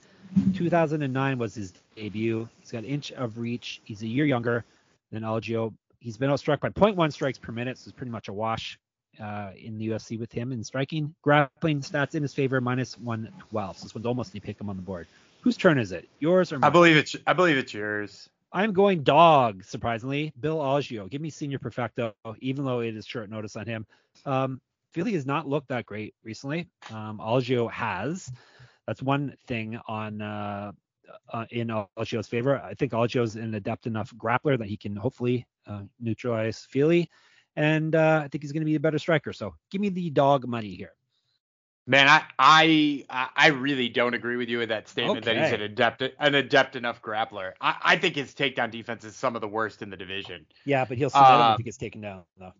2009 0.55 1.37
was 1.37 1.55
his 1.55 1.73
debut. 1.95 2.47
He's 2.59 2.71
got 2.71 2.79
an 2.79 2.85
inch 2.85 3.11
of 3.11 3.37
reach. 3.37 3.81
He's 3.83 4.01
a 4.01 4.07
year 4.07 4.25
younger 4.25 4.63
than 5.11 5.23
Algeo. 5.23 5.73
He's 5.99 6.17
been 6.17 6.29
outstruck 6.29 6.59
by 6.61 6.69
0.1 6.69 7.11
strikes 7.11 7.37
per 7.37 7.51
minute, 7.51 7.77
so 7.77 7.89
it's 7.89 7.97
pretty 7.97 8.11
much 8.11 8.27
a 8.27 8.33
wash 8.33 8.79
uh, 9.19 9.51
in 9.57 9.77
the 9.77 9.89
UFC 9.89 10.19
with 10.19 10.31
him 10.31 10.51
in 10.51 10.63
striking. 10.63 11.13
Grappling 11.21 11.81
stats 11.81 12.15
in 12.15 12.21
his 12.21 12.33
favor, 12.33 12.61
minus 12.61 12.97
112. 12.97 13.77
So 13.77 13.83
this 13.83 13.95
one's 13.95 14.05
almost 14.05 14.33
you 14.33 14.41
pick 14.41 14.59
him 14.59 14.69
on 14.69 14.75
the 14.75 14.81
board. 14.81 15.07
Whose 15.41 15.57
turn 15.57 15.77
is 15.77 15.91
it? 15.91 16.07
Yours 16.19 16.51
or 16.51 16.59
mine? 16.59 16.69
I 16.69 16.71
believe 16.71 16.97
it's 16.97 17.15
I 17.25 17.33
believe 17.33 17.57
it's 17.57 17.73
yours. 17.73 18.29
I'm 18.51 18.73
going 18.73 19.03
dog, 19.03 19.63
surprisingly. 19.63 20.33
Bill 20.39 20.57
Algeo. 20.57 21.09
Give 21.09 21.21
me 21.21 21.29
senior 21.29 21.59
perfecto, 21.59 22.13
even 22.39 22.65
though 22.65 22.79
it 22.79 22.95
is 22.95 23.05
short 23.05 23.29
notice 23.29 23.55
on 23.55 23.67
him. 23.67 23.85
Um, 24.25 24.59
Fili 24.91 25.13
has 25.13 25.25
not 25.25 25.47
looked 25.47 25.67
that 25.69 25.85
great 25.85 26.15
recently. 26.23 26.67
Um, 26.91 27.19
has. 27.71 28.31
That's 28.87 29.03
one 29.03 29.35
thing 29.45 29.79
on 29.87 30.21
uh, 30.21 30.71
uh, 31.31 31.45
in 31.51 31.69
Algeo's 31.97 32.27
favor. 32.27 32.59
I 32.59 32.73
think 32.73 32.93
Algeo's 32.93 33.35
an 33.35 33.53
adept 33.53 33.85
enough 33.85 34.11
grappler 34.15 34.57
that 34.57 34.67
he 34.67 34.77
can 34.77 34.95
hopefully 34.95 35.45
uh, 35.67 35.83
neutralize 35.99 36.65
Fili, 36.69 37.07
and 37.55 37.93
uh, 37.93 38.21
I 38.23 38.27
think 38.29 38.43
he's 38.43 38.51
going 38.51 38.61
to 38.61 38.65
be 38.65 38.75
a 38.75 38.79
better 38.79 38.97
striker. 38.97 39.31
So 39.31 39.53
give 39.69 39.81
me 39.81 39.89
the 39.89 40.09
dog 40.09 40.47
money 40.47 40.73
here. 40.73 40.93
Man, 41.89 42.07
I 42.07 42.23
I 43.09 43.29
I 43.35 43.47
really 43.47 43.89
don't 43.89 44.13
agree 44.13 44.37
with 44.37 44.47
you 44.47 44.59
with 44.59 44.69
that 44.69 44.87
statement 44.87 45.25
that 45.25 45.35
he's 45.35 45.51
an 45.51 45.61
adept 45.61 46.03
an 46.03 46.35
adept 46.35 46.75
enough 46.75 47.01
grappler. 47.01 47.53
I, 47.59 47.77
I 47.81 47.97
think 47.97 48.15
his 48.15 48.35
takedown 48.35 48.69
defense 48.69 49.03
is 49.03 49.15
some 49.15 49.33
of 49.33 49.41
the 49.41 49.47
worst 49.47 49.81
in 49.81 49.89
the 49.89 49.97
division. 49.97 50.45
Yeah, 50.65 50.85
but 50.85 50.99
he'll 50.99 51.09
submit 51.09 51.31
him 51.31 51.41
Uh, 51.41 51.51
if 51.53 51.57
he 51.57 51.63
gets 51.63 51.77
taken 51.77 52.01
down. 52.01 52.25
though. 52.37 52.53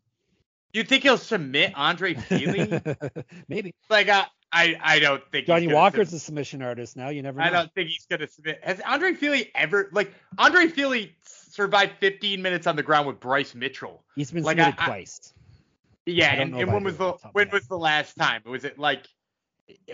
You 0.74 0.84
think 0.84 1.04
he'll 1.04 1.20
submit 1.20 1.74
Andre 1.76 2.16
Fili? 2.16 2.82
Maybe. 3.48 3.76
like 3.88 4.10
I, 4.10 4.26
I 4.52 4.76
I 4.82 4.98
don't 5.00 5.22
think 5.32 5.46
Johnny 5.46 5.68
Walker's 5.68 6.10
sub- 6.10 6.18
a 6.18 6.20
submission 6.22 6.64
artist 6.64 6.98
now. 6.98 7.10
You 7.10 7.22
never 7.22 7.40
know. 7.40 7.46
I 7.46 7.52
don't 7.52 7.72
think 7.76 7.90
he's 7.90 8.08
gonna 8.10 8.26
submit. 8.28 8.60
Has 8.64 8.82
Andre 8.84 9.14
Fili 9.14 9.52
ever 9.54 9.90
like 9.92 10.12
Andre 10.40 10.66
Fili 10.70 11.16
survived 11.24 11.92
15 12.00 12.42
minutes 12.42 12.66
on 12.66 12.76
the 12.76 12.82
ground 12.84 13.06
with 13.06 13.20
Bryce 13.20 13.54
Mitchell? 13.54 14.04
He's 14.16 14.32
been 14.32 14.42
like, 14.42 14.58
submitted 14.58 14.82
I- 14.82 14.86
twice. 14.88 15.36
Yeah, 16.08 16.32
I 16.32 16.36
don't 16.38 16.54
and, 16.54 16.62
and 16.62 16.74
when 16.74 16.84
was 16.84 16.98
the 16.98 17.06
the 17.06 17.12
top 17.12 17.26
of 17.26 17.36
when 17.36 17.50
was 17.52 17.68
the 17.68 17.78
last 17.78 18.16
time? 18.16 18.42
Was 18.46 18.66
it 18.66 18.80
like 18.80 19.06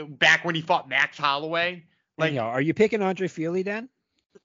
back 0.10 0.46
when 0.46 0.56
he 0.56 0.62
fought 0.62 0.88
Max 0.90 1.18
Holloway? 1.18 1.84
Like, 2.18 2.30
Anyhow, 2.30 2.48
are 2.48 2.62
you 2.62 2.74
picking 2.74 3.02
Andre 3.02 3.28
Fili, 3.28 3.62
then? 3.64 3.90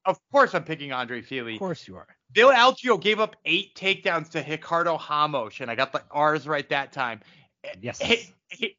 of 0.05 0.19
course 0.31 0.55
I'm 0.55 0.63
picking 0.65 0.93
Andre 0.93 1.21
Fili. 1.21 1.55
Of 1.55 1.59
course 1.59 1.87
you 1.89 1.97
are. 1.97 2.07
Bill 2.33 2.51
Algeo 2.53 3.01
gave 3.01 3.19
up 3.19 3.35
eight 3.45 3.75
takedowns 3.75 4.31
to 4.31 4.45
Ricardo 4.49 4.97
Hamos, 4.97 5.61
and 5.61 5.71
I 5.71 5.75
got 5.75 5.93
the 5.93 6.03
R's 6.11 6.47
right 6.47 6.69
that 6.69 6.93
time. 6.93 7.21
Yes. 7.81 8.01
Eight- 8.01 8.33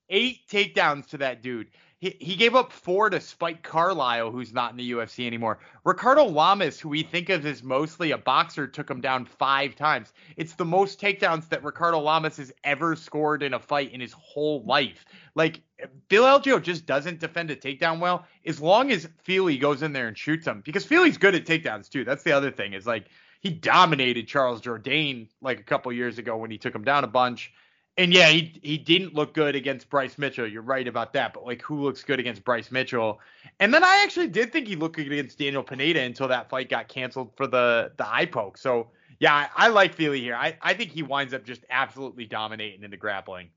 eight 0.09 0.47
takedowns 0.49 1.07
to 1.07 1.17
that 1.19 1.41
dude. 1.41 1.69
He, 2.01 2.17
he 2.19 2.35
gave 2.35 2.55
up 2.55 2.73
four 2.73 3.11
to 3.11 3.21
Spike 3.21 3.61
Carlyle, 3.61 4.31
who's 4.31 4.51
not 4.51 4.71
in 4.71 4.77
the 4.77 4.91
UFC 4.91 5.27
anymore. 5.27 5.59
Ricardo 5.85 6.25
Lamas, 6.25 6.79
who 6.79 6.89
we 6.89 7.03
think 7.03 7.29
of 7.29 7.45
as 7.45 7.61
mostly 7.61 8.09
a 8.09 8.17
boxer, 8.17 8.67
took 8.67 8.89
him 8.89 9.01
down 9.01 9.25
five 9.25 9.75
times. 9.75 10.11
It's 10.35 10.55
the 10.55 10.65
most 10.65 10.99
takedowns 10.99 11.47
that 11.49 11.63
Ricardo 11.63 11.99
Lamas 11.99 12.37
has 12.37 12.51
ever 12.63 12.95
scored 12.95 13.43
in 13.43 13.53
a 13.53 13.59
fight 13.59 13.93
in 13.93 14.01
his 14.01 14.13
whole 14.13 14.63
life. 14.65 15.05
Like 15.35 15.61
Bill 16.09 16.23
Algeo 16.23 16.59
just 16.61 16.87
doesn't 16.87 17.19
defend 17.19 17.51
a 17.51 17.55
takedown 17.55 17.99
well, 17.99 18.25
as 18.47 18.59
long 18.59 18.91
as 18.91 19.07
Fili 19.21 19.59
goes 19.59 19.83
in 19.83 19.93
there 19.93 20.07
and 20.07 20.17
shoots 20.17 20.47
him, 20.47 20.61
because 20.65 20.83
Fili's 20.83 21.17
good 21.17 21.35
at 21.35 21.45
takedowns 21.45 21.87
too. 21.87 22.03
That's 22.03 22.23
the 22.23 22.31
other 22.31 22.49
thing 22.49 22.73
is 22.73 22.87
like 22.87 23.09
he 23.41 23.51
dominated 23.51 24.27
Charles 24.27 24.59
Jourdain 24.59 25.27
like 25.39 25.59
a 25.59 25.63
couple 25.63 25.93
years 25.93 26.17
ago 26.17 26.35
when 26.37 26.49
he 26.49 26.57
took 26.57 26.73
him 26.73 26.83
down 26.83 27.03
a 27.03 27.07
bunch. 27.07 27.53
And 27.97 28.13
yeah, 28.13 28.29
he 28.29 28.57
he 28.63 28.77
didn't 28.77 29.13
look 29.13 29.33
good 29.33 29.55
against 29.55 29.89
Bryce 29.89 30.17
Mitchell. 30.17 30.47
You're 30.47 30.61
right 30.61 30.87
about 30.87 31.13
that. 31.13 31.33
But 31.33 31.45
like, 31.45 31.61
who 31.61 31.81
looks 31.81 32.03
good 32.03 32.19
against 32.19 32.43
Bryce 32.45 32.71
Mitchell? 32.71 33.19
And 33.59 33.73
then 33.73 33.83
I 33.83 34.01
actually 34.03 34.27
did 34.29 34.51
think 34.53 34.67
he 34.67 34.75
looked 34.77 34.95
good 34.95 35.11
against 35.11 35.37
Daniel 35.37 35.61
Pineda 35.61 35.99
until 36.01 36.27
that 36.29 36.49
fight 36.49 36.69
got 36.69 36.87
canceled 36.87 37.31
for 37.35 37.47
the 37.47 37.91
the 37.97 38.07
eye 38.07 38.25
poke. 38.25 38.57
So 38.57 38.87
yeah, 39.19 39.33
I, 39.35 39.49
I 39.55 39.67
like 39.67 39.93
Fili 39.93 40.21
here. 40.21 40.35
I 40.35 40.57
I 40.61 40.73
think 40.73 40.91
he 40.91 41.03
winds 41.03 41.33
up 41.33 41.43
just 41.43 41.65
absolutely 41.69 42.25
dominating 42.25 42.83
in 42.83 42.91
the 42.91 42.97
grappling. 42.97 43.49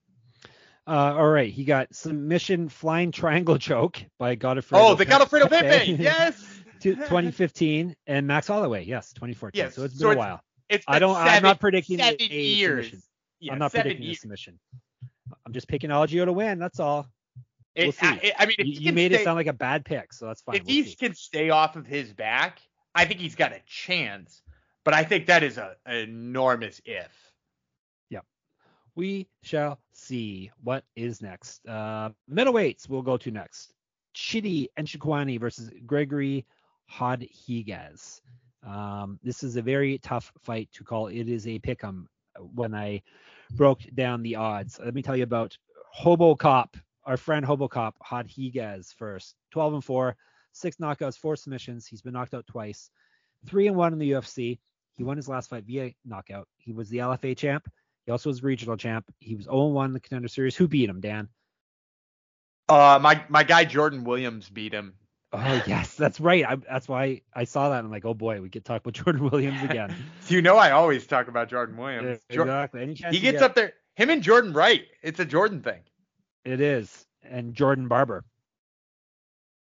Uh, 0.86 1.14
all 1.16 1.28
right, 1.28 1.50
he 1.50 1.64
got 1.64 1.94
submission 1.94 2.68
flying 2.68 3.10
triangle 3.12 3.56
choke 3.70 4.02
by 4.18 4.34
Godfrey. 4.34 4.76
Oh, 4.78 4.94
the 4.94 5.06
Godofredo 5.06 5.48
Pepe. 5.48 5.92
Yes. 6.02 6.44
2015 6.80 7.96
and 8.06 8.26
Max 8.26 8.46
Holloway. 8.46 8.84
Yes, 8.84 9.12
2014. 9.14 9.58
Yes, 9.58 9.74
So 9.74 9.84
it's 9.84 9.94
been 9.94 10.00
so 10.00 10.08
a 10.08 10.12
it's- 10.12 10.18
while. 10.26 10.40
It's 10.70 10.84
I 10.88 10.98
don't. 10.98 11.14
I'm 11.16 11.42
not 11.42 11.60
predicting 11.60 11.98
seven 11.98 12.16
a 12.20 12.24
years. 12.34 12.86
submission. 12.86 13.02
Yeah, 13.44 13.52
I'm 13.52 13.58
not 13.58 13.72
predicting 13.72 14.02
a 14.02 14.06
years. 14.06 14.20
submission. 14.20 14.58
I'm 15.46 15.52
just 15.52 15.68
picking 15.68 15.90
Algeo 15.90 16.24
to 16.24 16.32
win. 16.32 16.58
That's 16.58 16.80
all. 16.80 17.06
We'll 17.76 17.92
see. 17.92 18.06
I, 18.06 18.32
I 18.38 18.46
mean, 18.46 18.56
You, 18.58 18.80
you 18.80 18.92
made 18.92 19.12
stay, 19.12 19.20
it 19.20 19.24
sound 19.24 19.36
like 19.36 19.46
a 19.48 19.52
bad 19.52 19.84
pick, 19.84 20.12
so 20.12 20.26
that's 20.26 20.42
fine. 20.42 20.56
if 20.56 20.64
We'll 20.64 20.74
he 20.74 20.82
see. 20.84 20.94
can 20.96 21.14
stay 21.14 21.50
off 21.50 21.76
of 21.76 21.86
his 21.86 22.12
back, 22.12 22.60
I 22.94 23.04
think 23.04 23.20
he's 23.20 23.34
got 23.34 23.52
a 23.52 23.60
chance. 23.66 24.42
But 24.84 24.94
I 24.94 25.02
think 25.02 25.26
that 25.26 25.42
is 25.42 25.58
a 25.58 25.76
an 25.86 25.96
enormous 25.96 26.80
if. 26.84 27.10
Yep. 28.10 28.24
We 28.94 29.26
shall 29.42 29.80
see 29.92 30.50
what 30.62 30.84
is 30.94 31.20
next. 31.22 31.66
Uh, 31.66 32.10
middleweights 32.30 32.88
we'll 32.88 33.02
go 33.02 33.16
to 33.16 33.30
next. 33.30 33.72
Chidi 34.14 34.68
Njokuani 34.78 35.40
versus 35.40 35.70
Gregory 35.86 36.46
Hodhiguez. 36.92 38.20
Um, 38.64 39.18
this 39.22 39.42
is 39.42 39.56
a 39.56 39.62
very 39.62 39.98
tough 39.98 40.32
fight 40.42 40.68
to 40.74 40.84
call. 40.84 41.08
It 41.08 41.28
is 41.28 41.46
a 41.46 41.58
pick'em 41.58 42.06
when 42.54 42.74
I 42.74 43.02
broke 43.52 43.80
down 43.94 44.22
the 44.22 44.36
odds. 44.36 44.78
Let 44.82 44.94
me 44.94 45.02
tell 45.02 45.16
you 45.16 45.24
about 45.24 45.56
Hobo 45.90 46.34
Cop, 46.34 46.76
our 47.04 47.16
friend 47.16 47.44
Hobo 47.44 47.68
Cop 47.68 47.96
Hodhiguez 48.04 48.94
first. 48.94 49.36
12 49.52 49.74
and 49.74 49.84
4, 49.84 50.16
six 50.52 50.76
knockouts, 50.76 51.18
four 51.18 51.36
submissions. 51.36 51.86
He's 51.86 52.02
been 52.02 52.12
knocked 52.12 52.34
out 52.34 52.46
twice. 52.46 52.90
Three 53.46 53.66
and 53.66 53.76
one 53.76 53.92
in 53.92 53.98
the 53.98 54.12
UFC. 54.12 54.58
He 54.96 55.02
won 55.02 55.16
his 55.16 55.28
last 55.28 55.50
fight 55.50 55.64
via 55.64 55.92
knockout. 56.04 56.48
He 56.56 56.72
was 56.72 56.88
the 56.88 56.98
LFA 56.98 57.36
champ. 57.36 57.68
He 58.06 58.12
also 58.12 58.30
was 58.30 58.42
regional 58.42 58.76
champ. 58.76 59.06
He 59.18 59.34
was 59.34 59.46
0-1 59.46 59.86
in 59.86 59.92
the 59.92 60.00
contender 60.00 60.28
series. 60.28 60.56
Who 60.56 60.68
beat 60.68 60.88
him, 60.88 61.00
Dan? 61.00 61.28
Uh, 62.68 62.98
my 63.00 63.22
my 63.28 63.44
guy 63.44 63.64
Jordan 63.64 64.04
Williams 64.04 64.48
beat 64.48 64.72
him. 64.72 64.94
Oh 65.36 65.62
yes, 65.66 65.94
that's 65.94 66.20
right. 66.20 66.44
I, 66.46 66.56
that's 66.56 66.88
why 66.88 67.22
I 67.34 67.44
saw 67.44 67.70
that. 67.70 67.84
I'm 67.84 67.90
like, 67.90 68.04
oh 68.04 68.14
boy, 68.14 68.40
we 68.40 68.50
could 68.50 68.64
talk 68.64 68.82
about 68.82 68.94
Jordan 69.04 69.28
Williams 69.30 69.62
again. 69.62 69.94
You 70.28 70.40
know, 70.40 70.56
I 70.56 70.70
always 70.70 71.06
talk 71.06 71.28
about 71.28 71.50
Jordan 71.50 71.76
Williams. 71.76 72.18
Yeah, 72.30 72.40
exactly. 72.40 72.80
Any 72.80 72.94
chance 72.94 73.14
he 73.14 73.20
gets 73.20 73.40
get, 73.40 73.42
up 73.42 73.54
there. 73.54 73.74
Him 73.94 74.08
and 74.08 74.22
Jordan 74.22 74.54
Wright. 74.54 74.86
It's 75.02 75.20
a 75.20 75.24
Jordan 75.26 75.60
thing. 75.60 75.80
It 76.46 76.62
is. 76.62 77.04
And 77.22 77.52
Jordan 77.52 77.88
Barber, 77.88 78.24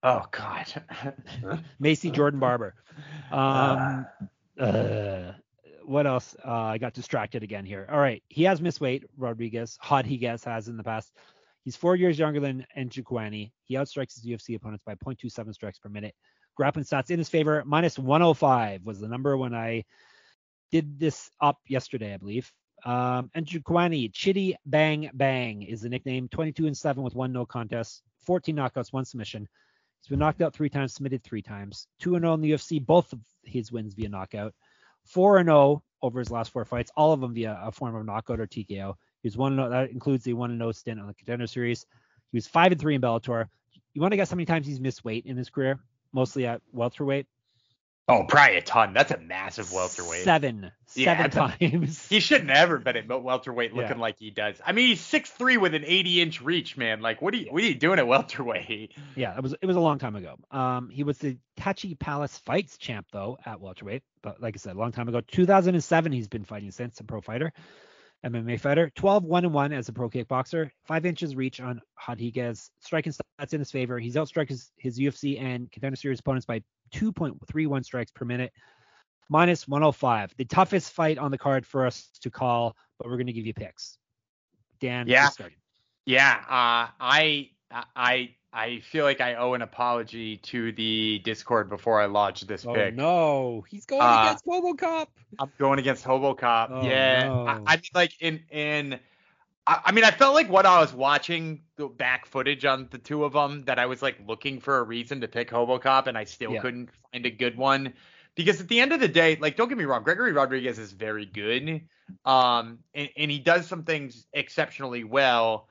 Oh 0.03 0.23
God. 0.31 0.65
Macy 1.79 2.11
Jordan 2.11 2.39
Barber. 2.39 2.75
Um, 3.31 4.05
uh, 4.59 5.31
what 5.85 6.05
else? 6.05 6.35
Uh, 6.45 6.51
I 6.51 6.77
got 6.77 6.93
distracted 6.93 7.41
again 7.41 7.65
here. 7.65 7.87
All 7.89 7.99
right, 7.99 8.21
he 8.27 8.43
has 8.43 8.61
missed 8.61 8.81
weight. 8.81 9.05
Rodriguez, 9.17 9.79
Hodriguez 9.81 10.43
has 10.43 10.67
in 10.67 10.75
the 10.75 10.83
past. 10.83 11.13
He's 11.63 11.75
four 11.75 11.95
years 11.95 12.19
younger 12.19 12.39
than 12.39 12.65
Njokuani. 12.77 13.51
He 13.63 13.75
outstrikes 13.75 14.15
his 14.15 14.25
UFC 14.25 14.55
opponents 14.55 14.83
by 14.83 14.95
0.27 14.95 15.53
strikes 15.53 15.79
per 15.79 15.89
minute. 15.89 16.13
Grappling 16.55 16.85
stats 16.85 17.09
in 17.09 17.17
his 17.17 17.29
favor, 17.29 17.63
minus 17.65 17.97
105 17.97 18.83
was 18.83 18.99
the 18.99 19.07
number 19.07 19.37
when 19.37 19.53
I 19.53 19.85
did 20.71 20.99
this 20.99 21.29
up 21.41 21.59
yesterday, 21.67 22.13
I 22.13 22.17
believe. 22.17 22.51
Um, 22.85 23.31
Chitty 24.13 24.55
Bang 24.65 25.09
Bang 25.13 25.63
is 25.63 25.81
the 25.81 25.89
nickname. 25.89 26.27
22 26.27 26.67
and 26.67 26.77
7 26.77 27.01
with 27.01 27.15
one 27.15 27.31
no 27.31 27.45
contest, 27.45 28.03
14 28.25 28.55
knockouts, 28.55 28.91
one 28.91 29.05
submission. 29.05 29.47
He's 30.01 30.09
been 30.09 30.19
knocked 30.19 30.41
out 30.41 30.53
three 30.53 30.69
times, 30.69 30.93
submitted 30.93 31.23
three 31.23 31.41
times. 31.41 31.87
2 32.01 32.15
and 32.15 32.23
0 32.23 32.33
in 32.33 32.41
the 32.41 32.51
UFC, 32.51 32.85
both 32.85 33.13
of 33.13 33.19
his 33.43 33.71
wins 33.71 33.93
via 33.93 34.09
knockout. 34.09 34.53
4 35.05 35.37
and 35.37 35.47
0 35.47 35.81
over 36.01 36.19
his 36.19 36.29
last 36.29 36.51
four 36.51 36.65
fights, 36.65 36.91
all 36.97 37.13
of 37.13 37.21
them 37.21 37.33
via 37.33 37.57
a 37.63 37.71
form 37.71 37.95
of 37.95 38.05
knockout 38.05 38.39
or 38.39 38.47
TKO. 38.47 38.95
He 39.23 39.27
was 39.27 39.37
1 39.37 39.55
that 39.55 39.89
includes 39.89 40.23
the 40.25 40.33
1 40.33 40.51
and 40.51 40.59
0 40.59 40.71
stint 40.73 40.99
on 40.99 41.07
the 41.07 41.13
contender 41.15 41.47
series. 41.47 41.85
He 42.31 42.37
was 42.37 42.45
5 42.45 42.73
and 42.73 42.81
3 42.81 42.95
in 42.95 43.01
Bellator. 43.01 43.47
You 43.93 44.01
want 44.01 44.11
to 44.11 44.17
guess 44.17 44.29
how 44.29 44.35
many 44.35 44.45
times 44.45 44.67
he's 44.67 44.79
missed 44.79 45.03
weight 45.05 45.25
in 45.25 45.37
his 45.37 45.49
career? 45.49 45.79
Mostly 46.11 46.45
at 46.45 46.61
welterweight. 46.73 47.25
oh, 48.09 48.25
probably 48.27 48.57
a 48.57 48.61
ton. 48.61 48.93
That's 48.93 49.11
a 49.11 49.17
massive 49.19 49.71
welterweight. 49.71 50.23
Seven. 50.25 50.71
Yeah, 50.93 51.15
Seven 51.29 51.31
times. 51.31 52.05
He 52.09 52.19
should 52.19 52.45
never 52.45 52.77
been 52.79 52.97
at 52.97 53.07
welterweight 53.07 53.73
looking 53.73 53.91
Yeah. 53.97 54.01
like 54.01 54.19
he 54.19 54.29
does. 54.29 54.57
I 54.65 54.73
mean, 54.73 54.87
he's 54.89 54.99
six 55.01 55.29
three 55.31 55.55
with 55.57 55.73
an 55.73 55.83
80 55.85 56.21
inch 56.21 56.41
reach, 56.41 56.75
man. 56.75 57.01
Like, 57.01 57.21
what 57.21 57.33
are 57.33 57.37
you, 57.37 57.47
what 57.51 57.63
are 57.63 57.65
you 57.65 57.75
doing 57.75 57.97
at 57.99 58.05
welterweight? 58.07 58.91
Yeah, 59.15 59.35
it 59.37 59.41
was 59.41 59.53
it 59.61 59.65
was 59.65 59.77
a 59.77 59.79
long 59.79 59.99
time 59.99 60.15
ago. 60.17 60.35
Um, 60.51 60.89
he 60.89 61.03
was 61.03 61.17
the 61.19 61.37
Tachi 61.57 61.97
Palace 61.97 62.37
Fights 62.39 62.77
champ 62.77 63.07
though 63.13 63.37
at 63.45 63.61
welterweight, 63.61 64.03
but 64.21 64.41
like 64.41 64.55
I 64.55 64.57
said, 64.57 64.75
a 64.75 64.79
long 64.79 64.91
time 64.91 65.07
ago. 65.07 65.21
2007, 65.21 66.11
he's 66.11 66.27
been 66.27 66.43
fighting 66.43 66.71
since 66.71 66.99
a 66.99 67.03
pro 67.05 67.21
fighter, 67.21 67.53
MMA 68.25 68.59
fighter. 68.59 68.91
12 68.95 69.23
one 69.23 69.45
and 69.45 69.53
one 69.53 69.73
as 69.73 69.89
a 69.89 69.93
pro 69.93 70.09
kickboxer. 70.09 70.69
Five 70.85 71.05
inches 71.05 71.35
reach 71.35 71.59
on 71.59 71.81
Rodriguez. 72.07 72.71
Striking 72.79 73.13
stats 73.13 73.53
in 73.53 73.59
his 73.59 73.71
favor. 73.71 73.99
He's 73.99 74.15
outstruck 74.15 74.49
his, 74.49 74.71
his 74.77 74.97
UFC 74.97 75.41
and 75.41 75.71
contender 75.71 75.95
series 75.95 76.19
opponents 76.19 76.45
by 76.45 76.61
2.31 76.93 77.83
strikes 77.83 78.11
per 78.11 78.25
minute. 78.25 78.51
Minus 79.29 79.67
105. 79.67 80.33
The 80.37 80.45
toughest 80.45 80.93
fight 80.93 81.17
on 81.17 81.31
the 81.31 81.37
card 81.37 81.65
for 81.65 81.85
us 81.85 82.09
to 82.21 82.29
call, 82.29 82.75
but 82.99 83.09
we're 83.09 83.17
gonna 83.17 83.31
give 83.33 83.45
you 83.45 83.53
picks. 83.53 83.97
Dan, 84.79 85.07
Yeah. 85.07 85.29
Yeah, 86.05 86.35
uh, 86.49 86.91
I 86.99 87.49
I 87.95 88.35
I 88.51 88.79
feel 88.79 89.03
like 89.03 89.21
I 89.21 89.35
owe 89.35 89.53
an 89.53 89.61
apology 89.61 90.37
to 90.37 90.71
the 90.73 91.19
Discord 91.23 91.69
before 91.69 91.99
I 92.01 92.05
lodge 92.05 92.41
this 92.41 92.61
pick. 92.63 92.69
Oh 92.69 92.73
pick. 92.75 92.95
no, 92.95 93.65
he's 93.69 93.85
going 93.85 94.01
Uh, 94.01 94.19
against 94.21 94.45
RoboCop. 94.45 95.07
I'm 95.39 95.51
going 95.57 95.79
against 95.79 96.05
HoboCop. 96.05 96.69
Oh, 96.71 96.85
yeah, 96.87 97.29
no. 97.29 97.45
I, 97.47 97.73
I 97.73 97.75
mean, 97.77 97.89
like 97.93 98.13
in 98.21 98.43
in 98.51 98.99
I, 99.65 99.79
I 99.85 99.91
mean, 99.91 100.03
I 100.03 100.11
felt 100.11 100.35
like 100.35 100.49
what 100.49 100.65
I 100.65 100.79
was 100.79 100.93
watching 100.93 101.61
the 101.77 101.87
back 101.87 102.25
footage 102.25 102.65
on 102.65 102.87
the 102.91 102.97
two 102.97 103.23
of 103.23 103.33
them 103.33 103.63
that 103.63 103.79
I 103.79 103.85
was 103.85 104.01
like 104.01 104.17
looking 104.27 104.59
for 104.59 104.77
a 104.77 104.83
reason 104.83 105.21
to 105.21 105.27
pick 105.27 105.49
Hobocop, 105.49 106.07
and 106.07 106.17
I 106.17 106.25
still 106.25 106.53
Yeah. 106.53 106.61
couldn't 106.61 106.89
find 107.11 107.25
a 107.25 107.31
good 107.31 107.57
one. 107.57 107.93
Because 108.35 108.59
at 108.59 108.67
the 108.67 108.79
end 108.81 108.91
of 108.93 108.99
the 108.99 109.07
day, 109.07 109.35
like, 109.39 109.55
don't 109.55 109.69
get 109.69 109.77
me 109.77 109.83
wrong, 109.85 110.03
Gregory 110.03 110.31
Rodriguez 110.31 110.79
is 110.79 110.91
very 110.91 111.25
good, 111.25 111.87
um, 112.25 112.79
and, 112.95 113.09
and 113.15 113.29
he 113.29 113.37
does 113.39 113.67
some 113.67 113.83
things 113.83 114.25
exceptionally 114.33 115.03
well. 115.03 115.67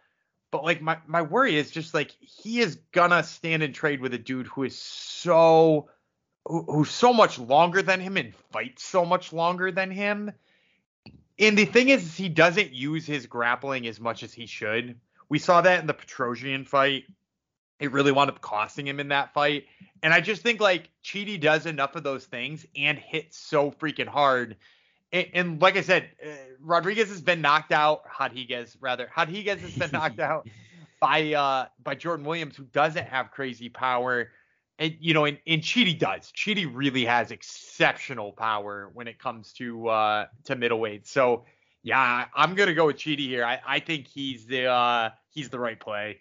But 0.53 0.63
like, 0.65 0.81
my 0.81 0.99
my 1.07 1.23
worry 1.23 1.57
is 1.57 1.73
just 1.73 1.95
like 1.95 2.13
he 2.21 2.61
is 2.61 2.77
gonna 2.93 3.25
stand 3.25 3.65
and 3.65 3.75
trade 3.75 4.01
with 4.01 4.15
a 4.15 4.19
dude 4.19 4.47
who 4.47 4.63
is 4.63 4.79
so 4.79 5.89
who, 6.45 6.63
who's 6.69 6.91
so 6.91 7.13
much 7.13 7.39
longer 7.39 7.83
than 7.83 8.01
him 8.01 8.17
and 8.17 8.35
fights 8.53 8.85
so 8.85 9.05
much 9.05 9.33
longer 9.33 9.73
than 9.73 9.91
him. 9.91 10.31
And 11.39 11.57
the 11.59 11.65
thing 11.65 11.89
is, 11.89 12.17
he 12.17 12.29
doesn't 12.29 12.73
use 12.73 13.07
his 13.07 13.27
grappling 13.27 13.87
as 13.87 13.99
much 13.99 14.23
as 14.23 14.33
he 14.33 14.47
should. 14.47 15.01
We 15.29 15.39
saw 15.39 15.63
that 15.63 15.81
in 15.81 15.87
the 15.87 15.95
Petrosian 15.95 16.67
fight. 16.67 17.05
It 17.81 17.91
really 17.91 18.13
wound 18.13 18.31
up 18.31 18.43
costing 18.43 18.87
him 18.87 19.01
in 19.01 19.09
that 19.09 19.33
fight. 19.33 19.65
And 20.03 20.13
I 20.13 20.21
just 20.21 20.43
think 20.43 20.61
like 20.61 20.91
Chidi 21.03 21.41
does 21.41 21.65
enough 21.65 21.97
of 21.97 22.05
those 22.05 22.27
things 22.27 22.67
and 22.77 22.99
hits 22.99 23.39
so 23.39 23.71
freaking 23.71 24.07
hard. 24.07 24.57
And, 25.13 25.27
and 25.35 25.63
like 25.63 25.77
I 25.77 25.83
said, 25.83 26.09
uh, 26.25 26.31
Rodrigues 26.61 27.09
has 27.09 27.21
been 27.21 27.41
knocked 27.41 27.73
out. 27.73 28.05
Rodrigues 28.19 28.77
rather. 28.81 29.11
Rodrigues 29.17 29.61
has 29.61 29.77
been 29.77 29.91
knocked 29.93 30.21
out 30.31 30.49
by 31.01 31.35
uh 31.35 31.67
by 31.83 31.95
Jordan 31.95 32.25
Williams, 32.25 32.57
who 32.57 32.65
doesn't 32.65 33.07
have 33.07 33.31
crazy 33.31 33.69
power. 33.69 34.31
And 34.79 34.97
you 35.01 35.15
know, 35.15 35.27
and, 35.27 35.39
and 35.47 35.61
Chidi 35.63 35.99
does. 35.99 36.33
Chidi 36.33 36.69
really 36.73 37.05
has 37.05 37.31
exceptional 37.31 38.33
power 38.33 38.91
when 38.95 39.07
it 39.07 39.19
comes 39.19 39.53
to 39.55 39.89
uh 39.89 40.27
to 40.45 40.57
middleweight. 40.57 41.07
So 41.07 41.45
yeah, 41.83 42.27
I'm 42.35 42.55
gonna 42.55 42.75
go 42.75 42.87
with 42.87 42.97
Chidi 42.97 43.27
here. 43.27 43.45
I, 43.45 43.61
I 43.67 43.81
think 43.81 44.07
he's 44.07 44.47
the 44.47 44.67
uh 44.67 45.11
he's 45.31 45.51
the 45.51 45.59
right 45.59 45.79
play. 45.79 46.21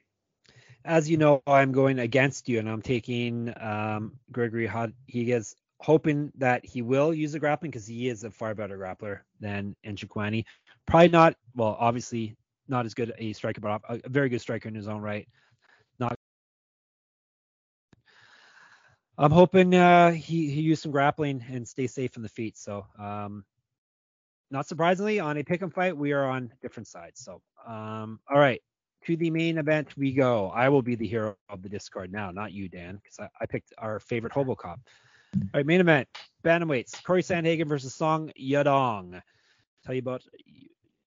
As 0.84 1.08
you 1.08 1.18
know, 1.18 1.44
I'm 1.46 1.72
going 1.72 2.00
against 2.00 2.50
you, 2.50 2.58
and 2.58 2.68
I'm 2.68 2.82
taking 2.82 3.54
um, 3.62 4.14
Gregory 4.32 4.66
Rodrigues, 4.66 5.56
hoping 5.82 6.32
that 6.38 6.64
he 6.66 6.82
will 6.82 7.14
use 7.14 7.32
the 7.32 7.40
grappling 7.40 7.72
because 7.72 7.88
he 7.88 8.08
is 8.08 8.24
a 8.24 8.32
far 8.32 8.54
better 8.54 8.78
grappler 8.78 9.20
than 9.40 9.76
Njokuani. 9.86 10.46
Probably 10.86 11.10
not, 11.10 11.36
well, 11.56 11.76
obviously 11.80 12.36
not 12.68 12.86
as 12.86 12.94
good 12.94 13.14
a 13.18 13.34
striker, 13.34 13.62
but 13.62 13.82
a, 13.90 14.10
very 14.10 14.30
good 14.30 14.42
striker 14.42 14.70
in 14.70 14.76
his 14.76 14.88
own 14.88 15.02
right. 15.02 15.28
Not. 16.00 16.16
I'm 19.18 19.32
hoping 19.32 19.76
uh, 19.76 20.12
he 20.12 20.50
he 20.50 20.62
use 20.62 20.82
some 20.82 20.92
grappling 20.92 21.44
and 21.52 21.68
stay 21.68 21.88
safe 21.88 22.16
in 22.16 22.24
the 22.24 22.30
feet. 22.30 22.58
So, 22.58 22.86
um, 22.98 23.44
not 24.50 24.68
surprisingly, 24.68 25.20
on 25.20 25.38
a 25.38 25.44
pick 25.44 25.62
and 25.62 25.74
fight, 25.74 25.96
we 25.96 26.12
are 26.12 26.30
on 26.30 26.52
different 26.62 26.88
sides. 26.88 27.24
So, 27.24 27.42
um, 27.68 28.20
all 28.30 28.40
right 28.40 28.62
to 29.06 29.16
the 29.18 29.32
main 29.32 29.58
event 29.58 29.98
we 29.98 30.14
go. 30.14 30.52
I 30.54 30.70
will 30.70 30.82
be 30.82 30.96
the 30.96 31.08
hero 31.08 31.36
of 31.50 31.64
the 31.64 31.70
Discord 31.70 32.12
now, 32.12 32.32
not 32.32 32.52
you, 32.52 32.70
Dan, 32.70 33.00
because 33.02 33.20
I, 33.20 33.30
I, 33.42 33.46
picked 33.48 33.74
our 33.78 34.00
favorite 34.00 34.34
Hobocop. 34.34 34.78
All 35.34 35.42
right, 35.54 35.66
main 35.66 35.80
event. 35.80 36.08
Bantamweights. 36.44 37.04
Corey 37.04 37.24
Sandhagen 37.24 37.68
versus 37.68 37.96
Song 37.96 38.32
Yadong. 38.40 39.22
Tell 39.86 39.96
you 39.96 40.00
about 40.00 40.24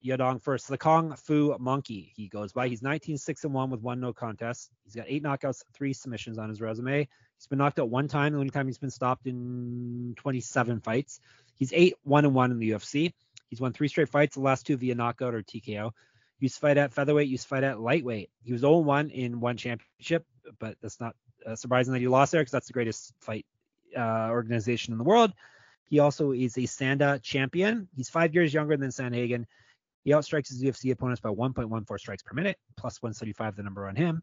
Yadong 0.05 0.41
first. 0.43 0.69
The 0.69 0.79
Kung 0.79 1.15
Fu 1.17 1.55
Monkey. 1.59 2.13
He 2.17 2.29
goes 2.29 2.53
by. 2.53 2.69
He's 2.69 2.83
19 2.83 3.19
6 3.19 3.45
and 3.45 3.53
1 3.53 3.71
with 3.71 3.81
one 3.81 4.01
no 4.01 4.13
contest. 4.13 4.71
He's 4.85 4.95
got 4.95 5.07
eight 5.09 5.23
knockouts, 5.23 5.63
three 5.75 5.93
submissions 5.93 6.39
on 6.39 6.49
his 6.49 6.61
resume. 6.61 7.09
He's 7.37 7.47
been 7.47 7.59
knocked 7.59 7.79
out 7.79 7.91
one 7.91 8.09
time. 8.09 8.33
The 8.33 8.39
only 8.39 8.51
time 8.51 8.67
he's 8.67 8.79
been 8.79 8.91
stopped 8.91 9.27
in 9.27 10.15
27 10.17 10.81
fights. 10.81 11.21
He's 11.57 11.73
8 11.73 11.95
1 12.05 12.25
and 12.25 12.35
1 12.35 12.51
in 12.51 12.59
the 12.59 12.71
UFC. 12.71 13.13
He's 13.51 13.61
won 13.61 13.73
three 13.73 13.89
straight 13.89 14.09
fights, 14.09 14.37
the 14.37 14.41
last 14.41 14.67
two 14.67 14.77
via 14.77 14.95
knockout 14.95 15.35
or 15.35 15.43
TKO 15.43 15.91
used 16.41 16.57
to 16.57 16.61
fight 16.61 16.77
at 16.77 16.93
featherweight, 16.93 17.29
used 17.29 17.45
to 17.45 17.49
fight 17.49 17.65
at 17.65 17.81
lightweight. 17.81 18.29
He 18.43 18.53
was 18.53 18.63
0-1 18.63 19.11
in 19.13 19.41
one 19.41 19.57
championship, 19.57 20.27
but 20.59 20.77
that's 20.83 21.01
not 21.01 21.15
uh, 21.47 21.55
surprising 21.57 21.93
that 21.93 22.01
he 22.01 22.09
lost 22.09 22.33
there 22.33 22.41
because 22.41 22.53
that's 22.53 22.67
the 22.67 22.73
greatest 22.73 23.15
fight 23.21 23.47
uh, 23.97 24.29
organization 24.31 24.93
in 24.93 24.99
the 24.99 25.05
world. 25.05 25.33
He 25.87 25.99
also 25.99 26.33
is 26.33 26.57
a 26.57 26.63
Sanda 26.63 27.23
champion. 27.23 27.89
He's 27.95 28.09
five 28.09 28.35
years 28.35 28.53
younger 28.53 28.77
than 28.77 28.91
Sandhagen. 28.91 29.47
He 30.03 30.11
outstrikes 30.11 30.49
his 30.49 30.63
UFC 30.63 30.93
opponents 30.93 31.21
by 31.21 31.31
1.14 31.31 31.99
strikes 31.99 32.23
per 32.23 32.35
minute, 32.35 32.59
plus 32.77 33.03
175 33.03 33.57
the 33.57 33.63
number 33.63 33.87
on 33.87 33.97
him. 33.97 34.23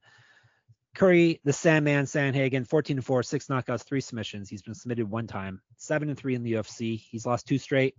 Corey, 0.96 1.40
the 1.44 1.54
Sandman 1.54 2.06
Sandhagen, 2.06 2.68
14 2.68 2.98
and 2.98 3.06
4, 3.06 3.24
six 3.24 3.48
knockouts, 3.48 3.84
three 3.84 4.02
submissions. 4.02 4.50
He's 4.50 4.62
been 4.62 4.76
submitted 4.76 5.10
one 5.10 5.26
time, 5.26 5.62
seven 5.78 6.10
and 6.10 6.18
three 6.18 6.36
in 6.36 6.44
the 6.44 6.54
UFC. 6.54 7.00
He's 7.10 7.26
lost 7.26 7.48
two 7.48 7.58
straight. 7.58 7.96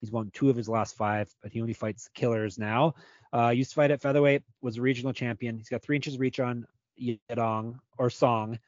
He's 0.00 0.10
won 0.10 0.30
two 0.32 0.48
of 0.48 0.56
his 0.56 0.68
last 0.68 0.96
five, 0.96 1.32
but 1.42 1.52
he 1.52 1.60
only 1.60 1.74
fights 1.74 2.08
killers 2.14 2.58
now. 2.58 2.94
Uh, 3.32 3.50
used 3.50 3.70
to 3.70 3.76
fight 3.76 3.90
at 3.90 4.00
featherweight, 4.00 4.42
was 4.62 4.78
a 4.78 4.82
regional 4.82 5.12
champion. 5.12 5.58
He's 5.58 5.68
got 5.68 5.82
three 5.82 5.96
inches 5.96 6.18
reach 6.18 6.40
on 6.40 6.66
Yadong 7.00 7.78
or 7.98 8.08
Song. 8.08 8.58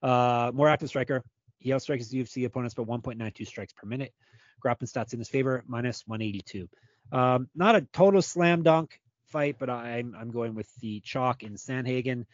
Uh, 0.00 0.52
more 0.54 0.68
active 0.68 0.88
striker. 0.88 1.24
He 1.60 1.70
outstrikes 1.70 2.10
his 2.10 2.12
UFC 2.12 2.44
opponents 2.46 2.74
by 2.74 2.82
1.92 2.82 3.46
strikes 3.46 3.72
per 3.72 3.86
minute. 3.86 4.12
Grappling 4.60 4.88
stats 4.88 5.12
in 5.12 5.18
his 5.18 5.28
favor, 5.28 5.62
minus 5.66 6.06
182. 6.06 6.68
Um, 7.12 7.48
not 7.54 7.76
a 7.76 7.82
total 7.92 8.22
slam 8.22 8.62
dunk 8.62 9.00
fight, 9.26 9.56
but 9.58 9.70
I'm 9.70 10.14
I'm 10.18 10.30
going 10.30 10.54
with 10.54 10.68
the 10.80 11.00
chalk 11.00 11.42
in 11.42 11.54
Sandhagen. 11.54 12.26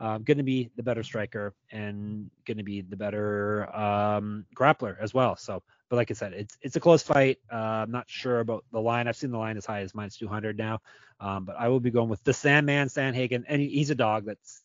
Uh, 0.00 0.18
going 0.18 0.38
to 0.38 0.42
be 0.42 0.68
the 0.76 0.82
better 0.82 1.02
striker 1.04 1.54
and 1.70 2.28
going 2.44 2.56
to 2.56 2.64
be 2.64 2.80
the 2.80 2.96
better 2.96 3.68
um, 3.74 4.44
grappler 4.54 4.96
as 5.00 5.14
well. 5.14 5.36
So, 5.36 5.62
but 5.88 5.96
like 5.96 6.10
I 6.10 6.14
said, 6.14 6.32
it's 6.32 6.56
it's 6.60 6.76
a 6.76 6.80
close 6.80 7.02
fight. 7.02 7.38
Uh, 7.52 7.56
I'm 7.56 7.90
not 7.90 8.08
sure 8.08 8.40
about 8.40 8.64
the 8.72 8.80
line. 8.80 9.06
I've 9.06 9.16
seen 9.16 9.30
the 9.30 9.38
line 9.38 9.56
as 9.56 9.66
high 9.66 9.82
as 9.82 9.94
minus 9.94 10.16
200 10.16 10.58
now, 10.58 10.80
um, 11.20 11.44
but 11.44 11.56
I 11.56 11.68
will 11.68 11.80
be 11.80 11.90
going 11.90 12.08
with 12.08 12.22
the 12.24 12.32
Sandman 12.32 12.88
Sandhagen, 12.88 13.44
and 13.46 13.60
he's 13.60 13.90
a 13.90 13.94
dog 13.94 14.24
that's 14.24 14.62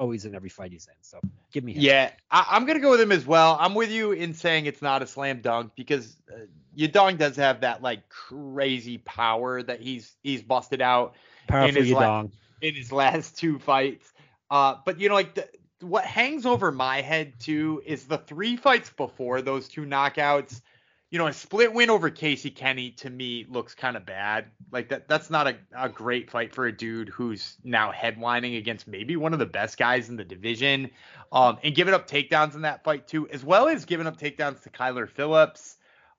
always 0.00 0.24
in 0.24 0.34
every 0.34 0.48
fight 0.48 0.72
he's 0.72 0.86
in. 0.86 0.94
So 1.02 1.20
give 1.52 1.62
me 1.62 1.74
him. 1.74 1.82
Yeah, 1.82 2.10
I, 2.30 2.46
I'm 2.50 2.64
gonna 2.64 2.80
go 2.80 2.90
with 2.90 3.00
him 3.00 3.12
as 3.12 3.24
well. 3.26 3.56
I'm 3.60 3.74
with 3.74 3.90
you 3.90 4.12
in 4.12 4.34
saying 4.34 4.66
it's 4.66 4.82
not 4.82 5.02
a 5.02 5.06
slam 5.06 5.42
dunk 5.42 5.72
because 5.76 6.16
uh, 6.32 6.38
Yadong 6.76 7.18
does 7.18 7.36
have 7.36 7.60
that 7.60 7.82
like 7.82 8.08
crazy 8.08 8.98
power 8.98 9.62
that 9.62 9.80
he's 9.80 10.16
he's 10.22 10.42
busted 10.42 10.80
out 10.80 11.14
Powerful 11.46 11.82
his 11.82 11.92
la- 11.92 12.24
in 12.62 12.74
his 12.74 12.90
last 12.90 13.38
two 13.38 13.58
fights. 13.58 14.12
Uh, 14.50 14.76
but 14.84 14.98
you 14.98 15.08
know, 15.08 15.14
like 15.14 15.34
the, 15.34 15.48
what 15.80 16.04
hangs 16.04 16.46
over 16.46 16.72
my 16.72 17.02
head 17.02 17.34
too 17.38 17.82
is 17.84 18.06
the 18.06 18.18
three 18.18 18.56
fights 18.56 18.90
before 18.90 19.42
those 19.42 19.68
two 19.68 19.82
knockouts. 19.82 20.62
You 21.10 21.18
know, 21.18 21.26
a 21.26 21.32
split 21.32 21.72
win 21.72 21.90
over 21.90 22.08
Casey 22.08 22.50
Kenney 22.50 22.92
to 22.92 23.10
me 23.10 23.44
looks 23.48 23.74
kind 23.74 23.96
of 23.96 24.06
bad. 24.06 24.46
Like 24.70 24.90
that, 24.90 25.08
that's 25.08 25.28
not 25.28 25.48
a, 25.48 25.56
a 25.76 25.88
great 25.88 26.30
fight 26.30 26.54
for 26.54 26.66
a 26.66 26.72
dude 26.72 27.08
who's 27.08 27.56
now 27.64 27.90
headlining 27.90 28.56
against 28.56 28.86
maybe 28.86 29.16
one 29.16 29.32
of 29.32 29.40
the 29.40 29.46
best 29.46 29.76
guys 29.76 30.08
in 30.08 30.16
the 30.16 30.24
division. 30.24 30.90
Um, 31.32 31.58
and 31.64 31.74
giving 31.74 31.94
up 31.94 32.08
takedowns 32.08 32.54
in 32.54 32.62
that 32.62 32.84
fight 32.84 33.08
too, 33.08 33.28
as 33.28 33.44
well 33.44 33.68
as 33.68 33.84
giving 33.84 34.06
up 34.06 34.18
takedowns 34.18 34.62
to 34.62 34.70
Kyler 34.70 35.08
Phillips. 35.08 35.78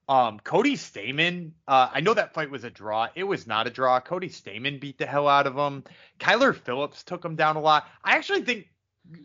Um, 0.10 0.42
Cody 0.44 0.76
Stamann, 0.76 1.52
uh, 1.70 1.88
I 1.94 2.02
know 2.02 2.14
that 2.14 2.34
fight 2.34 2.52
was 2.52 2.66
a 2.66 2.70
draw. 2.70 3.08
It 3.16 3.24
was 3.24 3.48
not 3.48 3.68
a 3.68 3.70
draw. 3.70 4.02
Cody 4.02 4.28
Stamann 4.28 4.82
beat 4.82 4.98
the 4.98 5.06
hell 5.06 5.28
out 5.30 5.48
of 5.48 5.56
him. 5.56 5.86
Kyler 6.20 6.54
Phillips 6.54 7.04
took 7.04 7.24
him 7.24 7.38
down 7.38 7.56
a 7.56 7.62
lot. 7.62 7.88
I 8.04 8.18
actually 8.18 8.42
think 8.42 8.68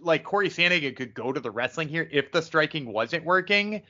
like 0.01 0.23
Corey 0.23 0.49
Sandhagen 0.49 0.95
could 0.95 1.13
go 1.13 1.33
to 1.33 1.41
the 1.41 1.51
wrestling 1.51 1.89
here 1.89 2.09
if 2.13 2.31
the 2.31 2.41
striking 2.41 2.87
wasn't 2.93 3.25
working. 3.25 3.83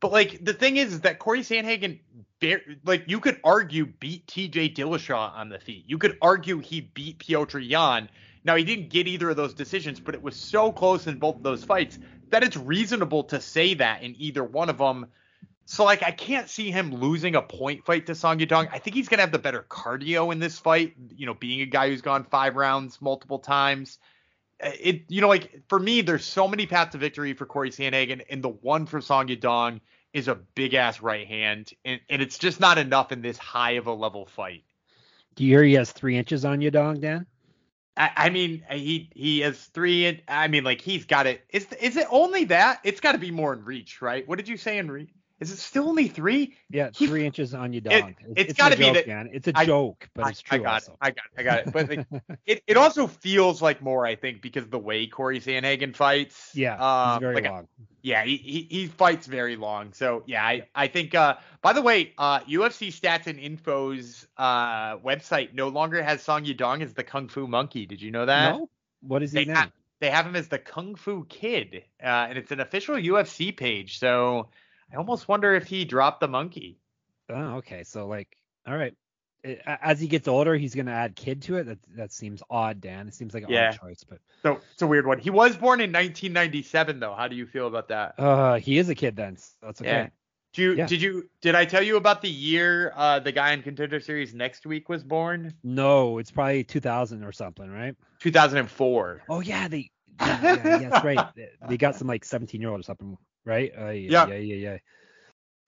But 0.00 0.12
like 0.12 0.44
the 0.44 0.54
thing 0.54 0.76
is, 0.76 0.94
is 0.94 1.00
that 1.00 1.18
Corey 1.18 1.40
Sandhagen, 1.40 2.00
bar- 2.40 2.62
like 2.84 3.04
you 3.08 3.20
could 3.20 3.40
argue 3.42 3.86
beat 3.86 4.26
T.J. 4.26 4.70
Dillashaw 4.70 5.34
on 5.36 5.48
the 5.48 5.58
feet. 5.58 5.84
You 5.86 5.98
could 5.98 6.16
argue 6.22 6.58
he 6.58 6.80
beat 6.80 7.18
Petr 7.18 7.66
Yan. 7.66 8.08
Now 8.44 8.56
he 8.56 8.64
didn't 8.64 8.90
get 8.90 9.08
either 9.08 9.30
of 9.30 9.36
those 9.36 9.54
decisions, 9.54 9.98
but 9.98 10.14
it 10.14 10.22
was 10.22 10.36
so 10.36 10.70
close 10.70 11.06
in 11.06 11.18
both 11.18 11.36
of 11.36 11.42
those 11.42 11.64
fights 11.64 11.98
that 12.30 12.44
it's 12.44 12.56
reasonable 12.56 13.24
to 13.24 13.40
say 13.40 13.74
that 13.74 14.02
in 14.02 14.14
either 14.18 14.44
one 14.44 14.68
of 14.68 14.78
them. 14.78 15.06
So 15.64 15.84
like 15.84 16.02
I 16.02 16.12
can't 16.12 16.48
see 16.48 16.70
him 16.70 16.94
losing 16.94 17.34
a 17.34 17.42
point 17.42 17.84
fight 17.84 18.06
to 18.06 18.14
Song 18.14 18.38
Yadong. 18.38 18.68
I 18.72 18.78
think 18.78 18.94
he's 18.94 19.08
gonna 19.08 19.22
have 19.22 19.32
the 19.32 19.38
better 19.38 19.66
cardio 19.68 20.32
in 20.32 20.38
this 20.38 20.58
fight. 20.58 20.94
You 21.16 21.26
know, 21.26 21.34
being 21.34 21.60
a 21.60 21.66
guy 21.66 21.88
who's 21.88 22.02
gone 22.02 22.24
five 22.24 22.56
rounds 22.56 23.02
multiple 23.02 23.40
times. 23.40 23.98
It 24.60 25.04
you 25.08 25.20
know 25.20 25.28
like 25.28 25.62
for 25.68 25.78
me, 25.78 26.00
there's 26.00 26.24
so 26.24 26.48
many 26.48 26.66
paths 26.66 26.92
to 26.92 26.98
victory 26.98 27.32
for 27.32 27.46
Corey 27.46 27.70
Sandhagen, 27.70 28.22
and 28.28 28.42
the 28.42 28.48
one 28.48 28.86
for 28.86 29.00
Song 29.00 29.28
Yadong 29.28 29.80
is 30.12 30.28
a 30.28 30.34
big 30.34 30.74
ass 30.74 31.00
right 31.00 31.26
hand, 31.26 31.72
and, 31.84 32.00
and 32.08 32.22
it's 32.22 32.38
just 32.38 32.58
not 32.58 32.78
enough 32.78 33.12
in 33.12 33.22
this 33.22 33.38
high 33.38 33.72
of 33.72 33.86
a 33.86 33.92
level 33.92 34.26
fight. 34.26 34.64
Do 35.36 35.44
you 35.44 35.54
hear 35.54 35.62
he 35.62 35.74
has 35.74 35.92
three 35.92 36.16
inches 36.16 36.44
on 36.44 36.58
Yadong, 36.58 37.00
Dan? 37.00 37.26
I, 37.96 38.10
I 38.16 38.30
mean, 38.30 38.64
he 38.70 39.10
he 39.14 39.40
has 39.40 39.58
three. 39.66 40.06
In, 40.06 40.20
I 40.26 40.48
mean, 40.48 40.64
like 40.64 40.80
he's 40.80 41.04
got 41.04 41.26
it. 41.26 41.44
Is 41.50 41.66
is 41.80 41.96
it 41.96 42.06
only 42.10 42.44
that? 42.44 42.80
It's 42.84 43.00
got 43.00 43.12
to 43.12 43.18
be 43.18 43.30
more 43.30 43.52
in 43.52 43.64
reach, 43.64 44.00
right? 44.00 44.26
What 44.26 44.38
did 44.38 44.48
you 44.48 44.56
say 44.56 44.78
in 44.78 44.90
reach? 44.90 45.10
Is 45.40 45.52
it 45.52 45.58
still 45.58 45.88
only 45.88 46.08
three? 46.08 46.56
Yeah, 46.68 46.90
He- 46.94 47.06
three 47.06 47.24
inches 47.24 47.54
on 47.54 47.72
Yadong. 47.72 48.16
it's 48.36 48.52
a 48.52 48.54
gotta 48.54 48.76
be 48.76 48.84
joke, 48.84 48.94
that- 48.94 49.06
Dan. 49.06 49.30
It's 49.32 49.46
a 49.46 49.52
I- 49.54 49.66
joke, 49.66 50.08
but 50.14 50.26
I, 50.26 50.30
it's 50.30 50.42
true 50.42 50.58
I 50.58 50.62
got 50.62 50.74
also. 50.74 50.92
it. 50.92 50.98
I 51.00 51.10
got 51.10 51.24
it. 51.24 51.38
I 51.38 51.42
got 51.44 51.58
it. 51.66 51.72
But 51.72 51.88
like, 51.88 52.06
it, 52.46 52.62
it 52.66 52.76
also 52.76 53.06
feels 53.06 53.62
like 53.62 53.80
more, 53.80 54.04
I 54.04 54.16
think, 54.16 54.42
because 54.42 54.64
of 54.64 54.70
the 54.70 54.78
way 54.78 55.06
Corey 55.06 55.40
Sandhagen 55.40 55.94
fights. 55.94 56.50
yeah, 56.54 56.74
Um, 56.74 57.14
he's 57.14 57.20
very 57.20 57.34
like, 57.36 57.44
long. 57.44 57.68
Yeah, 58.02 58.24
he, 58.24 58.36
he, 58.36 58.66
he 58.70 58.86
fights 58.86 59.26
very 59.26 59.56
long. 59.56 59.92
So 59.92 60.22
yeah, 60.26 60.44
I, 60.44 60.66
I 60.74 60.86
think 60.88 61.14
uh 61.14 61.36
by 61.62 61.72
the 61.72 61.82
way, 61.82 62.12
uh 62.18 62.40
UFC 62.40 62.88
stats 62.88 63.26
and 63.26 63.38
info's 63.38 64.26
uh 64.36 64.96
website 64.98 65.52
no 65.54 65.68
longer 65.68 66.02
has 66.02 66.22
Song 66.22 66.44
Yadong 66.44 66.82
as 66.82 66.94
the 66.94 67.04
Kung 67.04 67.28
Fu 67.28 67.46
monkey. 67.46 67.86
Did 67.86 68.00
you 68.00 68.10
know 68.10 68.26
that? 68.26 68.56
No. 68.56 68.70
What 69.02 69.22
is 69.22 69.32
he 69.32 69.40
They 69.44 69.52
now? 69.52 69.60
ha- 69.60 69.72
they 70.00 70.10
have 70.10 70.26
him 70.26 70.36
as 70.36 70.48
the 70.48 70.58
Kung 70.60 70.94
Fu 70.94 71.24
Kid. 71.28 71.82
Uh 72.02 72.06
and 72.28 72.38
it's 72.38 72.50
an 72.52 72.60
official 72.60 72.94
UFC 72.96 73.54
page. 73.56 73.98
So 73.98 74.48
I 74.92 74.96
almost 74.96 75.28
wonder 75.28 75.54
if 75.54 75.66
he 75.66 75.84
dropped 75.84 76.20
the 76.20 76.28
monkey. 76.28 76.78
Oh, 77.28 77.56
okay. 77.56 77.84
So 77.84 78.06
like, 78.06 78.28
all 78.66 78.76
right. 78.76 78.94
It- 79.44 79.62
As 79.66 80.00
he 80.00 80.08
gets 80.08 80.26
older, 80.28 80.56
he's 80.56 80.74
gonna 80.74 80.90
add 80.92 81.14
kid 81.14 81.42
to 81.42 81.56
it. 81.58 81.64
That 81.64 81.78
that 81.96 82.12
seems 82.12 82.42
odd, 82.50 82.80
Dan. 82.80 83.06
It 83.08 83.14
seems 83.14 83.34
like 83.34 83.44
an 83.44 83.50
Yeah. 83.50 83.70
odd 83.70 83.80
choice, 83.80 84.04
but 84.08 84.18
So 84.42 84.60
it's 84.72 84.82
a 84.82 84.86
weird 84.86 85.06
one. 85.06 85.18
He 85.18 85.30
was 85.30 85.56
born 85.56 85.80
in 85.80 85.92
1997 85.92 86.98
though. 87.00 87.14
How 87.14 87.28
do 87.28 87.36
you 87.36 87.46
feel 87.46 87.66
about 87.68 87.88
that? 87.88 88.14
uh, 88.18 88.54
he 88.56 88.78
is 88.78 88.88
a 88.88 88.94
kid 88.94 89.14
then. 89.16 89.36
So 89.36 89.46
that's 89.62 89.80
okay. 89.80 89.90
Yeah. 89.90 90.08
Do 90.54 90.62
you, 90.62 90.72
Yeah. 90.72 90.86
did 90.86 91.02
you 91.02 91.28
did 91.42 91.54
I 91.54 91.66
tell 91.66 91.82
you 91.82 91.96
about 91.98 92.22
the 92.22 92.30
year 92.30 92.92
uh 92.96 93.18
the 93.20 93.30
guy 93.32 93.52
in 93.52 93.62
Contender 93.62 94.00
Series 94.00 94.34
next 94.34 94.66
week 94.66 94.88
was 94.88 95.04
born? 95.04 95.54
No, 95.62 96.18
it's 96.18 96.30
probably 96.30 96.64
2000 96.64 97.22
or 97.22 97.30
something, 97.32 97.70
right? 97.70 97.94
2004. 98.20 99.22
Oh 99.28 99.40
yeah, 99.40 99.68
they. 99.68 99.90
Yeah, 100.20 100.40
yeah, 100.42 100.88
that's 100.88 101.04
right. 101.04 101.28
They- 101.36 101.50
They 101.68 101.76
got 101.76 101.94
some 101.94 102.08
like 102.08 102.24
17 102.24 102.60
year 102.60 102.70
old 102.70 102.80
or 102.80 102.82
something, 102.82 103.16
right? 103.44 103.72
Uh, 103.78 103.88
yeah, 103.90 104.26
Yeah. 104.26 104.34
yeah, 104.36 104.54
yeah. 104.56 104.78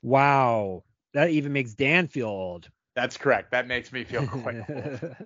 Wow, 0.03 0.85
that 1.15 1.31
even 1.31 1.53
makes 1.53 1.75
Dan 1.75 2.07
feel 2.07 2.29
old. 2.29 2.69
That's 2.95 3.17
correct. 3.17 3.51
That 3.51 3.67
makes 3.67 3.93
me 3.93 4.05
feel 4.05 4.27
quite 4.27 4.57
old. 4.71 5.17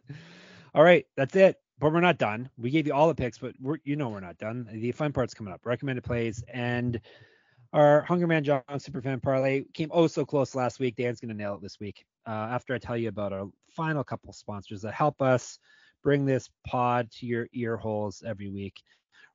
all 0.74 0.82
right, 0.82 1.06
that's 1.16 1.36
it. 1.36 1.56
But 1.80 1.92
we're 1.92 2.00
not 2.00 2.18
done. 2.18 2.48
We 2.56 2.70
gave 2.70 2.86
you 2.86 2.94
all 2.94 3.08
the 3.08 3.14
picks, 3.14 3.38
but 3.38 3.54
we're 3.60 3.78
you 3.84 3.96
know 3.96 4.08
we're 4.08 4.20
not 4.20 4.38
done. 4.38 4.68
The 4.72 4.92
fun 4.92 5.12
part's 5.12 5.34
coming 5.34 5.52
up. 5.52 5.60
Recommended 5.64 6.04
plays 6.04 6.42
and 6.52 7.00
our 7.72 8.02
Hunger 8.02 8.28
Man 8.28 8.44
John 8.44 8.62
Superfan 8.74 9.20
parlay 9.20 9.64
came 9.74 9.88
oh 9.92 10.06
so 10.06 10.24
close 10.24 10.54
last 10.54 10.78
week. 10.78 10.94
Dan's 10.96 11.18
gonna 11.20 11.34
nail 11.34 11.54
it 11.56 11.62
this 11.62 11.80
week. 11.80 12.04
Uh, 12.26 12.30
after 12.30 12.74
I 12.74 12.78
tell 12.78 12.96
you 12.96 13.08
about 13.08 13.32
our 13.32 13.48
final 13.74 14.04
couple 14.04 14.32
sponsors 14.32 14.82
that 14.82 14.94
help 14.94 15.20
us 15.20 15.58
bring 16.04 16.24
this 16.24 16.48
pod 16.66 17.10
to 17.10 17.26
your 17.26 17.48
ear 17.52 17.76
holes 17.76 18.22
every 18.24 18.48
week. 18.50 18.80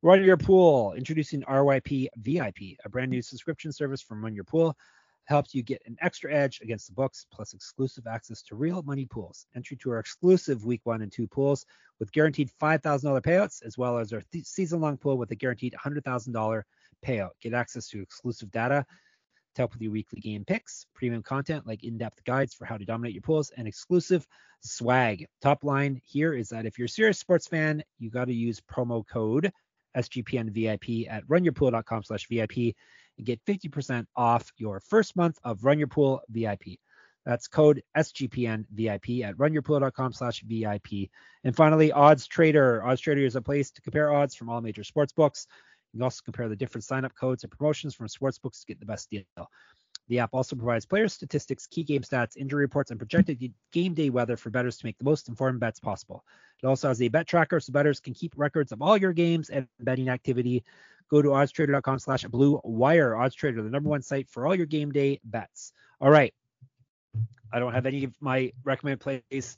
Run 0.01 0.23
Your 0.23 0.37
Pool, 0.37 0.93
introducing 0.93 1.41
RYP 1.41 2.07
VIP, 2.15 2.77
a 2.85 2.89
brand 2.89 3.11
new 3.11 3.21
subscription 3.21 3.73
service 3.73 4.01
from 4.01 4.23
Run 4.23 4.33
Your 4.33 4.45
Pool 4.45 4.77
helps 5.25 5.53
you 5.53 5.61
get 5.61 5.81
an 5.87 5.97
extra 5.99 6.33
edge 6.33 6.61
against 6.61 6.87
the 6.87 6.93
books, 6.93 7.25
plus 7.29 7.53
exclusive 7.53 8.07
access 8.07 8.41
to 8.43 8.55
real 8.55 8.81
money 8.83 9.05
pools. 9.05 9.45
Entry 9.57 9.75
to 9.75 9.91
our 9.91 9.99
exclusive 9.99 10.63
week 10.63 10.79
one 10.85 11.01
and 11.01 11.11
two 11.11 11.27
pools 11.27 11.65
with 11.99 12.13
guaranteed 12.13 12.49
$5,000 12.61 13.21
payouts, 13.21 13.61
as 13.65 13.77
well 13.77 13.97
as 13.97 14.13
our 14.13 14.21
th- 14.31 14.45
season 14.45 14.79
long 14.79 14.95
pool 14.95 15.17
with 15.17 15.31
a 15.31 15.35
guaranteed 15.35 15.75
$100,000 15.77 16.63
payout. 17.05 17.31
Get 17.41 17.53
access 17.53 17.89
to 17.89 18.01
exclusive 18.01 18.51
data 18.51 18.85
to 19.55 19.61
help 19.61 19.73
with 19.73 19.81
your 19.81 19.91
weekly 19.91 20.21
game 20.21 20.45
picks, 20.45 20.85
premium 20.95 21.23
content 21.23 21.67
like 21.67 21.83
in 21.83 21.97
depth 21.97 22.23
guides 22.23 22.53
for 22.53 22.63
how 22.63 22.77
to 22.77 22.85
dominate 22.85 23.13
your 23.13 23.21
pools, 23.21 23.51
and 23.57 23.67
exclusive 23.67 24.25
swag. 24.61 25.27
Top 25.41 25.65
line 25.65 26.01
here 26.05 26.33
is 26.33 26.47
that 26.47 26.65
if 26.65 26.79
you're 26.79 26.85
a 26.85 26.89
serious 26.89 27.19
sports 27.19 27.47
fan, 27.47 27.83
you 27.97 28.09
got 28.09 28.25
to 28.25 28.33
use 28.33 28.61
promo 28.61 29.05
code 29.05 29.51
SGPNVIP 29.95 31.07
at 31.09 31.27
runyourpool.com 31.27 32.03
slash 32.03 32.27
VIP 32.27 32.75
and 33.17 33.25
get 33.25 33.43
50% 33.45 34.05
off 34.15 34.51
your 34.57 34.79
first 34.79 35.15
month 35.15 35.37
of 35.43 35.63
Run 35.63 35.79
Your 35.79 35.87
Pool 35.87 36.21
VIP. 36.29 36.79
That's 37.25 37.47
code 37.47 37.83
SGPN 37.95 38.65
VIP 38.73 39.23
at 39.23 39.37
runyourpool.com 39.37 40.13
slash 40.13 40.41
VIP. 40.41 41.09
And 41.43 41.55
finally, 41.55 41.91
Odds 41.91 42.27
Trader. 42.27 42.83
Odds 42.83 43.01
Trader 43.01 43.21
is 43.21 43.35
a 43.35 43.41
place 43.41 43.71
to 43.71 43.81
compare 43.81 44.11
odds 44.11 44.35
from 44.35 44.49
all 44.49 44.61
major 44.61 44.83
sports 44.83 45.13
books. 45.13 45.45
You 45.91 45.97
can 45.97 46.03
also 46.03 46.21
compare 46.23 46.47
the 46.47 46.55
different 46.55 46.85
sign-up 46.85 47.13
codes 47.15 47.43
and 47.43 47.51
promotions 47.51 47.95
from 47.95 48.07
sports 48.07 48.37
books 48.37 48.61
to 48.61 48.65
get 48.67 48.79
the 48.79 48.85
best 48.85 49.09
deal. 49.09 49.23
The 50.09 50.19
app 50.19 50.31
also 50.33 50.55
provides 50.55 50.85
player 50.85 51.07
statistics, 51.07 51.67
key 51.67 51.83
game 51.83 52.01
stats, 52.01 52.35
injury 52.35 52.63
reports, 52.63 52.89
and 52.89 52.99
projected 52.99 53.53
game 53.71 53.93
day 53.93 54.09
weather 54.09 54.35
for 54.35 54.49
bettors 54.49 54.77
to 54.77 54.85
make 54.85 54.97
the 54.97 55.03
most 55.03 55.29
informed 55.29 55.59
bets 55.59 55.79
possible. 55.79 56.25
It 56.61 56.65
also 56.67 56.87
has 56.87 57.01
a 57.01 57.07
bet 57.07 57.27
tracker 57.27 57.59
so 57.59 57.71
bettors 57.71 57.99
can 57.99 58.13
keep 58.13 58.33
records 58.35 58.71
of 58.71 58.81
all 58.81 58.97
your 58.97 59.13
games 59.13 59.49
and 59.49 59.67
betting 59.79 60.09
activity. 60.09 60.63
Go 61.09 61.21
to 61.21 61.29
oddstrader.com 61.29 61.99
slash 61.99 62.23
blue 62.25 62.59
wire. 62.63 63.11
OddsTrader, 63.11 63.63
the 63.63 63.69
number 63.69 63.89
one 63.89 64.01
site 64.01 64.27
for 64.29 64.45
all 64.47 64.55
your 64.55 64.65
game 64.65 64.91
day 64.91 65.19
bets. 65.23 65.73
All 66.01 66.09
right. 66.09 66.33
I 67.53 67.59
don't 67.59 67.73
have 67.73 67.85
any 67.85 68.03
of 68.03 68.13
my 68.19 68.51
recommended 68.63 68.99
plays 68.99 69.57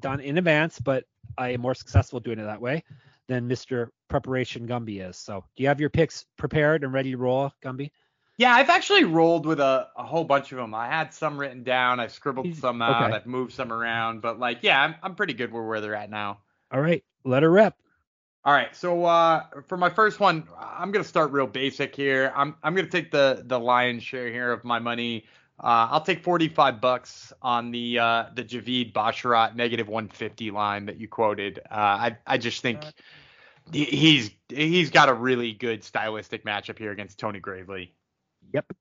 done 0.00 0.20
in 0.20 0.38
advance, 0.38 0.78
but 0.80 1.04
I 1.36 1.50
am 1.50 1.60
more 1.60 1.74
successful 1.74 2.20
doing 2.20 2.38
it 2.38 2.44
that 2.44 2.60
way 2.60 2.84
than 3.26 3.48
Mr. 3.48 3.88
Preparation 4.08 4.66
Gumby 4.66 5.06
is. 5.08 5.16
So 5.16 5.44
do 5.56 5.62
you 5.62 5.68
have 5.68 5.80
your 5.80 5.90
picks 5.90 6.24
prepared 6.36 6.82
and 6.82 6.92
ready 6.92 7.12
to 7.12 7.16
roll, 7.16 7.52
Gumby? 7.62 7.90
Yeah, 8.38 8.54
I've 8.54 8.70
actually 8.70 9.02
rolled 9.02 9.46
with 9.46 9.58
a, 9.58 9.88
a 9.96 10.04
whole 10.04 10.22
bunch 10.22 10.52
of 10.52 10.58
them. 10.58 10.72
I 10.72 10.86
had 10.86 11.12
some 11.12 11.36
written 11.38 11.64
down. 11.64 11.98
I've 11.98 12.12
scribbled 12.12 12.54
some 12.54 12.80
out. 12.80 13.02
okay. 13.02 13.16
I've 13.16 13.26
moved 13.26 13.52
some 13.52 13.72
around. 13.72 14.22
But 14.22 14.38
like, 14.38 14.58
yeah, 14.62 14.80
I'm, 14.80 14.94
I'm 15.02 15.16
pretty 15.16 15.34
good 15.34 15.52
where, 15.52 15.64
where 15.64 15.80
they're 15.80 15.96
at 15.96 16.08
now. 16.08 16.38
All 16.70 16.80
right, 16.80 17.02
let 17.24 17.42
her 17.42 17.50
rep. 17.50 17.76
All 18.44 18.52
right, 18.52 18.74
so 18.74 19.04
uh, 19.04 19.42
for 19.66 19.76
my 19.76 19.90
first 19.90 20.20
one, 20.20 20.44
I'm 20.56 20.92
gonna 20.92 21.04
start 21.04 21.32
real 21.32 21.48
basic 21.48 21.94
here. 21.94 22.32
I'm 22.34 22.54
I'm 22.62 22.74
gonna 22.74 22.88
take 22.88 23.10
the 23.10 23.42
the 23.44 23.58
lion's 23.58 24.04
share 24.04 24.30
here 24.30 24.52
of 24.52 24.64
my 24.64 24.78
money. 24.78 25.26
Uh, 25.60 25.88
I'll 25.90 26.00
take 26.00 26.22
45 26.22 26.80
bucks 26.80 27.32
on 27.42 27.72
the 27.72 27.98
uh, 27.98 28.24
the 28.34 28.44
Javid 28.44 28.92
Basharat 28.92 29.56
negative 29.56 29.88
150 29.88 30.52
line 30.52 30.86
that 30.86 31.00
you 31.00 31.08
quoted. 31.08 31.58
Uh, 31.70 31.74
I 31.74 32.16
I 32.26 32.38
just 32.38 32.62
think 32.62 32.82
he's 33.72 34.30
he's 34.48 34.90
got 34.90 35.08
a 35.08 35.14
really 35.14 35.52
good 35.52 35.82
stylistic 35.82 36.44
matchup 36.44 36.78
here 36.78 36.92
against 36.92 37.18
Tony 37.18 37.40
Gravely. 37.40 37.92
Yep, 38.52 38.72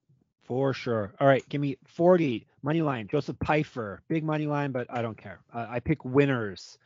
for 0.44 0.74
sure. 0.74 1.14
All 1.20 1.28
right, 1.28 1.48
give 1.50 1.62
me 1.62 1.78
40 1.88 2.48
money 2.64 2.82
line. 2.82 3.08
Joseph 3.08 3.38
Pyfer, 3.40 4.02
big 4.08 4.24
money 4.24 4.48
line, 4.48 4.72
but 4.72 4.88
I 4.90 5.02
don't 5.02 5.18
care. 5.18 5.40
Uh, 5.54 5.66
I 5.70 5.80
pick 5.80 6.04
winners. 6.06 6.78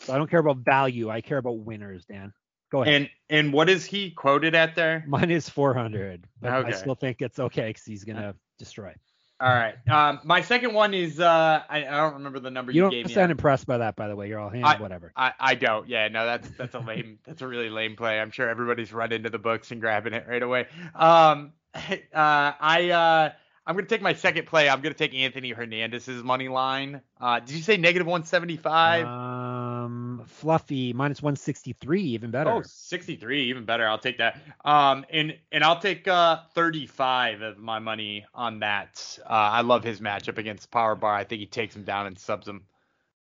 So 0.00 0.14
I 0.14 0.18
don't 0.18 0.30
care 0.30 0.40
about 0.40 0.58
value. 0.58 1.10
I 1.10 1.20
care 1.20 1.38
about 1.38 1.58
winners, 1.58 2.04
Dan. 2.06 2.32
Go 2.70 2.82
ahead. 2.82 2.94
And 2.94 3.10
and 3.28 3.52
what 3.52 3.68
is 3.68 3.84
he 3.84 4.10
quoted 4.12 4.54
at 4.54 4.74
there? 4.76 5.04
Mine 5.06 5.30
is 5.30 5.48
400, 5.48 6.24
but 6.40 6.52
I 6.66 6.70
still 6.70 6.94
think 6.94 7.20
it's 7.20 7.38
okay 7.38 7.68
because 7.68 7.84
he's 7.84 8.04
gonna 8.04 8.34
destroy. 8.58 8.94
All 9.40 9.48
right. 9.48 9.74
Um, 9.88 10.20
my 10.22 10.42
second 10.42 10.74
one 10.74 10.92
is 10.92 11.18
uh, 11.18 11.62
I, 11.68 11.78
I 11.86 11.96
don't 11.96 12.14
remember 12.14 12.40
the 12.40 12.50
number 12.50 12.72
You 12.72 12.76
you, 12.76 12.82
don't 12.82 12.90
gave 12.90 13.06
me. 13.06 13.12
sound 13.12 13.30
impressed 13.30 13.66
by 13.66 13.78
that, 13.78 13.96
by 13.96 14.06
the 14.06 14.14
way. 14.14 14.28
You're 14.28 14.38
all 14.38 14.50
hands, 14.50 14.66
I- 14.66 14.76
whatever. 14.80 15.12
I, 15.16 15.32
I 15.40 15.54
don't. 15.54 15.88
Yeah, 15.88 16.08
no, 16.08 16.26
that's 16.26 16.48
that's 16.50 16.74
a 16.74 16.78
lame 16.78 17.18
that's 17.26 17.40
a 17.42 17.48
really 17.48 17.70
lame 17.70 17.96
play. 17.96 18.20
I'm 18.20 18.30
sure 18.30 18.48
everybody's 18.48 18.92
run 18.92 19.12
into 19.12 19.30
the 19.30 19.38
books 19.38 19.70
and 19.70 19.80
grabbing 19.80 20.12
it 20.12 20.26
right 20.28 20.42
away. 20.42 20.66
Um 20.94 21.52
uh 21.74 21.96
I 22.12 22.90
uh 22.90 23.32
I'm 23.66 23.76
gonna 23.76 23.86
take 23.86 24.02
my 24.02 24.14
second 24.14 24.46
play. 24.46 24.68
I'm 24.68 24.80
gonna 24.80 24.94
take 24.94 25.14
Anthony 25.14 25.50
Hernandez's 25.50 26.22
money 26.22 26.48
line. 26.48 27.00
Uh 27.20 27.40
did 27.40 27.50
you 27.50 27.62
say 27.62 27.76
negative 27.76 28.06
175? 28.06 29.06
Um, 29.06 30.22
Fluffy 30.26 30.92
minus 30.92 31.22
163, 31.22 32.02
even 32.02 32.30
better. 32.30 32.50
oh, 32.50 32.62
63, 32.64 33.42
even 33.50 33.64
better. 33.64 33.86
I'll 33.86 33.98
take 33.98 34.18
that. 34.18 34.40
Um 34.64 35.04
and 35.10 35.36
and 35.52 35.62
I'll 35.62 35.78
take 35.80 36.08
uh 36.08 36.40
35 36.54 37.42
of 37.42 37.58
my 37.58 37.78
money 37.78 38.24
on 38.34 38.60
that. 38.60 39.18
Uh 39.24 39.32
I 39.32 39.60
love 39.60 39.84
his 39.84 40.00
matchup 40.00 40.38
against 40.38 40.70
Power 40.70 40.96
Bar. 40.96 41.14
I 41.14 41.24
think 41.24 41.40
he 41.40 41.46
takes 41.46 41.76
him 41.76 41.84
down 41.84 42.06
and 42.06 42.18
subs 42.18 42.48
him. 42.48 42.62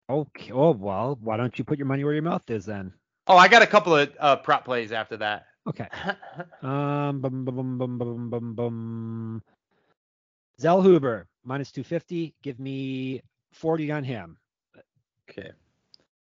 Okay. 0.09 0.51
Oh 0.53 0.71
well, 0.71 1.17
why 1.21 1.37
don't 1.37 1.57
you 1.57 1.65
put 1.65 1.77
your 1.77 1.87
money 1.87 2.03
where 2.03 2.13
your 2.13 2.23
mouth 2.23 2.49
is 2.49 2.65
then? 2.65 2.93
Oh, 3.27 3.35
I 3.35 3.49
got 3.49 3.61
a 3.61 3.67
couple 3.67 3.95
of 3.95 4.09
uh, 4.19 4.35
prop 4.37 4.63
plays 4.63 4.93
after 4.93 5.17
that. 5.17 5.47
Okay. 5.67 5.87
Um, 6.61 7.21
bum, 7.21 7.45
bum, 7.45 7.55
bum, 7.55 7.77
bum, 7.77 7.97
bum, 7.97 8.29
bum, 8.29 8.53
bum. 8.55 9.43
Zellhuber 10.61 11.25
minus 11.43 11.71
250. 11.71 12.33
Give 12.41 12.59
me 12.59 13.21
40 13.53 13.91
on 13.91 14.03
him. 14.03 14.37
Okay. 15.29 15.51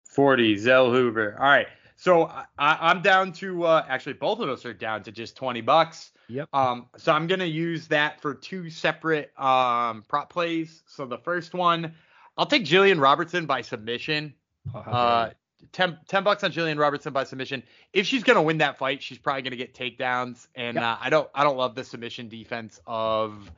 40, 0.09 0.55
Zellhuber. 0.55 1.35
All 1.39 1.45
right. 1.45 1.67
So 1.95 2.23
I, 2.25 2.45
I'm 2.57 3.01
down 3.01 3.31
to 3.33 3.65
uh, 3.65 3.85
actually 3.87 4.13
both 4.13 4.39
of 4.39 4.49
us 4.49 4.65
are 4.65 4.73
down 4.73 5.03
to 5.03 5.11
just 5.11 5.35
20 5.37 5.61
bucks. 5.61 6.11
Yep. 6.27 6.49
Um, 6.53 6.87
so 6.97 7.11
I'm 7.13 7.27
gonna 7.27 7.45
use 7.45 7.87
that 7.87 8.19
for 8.21 8.33
two 8.33 8.69
separate 8.69 9.31
um 9.39 10.03
prop 10.07 10.29
plays. 10.31 10.83
So 10.87 11.05
the 11.05 11.17
first 11.19 11.53
one, 11.53 11.93
I'll 12.37 12.45
take 12.47 12.65
Jillian 12.65 12.99
Robertson 12.99 13.45
by 13.45 13.61
submission. 13.61 14.33
Oh, 14.73 14.79
Uh, 14.79 15.29
10, 15.71 15.97
10 16.07 16.23
bucks 16.23 16.43
on 16.43 16.51
Jillian 16.51 16.77
Robertson 16.79 17.11
by 17.13 17.23
submission. 17.23 17.63
If 17.93 18.05
she's 18.05 18.23
gonna 18.23 18.41
win 18.41 18.59
that 18.59 18.77
fight, 18.77 19.01
she's 19.01 19.17
probably 19.17 19.41
gonna 19.41 19.55
get 19.55 19.73
takedowns. 19.73 20.47
And 20.55 20.75
Yep. 20.75 20.83
uh, 20.83 20.97
I 21.01 21.09
don't 21.09 21.29
I 21.33 21.43
don't 21.43 21.57
love 21.57 21.75
the 21.75 21.83
submission 21.83 22.29
defense 22.29 22.79
of 22.87 23.51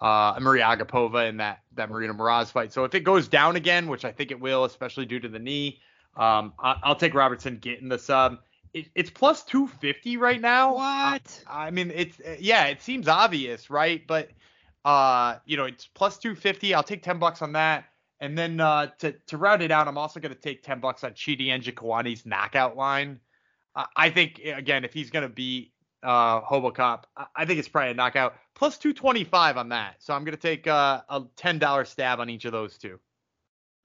uh 0.00 0.36
Maria 0.40 0.64
Agapova 0.64 1.28
in 1.28 1.36
that 1.38 1.60
that 1.74 1.88
Maryna 1.90 2.16
Moroz 2.16 2.50
fight. 2.50 2.72
So 2.72 2.84
if 2.84 2.94
it 2.94 3.00
goes 3.00 3.28
down 3.28 3.56
again, 3.56 3.86
which 3.88 4.04
I 4.04 4.12
think 4.12 4.30
it 4.30 4.40
will, 4.40 4.64
especially 4.64 5.06
due 5.06 5.20
to 5.20 5.28
the 5.28 5.38
knee, 5.38 5.80
um, 6.16 6.52
I, 6.58 6.76
I'll 6.82 6.96
take 6.96 7.14
Robertson 7.14 7.58
getting 7.58 7.88
the 7.88 7.98
sub. 7.98 8.38
It, 8.72 8.88
it's 8.96 9.10
plus 9.10 9.44
250 9.44 10.16
right 10.16 10.40
now. 10.40 10.74
What? 10.74 11.44
I 11.48 11.70
mean, 11.70 11.92
it's 11.94 12.20
yeah, 12.40 12.66
it 12.66 12.82
seems 12.82 13.06
obvious, 13.06 13.70
right? 13.70 14.04
But 14.06 14.30
uh, 14.84 15.36
you 15.46 15.56
know, 15.56 15.64
it's 15.64 15.86
plus 15.86 16.18
250. 16.18 16.74
I'll 16.74 16.82
take 16.82 17.02
10 17.02 17.18
bucks 17.18 17.40
on 17.40 17.52
that. 17.52 17.84
And 18.24 18.38
then 18.38 18.58
uh, 18.58 18.86
to 18.98 19.12
to 19.12 19.36
round 19.36 19.62
it 19.62 19.70
out, 19.70 19.86
I'm 19.86 19.98
also 19.98 20.18
going 20.18 20.34
to 20.34 20.40
take 20.40 20.62
10 20.62 20.80
bucks 20.80 21.04
on 21.04 21.12
Chidi 21.12 21.48
Njokuani's 21.48 22.24
knockout 22.24 22.76
line. 22.76 23.20
Uh, 23.76 23.84
I 23.96 24.10
think 24.10 24.40
again, 24.44 24.84
if 24.84 24.94
he's 24.94 25.10
going 25.10 25.24
to 25.24 25.28
beat 25.28 25.74
uh, 26.04 26.40
Hobocop. 26.42 27.04
I, 27.16 27.26
I 27.34 27.44
think 27.44 27.58
it's 27.58 27.68
probably 27.68 27.90
a 27.90 27.94
knockout. 27.94 28.36
Plus 28.54 28.78
225 28.78 29.56
on 29.56 29.70
that. 29.70 29.96
So 29.98 30.14
I'm 30.14 30.24
gonna 30.24 30.36
take 30.36 30.66
uh, 30.66 31.02
a 31.08 31.22
$10 31.22 31.86
stab 31.86 32.20
on 32.20 32.30
each 32.30 32.44
of 32.44 32.52
those 32.52 32.78
two. 32.78 33.00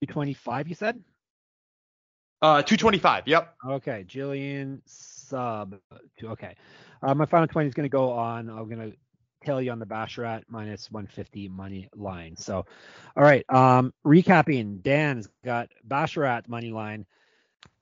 225, 0.05 0.67
you 0.67 0.75
said? 0.75 1.01
Uh, 2.41 2.61
225. 2.61 3.27
Yep. 3.27 3.55
Okay, 3.67 4.05
Jillian 4.07 4.79
sub. 4.85 5.75
Okay, 6.23 6.55
uh, 7.01 7.13
my 7.13 7.25
final 7.25 7.47
20 7.47 7.67
is 7.67 7.73
going 7.73 7.83
to 7.83 7.89
go 7.89 8.11
on. 8.11 8.49
I'm 8.49 8.69
going 8.69 8.91
to 8.91 8.97
tell 9.43 9.61
you 9.61 9.71
on 9.71 9.79
the 9.79 9.85
Basharat 9.85 10.43
minus 10.47 10.91
150 10.91 11.49
money 11.49 11.89
line. 11.95 12.35
So, 12.35 12.65
all 13.15 13.23
right. 13.23 13.45
Um, 13.49 13.93
recapping, 14.05 14.81
Dan's 14.81 15.27
got 15.43 15.69
Basharat 15.87 16.47
money 16.47 16.71
line. 16.71 17.05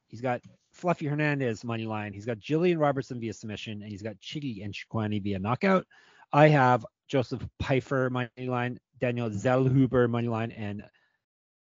He's 0.08 0.22
got 0.22 0.42
Fluffy 0.72 1.08
Hernandez 1.08 1.64
money 1.64 1.86
line. 1.86 2.14
He's 2.14 2.26
got 2.26 2.38
Jillian 2.38 2.80
Robertson 2.80 3.20
via 3.20 3.34
submission, 3.34 3.82
and 3.82 3.92
he's 3.92 4.02
got 4.02 4.16
Chidi 4.18 4.66
Njokuani 4.66 5.22
via 5.22 5.40
knockout. 5.40 5.86
I 6.32 6.50
have 6.50 6.86
Joseph 7.08 7.46
Pyfer 7.60 8.10
money 8.10 8.30
line, 8.38 8.80
Daniel 9.00 9.30
Zellhuber 9.30 10.10
money 10.10 10.28
line, 10.28 10.52
and 10.52 10.84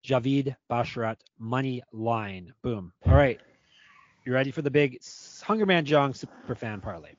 Javid 0.05 0.57
Basharat 0.71 1.17
money 1.39 1.83
line. 1.93 2.53
Boom. 2.63 2.93
All 3.07 3.15
right. 3.15 3.41
You 4.25 4.33
ready 4.33 4.51
for 4.51 4.63
the 4.63 4.71
big 4.71 5.01
Hungerman 5.01 5.85
Jong 5.85 6.15
super 6.15 6.55
fan 6.55 6.81
parlay? 6.81 7.11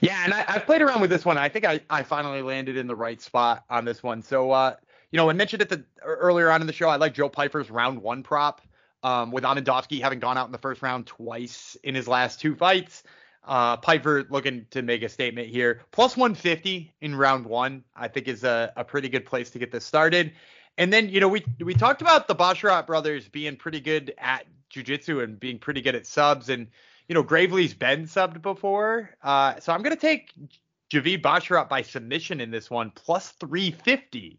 Yeah, 0.00 0.22
and 0.24 0.34
I, 0.34 0.44
I 0.48 0.58
played 0.58 0.82
around 0.82 1.00
with 1.00 1.10
this 1.10 1.24
one. 1.24 1.38
I 1.38 1.48
think 1.48 1.64
I, 1.64 1.80
I 1.90 2.02
finally 2.02 2.42
landed 2.42 2.76
in 2.76 2.86
the 2.86 2.96
right 2.96 3.20
spot 3.20 3.64
on 3.70 3.84
this 3.84 4.02
one. 4.02 4.22
So, 4.22 4.50
uh, 4.50 4.76
you 5.10 5.16
know, 5.16 5.30
I 5.30 5.32
mentioned 5.32 5.62
it 5.62 5.68
the, 5.68 5.84
earlier 6.02 6.50
on 6.50 6.60
in 6.60 6.66
the 6.66 6.72
show. 6.72 6.88
I 6.88 6.96
like 6.96 7.14
Joe 7.14 7.28
Pyfer's 7.28 7.70
round 7.70 8.02
one 8.02 8.22
prop 8.22 8.60
um, 9.02 9.30
with 9.30 9.44
Amedovski 9.44 10.00
having 10.00 10.18
gone 10.18 10.36
out 10.36 10.46
in 10.46 10.52
the 10.52 10.58
first 10.58 10.82
round 10.82 11.06
twice 11.06 11.76
in 11.84 11.94
his 11.94 12.08
last 12.08 12.40
two 12.40 12.54
fights. 12.54 13.02
Uh, 13.46 13.76
Pyfer 13.76 14.24
looking 14.30 14.66
to 14.70 14.82
make 14.82 15.02
a 15.02 15.08
statement 15.08 15.48
here. 15.48 15.82
Plus 15.92 16.16
150 16.16 16.94
in 17.02 17.14
round 17.14 17.44
one, 17.44 17.84
I 17.94 18.08
think 18.08 18.26
is 18.26 18.42
a, 18.42 18.72
a 18.76 18.84
pretty 18.84 19.08
good 19.08 19.26
place 19.26 19.50
to 19.50 19.58
get 19.58 19.70
this 19.70 19.84
started. 19.84 20.32
And 20.78 20.92
then, 20.92 21.08
you 21.08 21.20
know, 21.20 21.28
we 21.28 21.44
we 21.60 21.74
talked 21.74 22.00
about 22.02 22.26
the 22.26 22.34
Basharat 22.34 22.86
brothers 22.86 23.28
being 23.28 23.56
pretty 23.56 23.80
good 23.80 24.14
at 24.18 24.46
jujitsu 24.72 25.22
and 25.22 25.38
being 25.38 25.58
pretty 25.58 25.82
good 25.82 25.94
at 25.94 26.06
subs. 26.06 26.48
And, 26.48 26.68
you 27.08 27.14
know, 27.14 27.22
Gravely's 27.22 27.74
been 27.74 28.04
subbed 28.04 28.42
before. 28.42 29.10
Uh, 29.22 29.58
so 29.60 29.72
I'm 29.72 29.82
going 29.82 29.94
to 29.94 30.00
take 30.00 30.32
Javid 30.90 31.22
Basharat 31.22 31.68
by 31.68 31.82
submission 31.82 32.40
in 32.40 32.50
this 32.50 32.70
one, 32.70 32.90
plus 32.94 33.30
350. 33.32 34.38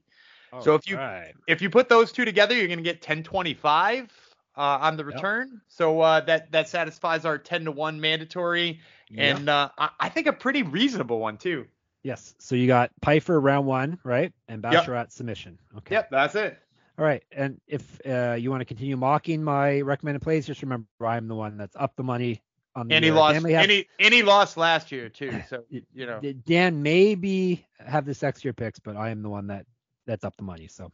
so 0.62 0.76
if 0.76 0.88
you 0.88 0.98
right. 0.98 1.34
if 1.48 1.62
you 1.62 1.70
put 1.70 1.90
those 1.90 2.12
two 2.12 2.26
together, 2.26 2.56
you're 2.56 2.68
going 2.68 2.78
to 2.78 2.84
get 2.84 2.96
1025 2.98 4.12
uh, 4.58 4.62
on 4.62 4.98
the 4.98 5.06
return. 5.06 5.50
Yep. 5.52 5.62
So 5.68 6.02
uh, 6.02 6.22
that 6.22 6.52
that 6.52 6.70
satisfies 6.70 7.26
our 7.26 7.38
10 7.38 7.66
to 7.66 7.72
1 7.72 8.00
mandatory 8.00 8.80
and 9.16 9.46
yep. 9.46 9.50
uh, 9.50 9.70
I, 9.78 9.90
I, 10.00 10.10
think 10.10 10.28
a 10.28 10.34
pretty 10.34 10.64
reasonable 10.64 11.20
one 11.20 11.38
too. 11.38 11.68
Yes. 12.04 12.36
So 12.40 12.56
you 12.56 12.68
got 12.68 12.92
Pyfer 13.02 13.40
round 13.40 13.66
one, 13.66 14.00
right? 14.04 14.34
And 14.48 14.62
Basharat 14.62 14.88
yep. 14.88 15.12
submission. 15.12 15.58
Okay. 15.78 15.96
Yep, 15.96 16.10
that's 16.12 16.36
it. 16.36 16.58
All 16.98 17.06
right. 17.06 17.24
And 17.32 17.60
if 17.68 18.00
uh, 18.08 18.34
you 18.34 18.52
want 18.52 18.62
to 18.62 18.66
continue 18.66 18.96
mocking 18.96 19.44
my 19.44 19.82
recommended 19.82 20.22
plays, 20.22 20.46
just 20.46 20.62
remember 20.62 20.88
I'm 21.02 21.28
the 21.28 21.36
one 21.36 21.58
that's 21.58 21.76
up 21.76 21.96
the 21.96 22.04
money. 22.04 22.42
And 22.76 22.92
he 22.92 23.12
uh, 23.12 23.16
lost. 23.16 23.46
Any 23.46 23.88
any 24.00 24.22
lost 24.22 24.58
last 24.58 24.92
year 24.92 25.10
too. 25.10 25.42
So 25.50 25.64
you 25.70 26.06
know. 26.06 26.20
Dan 26.46 26.84
maybe 26.84 27.66
have 27.80 28.06
the 28.06 28.12
sexier 28.12 28.56
picks, 28.56 28.80
but 28.80 28.98
I 28.98 29.10
am 29.10 29.22
the 29.22 29.30
one 29.30 29.48
that 29.48 29.66
that's 30.06 30.24
up 30.24 30.36
the 30.38 30.44
money. 30.44 30.68
So. 30.68 30.92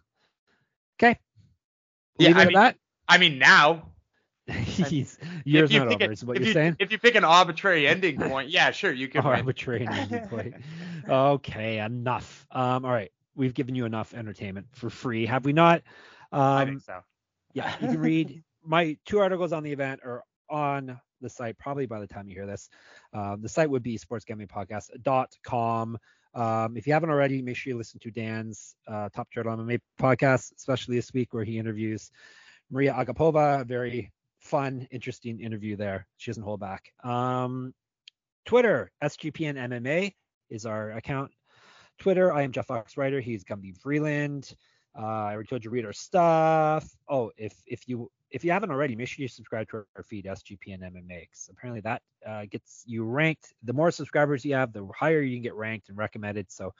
Okay. 1.01 1.17
yeah. 2.19 2.38
I 2.38 2.45
mean, 2.45 2.53
that. 2.53 2.77
I 3.07 3.17
mean 3.17 3.39
now. 3.39 3.88
He's 4.51 5.17
years 5.45 5.71
not 5.71 5.88
over. 5.88 6.11
Is 6.11 6.25
what 6.25 6.38
you're 6.38 6.47
you, 6.47 6.53
saying? 6.53 6.75
If 6.79 6.91
you 6.91 6.97
pick 6.97 7.15
an 7.15 7.23
arbitrary 7.23 7.88
ending 7.88 8.17
point, 8.17 8.49
yeah, 8.49 8.71
sure, 8.71 8.91
you 8.91 9.07
can. 9.09 9.21
arbitrary 9.21 9.88
ending 9.88 10.27
point. 10.27 10.55
Okay, 11.07 11.79
enough. 11.79 12.45
Um, 12.51 12.84
all 12.84 12.91
right, 12.91 13.11
we've 13.36 13.53
given 13.53 13.75
you 13.75 13.86
enough 13.86 14.13
entertainment 14.13 14.67
for 14.71 14.89
free, 14.89 15.25
have 15.25 15.45
we 15.45 15.53
not? 15.53 15.84
Um, 16.32 16.41
I 16.41 16.65
think 16.65 16.82
so. 16.82 17.01
yeah, 17.53 17.73
you 17.82 17.88
can 17.88 17.99
read 17.99 18.43
my 18.65 18.97
two 19.05 19.19
articles 19.19 19.53
on 19.53 19.63
the 19.63 19.71
event 19.71 20.01
are 20.03 20.23
on 20.49 20.99
the 21.22 21.30
site 21.30 21.57
probably 21.57 21.86
by 21.86 21.99
the 21.99 22.07
time 22.07 22.28
you 22.28 22.36
hear 22.36 22.45
this. 22.45 22.69
Uh, 23.13 23.36
the 23.39 23.49
site 23.49 23.69
would 23.69 23.84
be 23.84 23.97
sportsgamblingpodcast.com. 23.97 25.97
Um, 26.34 26.78
if 26.78 26.88
you 26.88 26.93
haven't 26.93 27.09
already, 27.09 27.41
make 27.41 27.57
sure 27.57 27.72
you 27.72 27.78
listen 27.78 27.99
to 27.99 28.11
Dan's 28.11 28.76
uh, 28.88 29.09
Top 29.09 29.28
Turtle 29.34 29.57
MMA 29.57 29.80
podcast, 29.99 30.53
especially 30.55 30.95
this 30.95 31.13
week 31.13 31.34
where 31.34 31.43
he 31.43 31.57
interviews 31.57 32.09
Maria 32.69 32.93
Agapova, 32.93 33.65
very 33.65 34.11
fun, 34.39 34.88
interesting 34.91 35.39
interview 35.39 35.76
there. 35.76 36.07
She 36.17 36.32
doesn't 36.32 36.43
hold 36.43 36.61
back. 36.61 36.91
Um, 37.03 37.74
Twitter, 38.45 38.91
SGPN 39.03 39.57
MMA 39.57 40.13
is 40.49 40.65
our 40.65 40.91
account. 40.91 41.32
Twitter, 41.99 42.34
I 42.34 42.43
am 42.43 42.51
Jeff 42.51 42.67
Fox 42.67 42.97
Writer. 42.97 43.19
He's 43.19 43.43
Gumby 43.43 43.78
Freeland. 43.78 44.55
Uh, 44.97 45.05
I 45.05 45.33
already 45.33 45.47
told 45.47 45.63
you 45.63 45.71
read 45.71 45.85
our 45.85 45.93
stuff. 45.93 46.89
Oh, 47.07 47.31
if 47.37 47.53
if 47.65 47.87
you 47.87 48.11
if 48.29 48.43
you 48.45 48.51
haven't 48.51 48.71
already, 48.71 48.95
make 48.95 49.07
sure 49.07 49.21
you 49.21 49.27
subscribe 49.27 49.69
to 49.69 49.85
our 49.95 50.03
feed, 50.03 50.25
SGPN 50.25 50.81
MMA. 50.81 51.29
Cause 51.31 51.49
apparently 51.51 51.81
that 51.81 52.01
uh, 52.25 52.45
gets 52.49 52.83
you 52.85 53.03
ranked. 53.03 53.53
The 53.63 53.73
more 53.73 53.91
subscribers 53.91 54.45
you 54.45 54.55
have, 54.55 54.73
the 54.73 54.87
higher 54.95 55.21
you 55.21 55.35
can 55.35 55.43
get 55.43 55.55
ranked 55.55 55.89
and 55.89 55.97
recommended. 55.97 56.51
So 56.51 56.73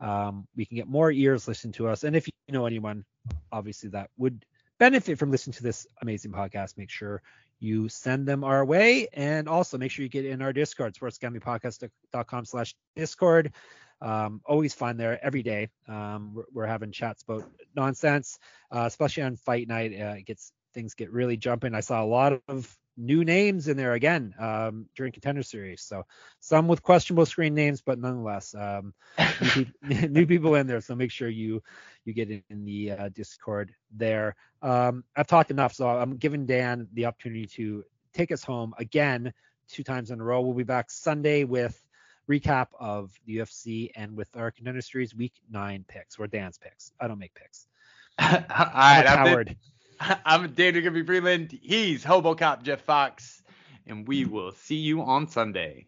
um, 0.00 0.46
we 0.56 0.64
can 0.64 0.76
get 0.76 0.88
more 0.88 1.10
ears 1.10 1.48
listen 1.48 1.72
to 1.72 1.88
us. 1.88 2.04
And 2.04 2.14
if 2.14 2.26
you 2.26 2.32
know 2.52 2.66
anyone, 2.66 3.04
obviously 3.52 3.88
that 3.90 4.10
would 4.18 4.44
benefit 4.78 5.18
from 5.18 5.30
listening 5.30 5.54
to 5.54 5.62
this 5.62 5.86
amazing 6.02 6.32
podcast, 6.32 6.76
make 6.76 6.90
sure 6.90 7.22
you 7.60 7.88
send 7.88 8.26
them 8.26 8.44
our 8.44 8.64
way. 8.64 9.08
And 9.12 9.48
also 9.48 9.78
make 9.78 9.90
sure 9.90 10.02
you 10.02 10.08
get 10.08 10.26
in 10.26 10.42
our 10.42 10.52
Discord, 10.52 10.94
sportsgamblingpodcast.com 10.94 12.44
slash 12.44 12.74
Discord. 12.96 13.52
Um, 14.00 14.40
always 14.44 14.74
fun 14.74 14.96
there 14.96 15.24
every 15.24 15.42
day. 15.42 15.68
Um, 15.88 16.32
we're, 16.34 16.44
we're, 16.52 16.66
having 16.66 16.92
chats 16.92 17.22
about 17.22 17.48
nonsense, 17.74 18.38
uh, 18.70 18.84
especially 18.86 19.22
on 19.22 19.36
fight 19.36 19.68
night. 19.68 19.92
Uh, 19.92 20.16
it 20.18 20.26
gets 20.26 20.52
things 20.74 20.94
get 20.94 21.10
really 21.12 21.36
jumping. 21.36 21.74
I 21.74 21.80
saw 21.80 22.02
a 22.02 22.04
lot 22.04 22.40
of 22.48 22.76
new 22.96 23.24
names 23.24 23.68
in 23.68 23.76
there 23.76 23.94
again 23.94 24.34
um, 24.38 24.86
during 24.96 25.12
contender 25.12 25.42
series. 25.42 25.82
So 25.82 26.04
some 26.40 26.68
with 26.68 26.82
questionable 26.82 27.26
screen 27.26 27.54
names, 27.54 27.82
but 27.82 27.98
nonetheless, 27.98 28.54
um, 28.54 28.94
new, 29.40 29.48
people, 29.50 29.72
new, 30.08 30.26
people 30.26 30.54
in 30.54 30.66
there. 30.66 30.80
So 30.80 30.94
make 30.94 31.10
sure 31.10 31.28
you 31.28 31.62
you 32.04 32.12
get 32.12 32.30
in 32.30 32.64
the 32.64 32.92
uh, 32.92 33.08
Discord 33.10 33.74
there. 33.90 34.36
Um, 34.62 35.04
I've 35.16 35.26
talked 35.26 35.50
enough, 35.50 35.74
so 35.74 35.88
I'm 35.88 36.16
giving 36.16 36.46
Dan 36.46 36.88
the 36.92 37.06
opportunity 37.06 37.46
to 37.46 37.84
take 38.12 38.30
us 38.30 38.44
home 38.44 38.74
again 38.78 39.32
two 39.68 39.82
times 39.82 40.10
in 40.10 40.20
a 40.20 40.24
row. 40.24 40.42
We'll 40.42 40.54
be 40.54 40.64
back 40.64 40.90
Sunday 40.90 41.44
with 41.44 41.80
recap 42.28 42.68
of 42.78 43.12
the 43.26 43.36
UFC 43.38 43.90
and 43.94 44.16
with 44.16 44.28
our 44.36 44.50
contender 44.50 44.80
series 44.80 45.14
week 45.14 45.34
nine 45.50 45.84
picks 45.86 46.18
or 46.18 46.26
Dan's 46.26 46.58
picks. 46.58 46.92
I 47.00 47.08
don't 47.08 47.18
make 47.18 47.34
picks. 47.34 47.66
All 48.18 48.28
right, 48.28 49.04
I'm 49.06 49.26
coward. 49.26 49.56
I'm 50.24 50.52
David 50.52 50.84
Gumby 50.84 51.06
Freeland. 51.06 51.58
He's 51.62 52.04
Hobocop 52.04 52.62
Jeff 52.62 52.80
Fox, 52.82 53.42
and 53.86 54.06
we 54.06 54.24
will 54.24 54.52
see 54.52 54.76
you 54.76 55.02
on 55.02 55.28
Sunday. 55.28 55.86